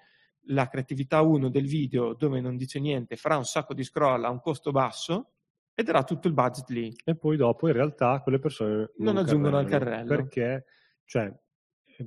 [0.46, 4.30] la creatività 1 del video dove non dice niente farà un sacco di scroll a
[4.30, 5.32] un costo basso,
[5.78, 6.92] e darà tutto il budget lì.
[7.04, 10.08] E poi dopo in realtà quelle persone non, non aggiungono al carrello.
[10.08, 10.64] Perché,
[11.04, 11.32] cioè,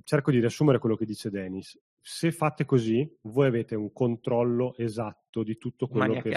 [0.03, 1.79] cerco di riassumere quello che dice Dennis.
[1.97, 6.35] Se fate così, voi avete un controllo esatto di tutto quello, che,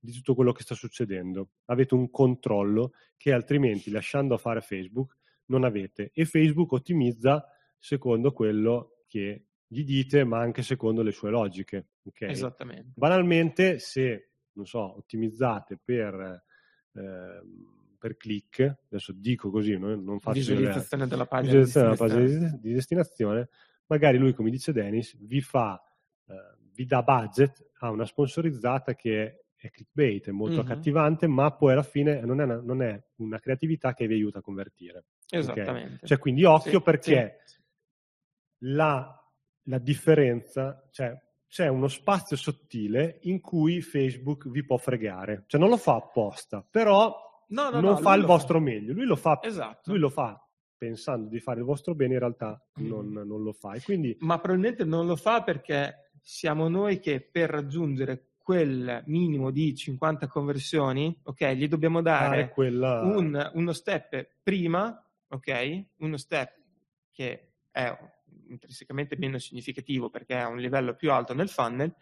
[0.00, 1.50] di tutto quello che sta succedendo.
[1.66, 5.16] Avete un controllo che altrimenti, lasciando a fare Facebook,
[5.46, 6.10] non avete.
[6.12, 7.46] E Facebook ottimizza
[7.78, 9.44] secondo quello che
[9.74, 11.88] gli dite, ma anche secondo le sue logiche.
[12.04, 12.30] Okay?
[12.30, 12.92] Esattamente.
[12.94, 16.42] Banalmente, se, non so, ottimizzate per
[16.94, 17.72] Ehm,
[18.04, 18.60] per click,
[18.90, 19.94] adesso dico così, no?
[19.94, 23.48] non faccio visualizzazione della pagina, visualizzazione della pagina di, destinazione,
[23.86, 25.82] magari lui, come dice Dennis, vi fa,
[26.26, 26.34] eh,
[26.74, 30.70] vi dà budget a una sponsorizzata che è clickbait, è molto mm-hmm.
[30.70, 34.40] accattivante, ma poi alla fine non è, una, non è, una, creatività che vi aiuta
[34.40, 35.04] a convertire.
[35.30, 35.94] Esattamente.
[35.94, 36.06] Okay?
[36.06, 37.56] Cioè, quindi occhio sì, perché sì.
[38.66, 39.23] La,
[39.64, 41.16] la differenza, cioè
[41.48, 45.44] c'è uno spazio sottile in cui Facebook vi può fregare.
[45.46, 47.14] Cioè non lo fa apposta, però
[47.48, 48.64] no, no, non no, fa il vostro fa.
[48.64, 48.92] meglio.
[48.92, 49.90] Lui lo fa, esatto.
[49.90, 50.38] lui lo fa
[50.76, 52.86] pensando di fare il vostro bene, in realtà mm.
[52.86, 53.78] non, non lo fa.
[53.82, 54.16] Quindi...
[54.20, 60.26] Ma probabilmente non lo fa perché siamo noi che per raggiungere quel minimo di 50
[60.26, 63.00] conversioni, ok, gli dobbiamo dare quella...
[63.00, 66.52] un, uno step prima, ok, uno step
[67.10, 67.96] che è
[68.54, 71.94] intrinsecamente meno significativo perché ha un livello più alto nel funnel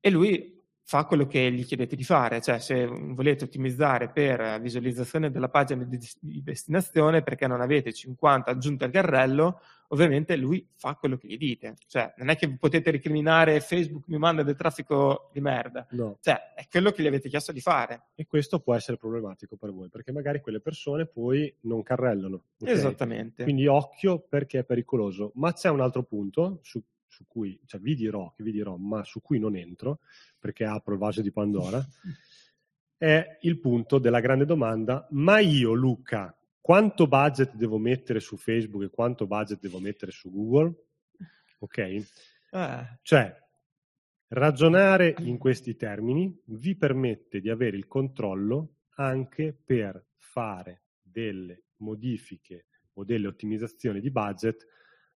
[0.00, 5.32] e lui fa quello che gli chiedete di fare, cioè se volete ottimizzare per visualizzazione
[5.32, 5.98] della pagina di,
[6.44, 11.74] destinazione perché non avete 50 aggiunte al carrello, ovviamente lui fa quello che gli dite,
[11.86, 16.18] cioè non è che potete recriminare Facebook mi manda del traffico di merda, no.
[16.20, 18.08] cioè è quello che gli avete chiesto di fare.
[18.14, 22.42] E questo può essere problematico per voi perché magari quelle persone poi non carrellano.
[22.60, 22.74] Okay?
[22.74, 23.42] Esattamente.
[23.42, 26.82] Quindi occhio perché è pericoloso, ma c'è un altro punto su
[27.16, 30.00] su cui, cioè vi dirò, che vi dirò, ma su cui non entro,
[30.38, 31.82] perché apro il vaso di Pandora,
[32.98, 38.82] è il punto della grande domanda, ma io Luca, quanto budget devo mettere su Facebook
[38.82, 40.74] e quanto budget devo mettere su Google?
[41.60, 42.04] Ok?
[42.50, 42.98] Ah.
[43.02, 43.32] Cioè,
[44.30, 52.66] ragionare in questi termini vi permette di avere il controllo anche per fare delle modifiche
[52.94, 54.66] o delle ottimizzazioni di budget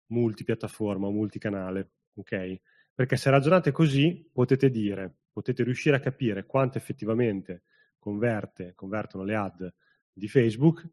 [0.06, 2.60] multipiattaforma o multicanale, ok?
[2.94, 7.64] Perché se ragionate così potete dire, potete riuscire a capire quanto effettivamente
[7.98, 9.74] converte, convertono le ad
[10.12, 10.88] di Facebook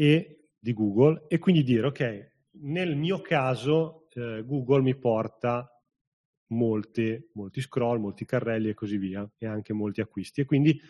[0.00, 2.32] e di Google e quindi dire, ok,
[2.62, 5.70] nel mio caso eh, Google mi porta
[6.52, 10.40] molti, molti scroll, molti carrelli e così via, e anche molti acquisti.
[10.40, 10.80] E quindi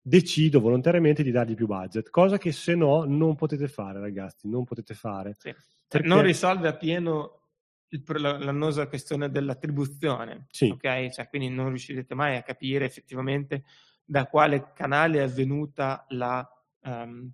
[0.00, 4.62] decido volontariamente di dargli più budget, cosa che se no non potete fare, ragazzi, non
[4.62, 5.34] potete fare.
[5.38, 5.52] Sì.
[5.88, 6.06] Perché...
[6.06, 7.40] Non risolve appieno
[8.06, 10.68] l'annosa questione dell'attribuzione, sì.
[10.68, 11.08] ok?
[11.10, 13.64] Cioè, quindi non riuscirete mai a capire effettivamente
[14.04, 16.48] da quale canale è avvenuta la,
[16.84, 17.28] um,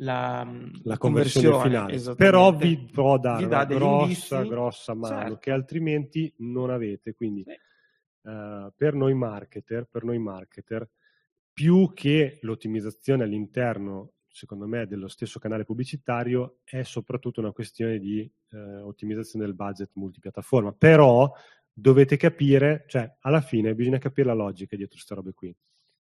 [0.00, 0.46] la,
[0.82, 2.14] la conversione, conversione finale.
[2.16, 5.36] Però vi può dare vi una grossa, indizi, grossa mano certo.
[5.36, 7.14] che altrimenti non avete.
[7.14, 8.28] Quindi sì.
[8.28, 10.88] uh, per noi marketer, per noi marketer,
[11.52, 18.30] più che l'ottimizzazione all'interno, secondo me, dello stesso canale pubblicitario, è soprattutto una questione di
[18.52, 20.72] eh, ottimizzazione del budget multipiattaforma.
[20.72, 21.30] Però
[21.72, 25.54] dovete capire, cioè alla fine bisogna capire la logica dietro queste robe qui,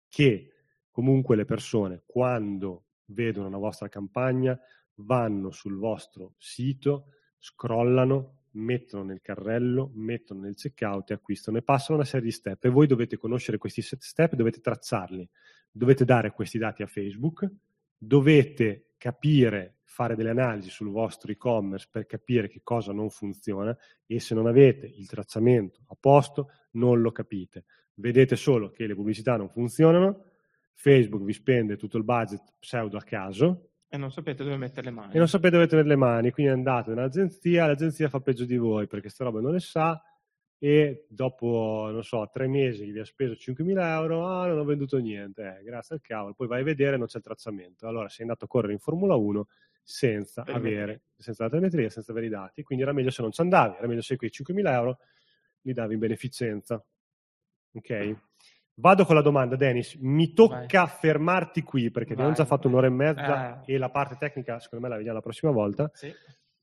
[0.09, 0.53] che
[0.91, 4.59] comunque le persone quando vedono una vostra campagna
[5.01, 11.99] vanno sul vostro sito, scrollano, mettono nel carrello, mettono nel checkout e acquistano e passano
[11.99, 15.29] una serie di step e voi dovete conoscere questi step, dovete tracciarli,
[15.71, 17.49] dovete dare questi dati a Facebook,
[17.97, 23.77] dovete capire, fare delle analisi sul vostro e-commerce per capire che cosa non funziona
[24.07, 27.65] e se non avete il tracciamento a posto non lo capite.
[27.95, 30.25] Vedete solo che le pubblicità non funzionano,
[30.81, 34.91] Facebook vi spende tutto il budget pseudo a caso, e non sapete dove mettere le
[34.91, 35.15] mani.
[35.15, 38.57] E non sapete dove mettere le mani, quindi andate in un'agenzia, l'agenzia fa peggio di
[38.57, 40.01] voi perché questa roba non le sa
[40.59, 44.65] e dopo, non so, tre mesi che vi ha speso 5.000 euro, ah, non ho
[44.65, 47.89] venduto niente, eh, grazie al cavolo, poi vai a vedere non c'è il tracciamento.
[47.89, 49.47] Allora sei andato a correre in Formula 1
[49.83, 53.41] senza avere, senza la telemetria, senza avere i dati, quindi era meglio se non ci
[53.41, 54.99] andavi, era meglio se quei 5.000 euro
[55.63, 56.85] li davi in beneficenza.
[57.73, 58.17] Ok?
[58.81, 59.97] Vado con la domanda, Denis.
[59.97, 60.89] Mi tocca vai.
[61.01, 63.75] fermarti qui perché abbiamo già fatto un'ora e mezza eh.
[63.75, 65.91] e la parte tecnica, secondo me, la vediamo la prossima volta.
[65.93, 66.15] Sì.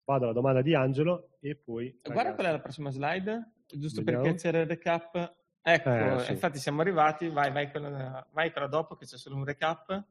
[0.06, 2.00] Vado alla domanda di Angelo e poi.
[2.02, 2.36] Guarda ragazzi.
[2.36, 4.24] qual è la prossima slide, giusto vediamo.
[4.24, 5.36] perché c'era il recap.
[5.62, 6.32] Ecco, eh, sì.
[6.32, 7.28] infatti siamo arrivati.
[7.28, 10.04] Vai, vai quella, vai quella dopo che c'è solo un recap.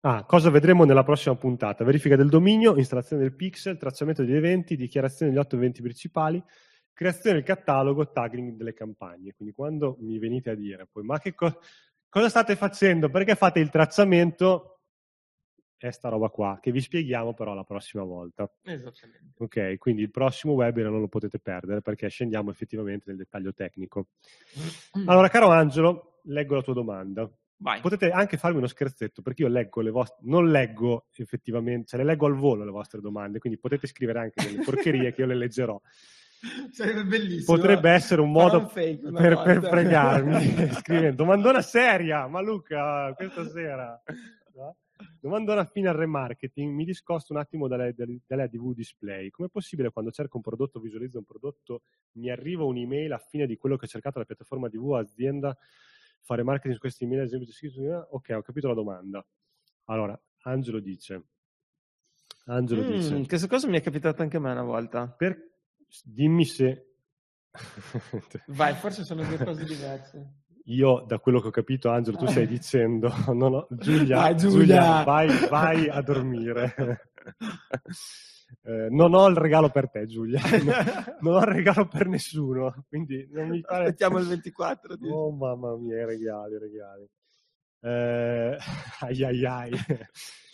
[0.00, 1.84] Ah, cosa vedremo nella prossima puntata?
[1.84, 6.42] Verifica del dominio, installazione del pixel, tracciamento degli eventi, dichiarazione degli otto eventi principali,
[6.92, 9.32] creazione del catalogo, tagging delle campagne.
[9.34, 11.58] Quindi quando mi venite a dire poi, ma che cosa
[12.12, 13.08] cosa state facendo?
[13.08, 14.80] Perché fate il tracciamento?
[15.78, 18.48] È sta roba qua, che vi spieghiamo però la prossima volta.
[18.60, 19.32] Esattamente.
[19.38, 24.08] Ok, quindi il prossimo webinar non lo potete perdere perché scendiamo effettivamente nel dettaglio tecnico.
[25.06, 27.28] Allora, caro Angelo, leggo la tua domanda.
[27.56, 27.80] Vai.
[27.80, 32.06] Potete anche farmi uno scherzetto perché io leggo le vostre, non leggo effettivamente, cioè le
[32.06, 35.36] leggo al volo le vostre domande, quindi potete scrivere anche delle porcherie che io le
[35.36, 35.80] leggerò.
[36.72, 37.56] Sarebbe bellissimo.
[37.56, 39.42] Potrebbe essere un modo un fake per, volta.
[39.42, 44.00] per fregarmi scrivendo domandona seria, ma Luca, questa sera.
[44.54, 44.76] no?
[45.20, 49.30] Domandona fine al remarketing, mi discosto un attimo dalle, dalle, ADV display.
[49.30, 51.82] Com'è possibile quando cerco un prodotto, visualizzo un prodotto,
[52.12, 55.56] mi arriva un'email a fine di quello che ho cercato alla piattaforma ADV azienda,
[56.20, 59.24] fare marketing su queste email, ad esempio, ok, ho capito la domanda.
[59.86, 61.24] Allora, Angelo dice,
[62.46, 65.06] Angelo Mm, dice, questa cosa mi è capitata anche a me una volta.
[65.06, 65.51] per,
[66.04, 66.86] dimmi se...
[68.48, 70.40] Vai, forse sono due cose diverse.
[70.66, 75.02] Io, da quello che ho capito, Angelo, tu stai dicendo, no, no, Giulia, Vai, Giulia.
[75.02, 76.74] vai, vai a dormire.
[78.64, 80.38] Eh, non ho il regalo per te, Giulia.
[81.20, 83.84] non ho il regalo per nessuno, quindi non mi fare...
[83.84, 84.96] Aspettiamo il 24.
[84.96, 87.08] di- Oh, mamma mia, i regali, i regali.
[87.80, 88.58] Eh,
[89.00, 89.70] ai ai ai.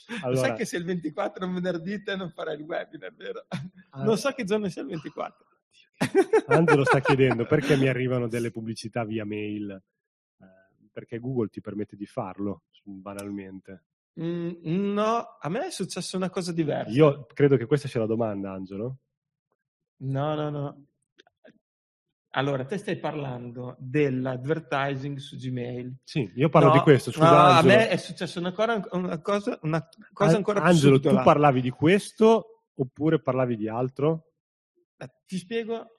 [0.09, 3.15] Lo Allora, sai che se il 24 è un venerdì te non farai il webinar,
[3.15, 3.47] vero?
[3.91, 4.03] Ah.
[4.03, 5.47] Non so che giorno sia il 24.
[6.47, 9.71] Angelo sta chiedendo perché mi arrivano delle pubblicità via mail.
[10.41, 10.47] Eh,
[10.93, 13.85] perché Google ti permette di farlo, banalmente.
[14.21, 16.91] Mm, no, a me è successa una cosa diversa.
[16.91, 18.99] Io credo che questa sia la domanda, Angelo.
[19.99, 20.88] No, no, no.
[22.39, 25.99] Allora, te stai parlando dell'advertising su Gmail.
[26.05, 27.75] Sì, io parlo No, di questo, scusa no, a Angelo.
[27.75, 31.61] me è successa una, cosa- una cosa, una cosa An- ancora più Angelo, tu parlavi
[31.61, 34.35] di questo oppure parlavi di altro?
[35.27, 35.99] Ti spiego?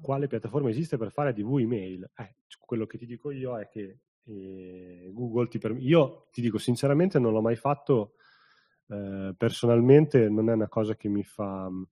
[0.00, 2.10] Quale piattaforma esiste per fare ADV email?
[2.16, 5.84] Eh, quello che ti dico io è che eh, Google ti permette...
[5.84, 8.14] Io ti dico sinceramente non l'ho mai fatto,
[8.88, 11.86] eh, personalmente non è una cosa che mi fa mh,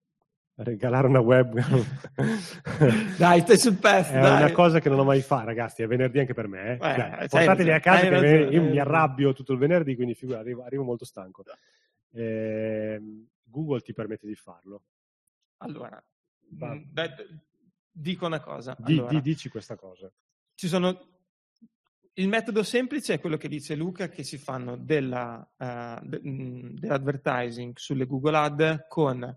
[0.57, 1.83] regalare una webcam.
[3.19, 4.43] Dai, stai sul pezzo, È dai.
[4.43, 5.83] una cosa che non ho mai fatto, ragazzi.
[5.83, 6.73] È venerdì anche per me.
[6.73, 6.75] eh.
[6.75, 10.39] Eh, hai portateli a casa ragione, io hai mi arrabbio tutto il venerdì, quindi figura,
[10.39, 11.43] arrivo, arrivo molto stanco.
[12.13, 14.83] Ehm, Google ti permette di farlo.
[15.59, 16.03] Allora,
[16.51, 16.75] Va.
[16.75, 16.83] mm,
[17.91, 18.77] dico una cosa.
[18.79, 20.11] Di- Allora, di- dici questa cosa.
[20.55, 21.09] ci sono...
[22.17, 26.77] Il metodo semplice è quello che dice Luca, che si fanno della, eh, de- mm,
[26.77, 29.37] dell'advertising sulle Google Ad con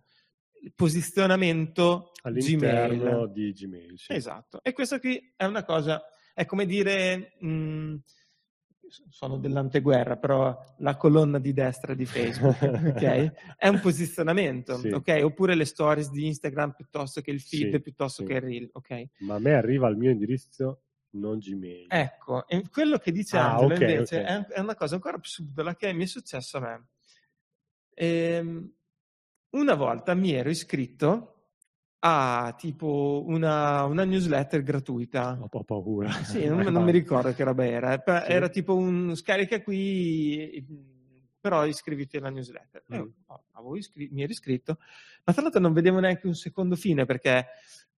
[0.61, 3.31] il posizionamento All'interno Gmail.
[3.31, 3.97] di Gmail.
[3.97, 4.13] sì.
[4.13, 4.59] Esatto.
[4.63, 6.01] E questa qui è una cosa,
[6.33, 7.95] è come dire, mh,
[9.09, 12.61] sono dell'anteguerra, però la colonna di destra di Facebook,
[12.95, 13.55] ok?
[13.57, 14.89] È un posizionamento, Sì.
[14.89, 15.19] ok?
[15.23, 19.03] Oppure le stories di Instagram piuttosto che il feed, Sì, piuttosto che il reel, ok?
[19.19, 21.87] Ma a me arriva al mio indirizzo non Gmail.
[21.89, 24.25] Ecco, e quello che dice Ah, Angelo ok, invece ok.
[24.25, 26.87] È, è una cosa ancora più subdola che mi è successo a me.
[27.93, 28.71] Ehm,
[29.51, 31.33] una volta mi ero iscritto
[31.99, 35.37] a tipo una, una newsletter gratuita.
[35.41, 36.11] Ho, ho paura.
[36.11, 37.93] Sì, non, non mi ricordo che roba era.
[37.93, 38.31] eh, però Sì.
[38.31, 40.65] Era tipo un scarica qui,
[41.39, 42.83] però iscriviti alla newsletter.
[42.93, 43.01] Mm.
[43.27, 44.77] oh, avevo iscri- mi ero iscritto,
[45.25, 47.47] ma tra l'altro non vedevo neanche un secondo fine perché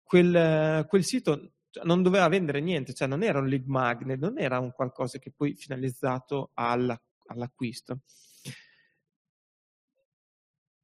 [0.02, 4.38] quel, quel sito cioè, non doveva vendere niente, cioè non era un lead magnet, non
[4.38, 8.00] era un qualcosa che poi finalizzato alla- all'acquisto.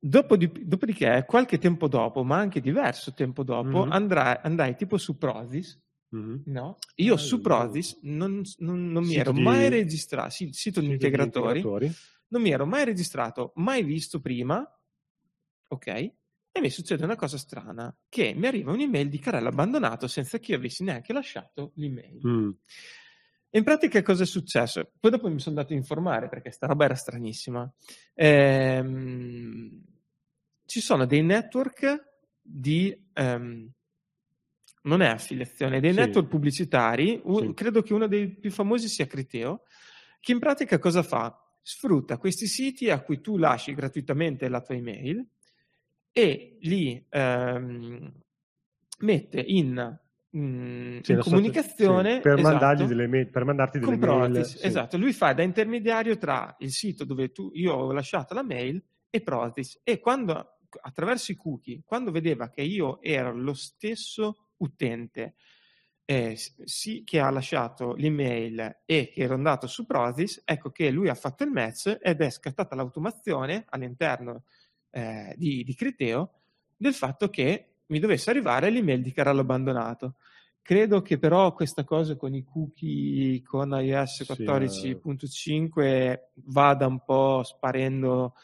[0.09, 3.93] Dopodi- dopodiché, qualche tempo dopo, ma anche diverso tempo dopo, Mhm.
[3.93, 6.43] andrai- andai tipo su Prozis Mhm.
[6.47, 10.79] No, io Ah, su Prozis non, non- non mi ero di- mai registrato, sì, sito
[10.79, 11.93] di Sito integratori, integratori.
[12.29, 14.65] non mi ero mai registrato, mai visto prima,
[15.69, 15.87] ok?
[15.89, 20.53] E mi succede una cosa strana, che mi arriva un'email di carrello abbandonato senza che
[20.53, 22.21] io avessi neanche lasciato l'email.
[22.27, 22.51] Mm.
[23.51, 24.93] In pratica cosa è successo?
[25.01, 27.71] Poi dopo mi sono andato a informare perché sta roba era stranissima.
[28.15, 29.83] Ehm,
[30.67, 32.97] ci sono dei network di...
[33.15, 33.71] ehm,
[34.83, 35.99] non è affiliazione, dei Sì.
[35.99, 37.55] network pubblicitari, u- Sì.
[37.55, 39.63] credo che uno dei più famosi sia Criteo,
[40.21, 41.37] che in pratica cosa fa?
[41.63, 45.27] Sfrutta questi siti a cui tu lasci gratuitamente la tua email
[46.13, 48.13] e li ehm,
[49.01, 49.99] mette in,
[50.37, 54.45] mm, Sì, in comunicazione sì, per, esatto, mandargli delle mail- per mandarti delle mail.
[54.45, 54.59] Sì.
[54.63, 58.81] esatto, lui fa da intermediario tra il sito dove tu, io ho lasciato la mail
[59.11, 65.35] e Protis e quando attraverso i cookie, quando vedeva che io ero lo stesso utente
[66.09, 71.09] eh, sì, che ha lasciato l'email e che ero andato su Protis, ecco che lui
[71.09, 74.45] ha fatto il match ed è scattata l'automazione all'interno
[74.91, 76.31] eh, di, di Criteo
[76.77, 80.15] del fatto che mi dovesse arrivare l'email di Carallo abbandonato.
[80.63, 87.43] Credo che però questa cosa con i cookie con iOS 14.5 sì, vada un po'
[87.45, 88.35] sparendo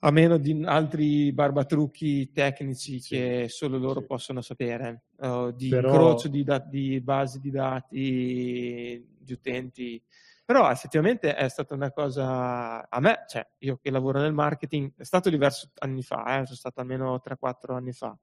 [0.00, 4.06] a meno di altri barbatrucchi tecnici sì, che solo loro sì.
[4.06, 5.88] possono sapere, uh, di Però...
[5.88, 10.02] incrocio di, da- di, basi di dati di utenti.
[10.44, 15.02] Però effettivamente è stata una cosa, a me, cioè io che lavoro nel marketing, è
[15.02, 18.16] stato diverso anni fa, eh, sono stato almeno 3-4 anni fa,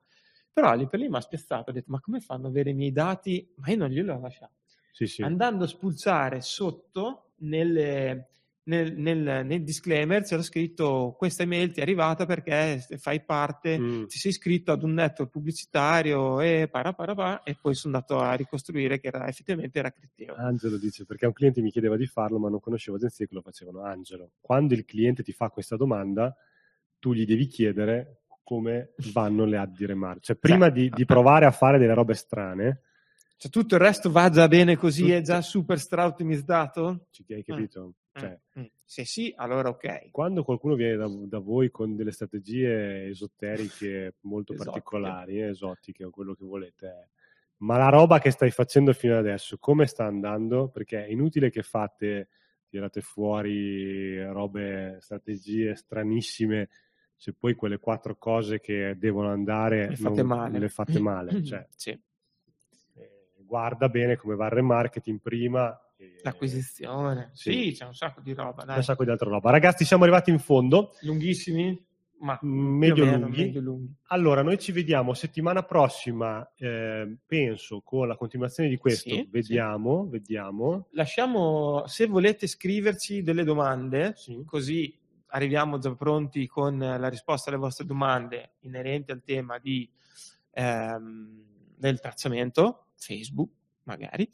[0.54, 2.76] però lì per lì mi ha spiazzato, ho detto ma come fanno ad avere i
[2.76, 3.52] miei dati?
[3.58, 4.54] Ma io non glieli ho lasciati.
[4.92, 5.22] Sì, sì.
[5.24, 8.30] Andando a spulsare sotto nelle,
[8.66, 14.06] nel, nel, nel, disclaimer c'era scritto questa email ti è arrivata perché fai parte, mm.
[14.06, 18.20] ti sei iscritto ad un network pubblicitario e para, para, para, e poi sono andato
[18.20, 20.36] a ricostruire che era, effettivamente era Criteo.
[20.36, 23.42] Angelo dice perché un cliente mi chiedeva di farlo ma non conoscevo agenzie che lo
[23.42, 23.82] facevano.
[23.84, 26.36] Angelo, quando il cliente ti fa questa domanda
[27.00, 30.22] tu gli devi chiedere come vanno le ad di remark.
[30.22, 32.82] Cioè prima di, di provare a fare delle robe strane
[33.44, 35.16] cioè tutto il resto va già bene così, tutto.
[35.16, 37.08] è già super stra-ottimizzato?
[37.12, 37.96] Ci hai capito?
[38.18, 38.22] Mm.
[38.22, 38.66] Cioè, mm.
[38.84, 40.12] Se sì, allora ok.
[40.12, 44.72] Quando qualcuno viene da, da voi con delle strategie esoteriche molto esotiche.
[44.72, 47.10] particolari, esotiche o quello che volete,
[47.58, 50.70] ma la roba che stai facendo fino adesso, come sta andando?
[50.70, 52.30] Perché è inutile che fate,
[52.68, 56.70] tirate fuori robe, strategie stranissime,
[57.16, 60.60] se poi quelle quattro cose che devono andare le fate non, male.
[60.60, 61.42] Le fate male.
[61.44, 62.00] Cioè, sì
[63.54, 65.80] guarda bene come va il remarketing prima.
[66.04, 66.20] E...
[66.22, 67.52] L'acquisizione, sì.
[67.52, 67.72] sì.
[67.72, 68.64] c'è un sacco di roba.
[68.64, 68.78] Dai.
[68.78, 69.52] Un sacco di altra roba.
[69.52, 70.94] Ragazzi, siamo arrivati in fondo.
[71.02, 71.92] Lunghissimi?
[72.20, 73.44] Ma mm, medio, meno, lunghi.
[73.44, 73.96] medio lunghi.
[74.08, 79.10] Allora, noi ci vediamo settimana prossima, eh, penso, con la continuazione di questo.
[79.10, 80.12] Sì, vediamo, sì.
[80.12, 80.88] vediamo.
[80.92, 84.42] Lasciamo, se volete scriverci delle domande, sì.
[84.46, 84.98] così
[85.28, 89.90] arriviamo già pronti con la risposta alle vostre domande inerenti al tema di,
[90.52, 91.44] ehm,
[91.76, 93.52] del tracciamento Facebook,
[93.84, 94.30] magari.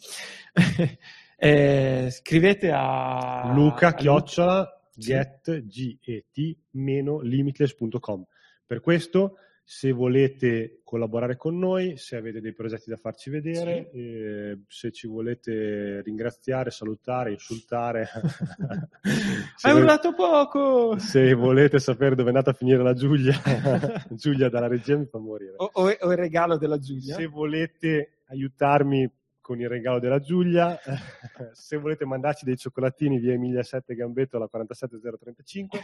[1.40, 8.26] eh, scrivete a Luca Chiocciola get get-limitless.com.
[8.66, 13.98] Per questo, se volete collaborare con noi, se avete dei progetti da farci vedere, sì.
[13.98, 18.10] eh, se ci volete ringraziare, salutare, insultare.
[19.61, 20.99] Hai urlato poco!
[20.99, 23.40] Se volete sapere dove è andata a finire la Giulia,
[24.11, 25.53] Giulia dalla regia mi fa morire.
[25.56, 27.16] O, o, o il regalo della Giulia.
[27.16, 29.10] Se volete aiutarmi
[29.50, 30.78] con il regalo della Giulia.
[31.54, 35.80] Se volete mandarci dei cioccolatini via Emilia 7 Gambetto alla 47035.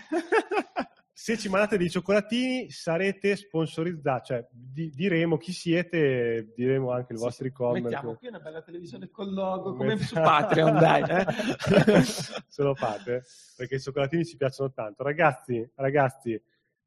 [1.12, 7.18] Se ci mandate dei cioccolatini sarete sponsorizzati, cioè di- diremo chi siete, diremo anche i
[7.18, 7.86] vostri comment.
[7.86, 11.02] Mettiamo qui una bella televisione col logo, come su Patreon, dai.
[11.10, 12.04] Eh?
[12.48, 13.24] Se lo fate,
[13.56, 15.02] perché i cioccolatini ci piacciono tanto.
[15.02, 16.40] Ragazzi, ragazzi,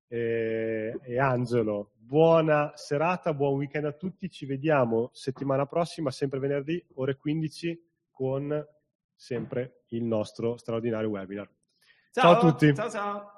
[0.09, 1.93] e, e Angelo.
[1.95, 4.31] Buona serata, buon weekend a tutti.
[4.31, 7.81] Ci vediamo settimana prossima, sempre venerdì, ore 15,
[8.11, 8.67] con
[9.15, 11.49] sempre il nostro straordinario webinar.
[12.11, 12.75] Ciao, ciao a tutti.
[12.75, 13.38] Ciao ciao.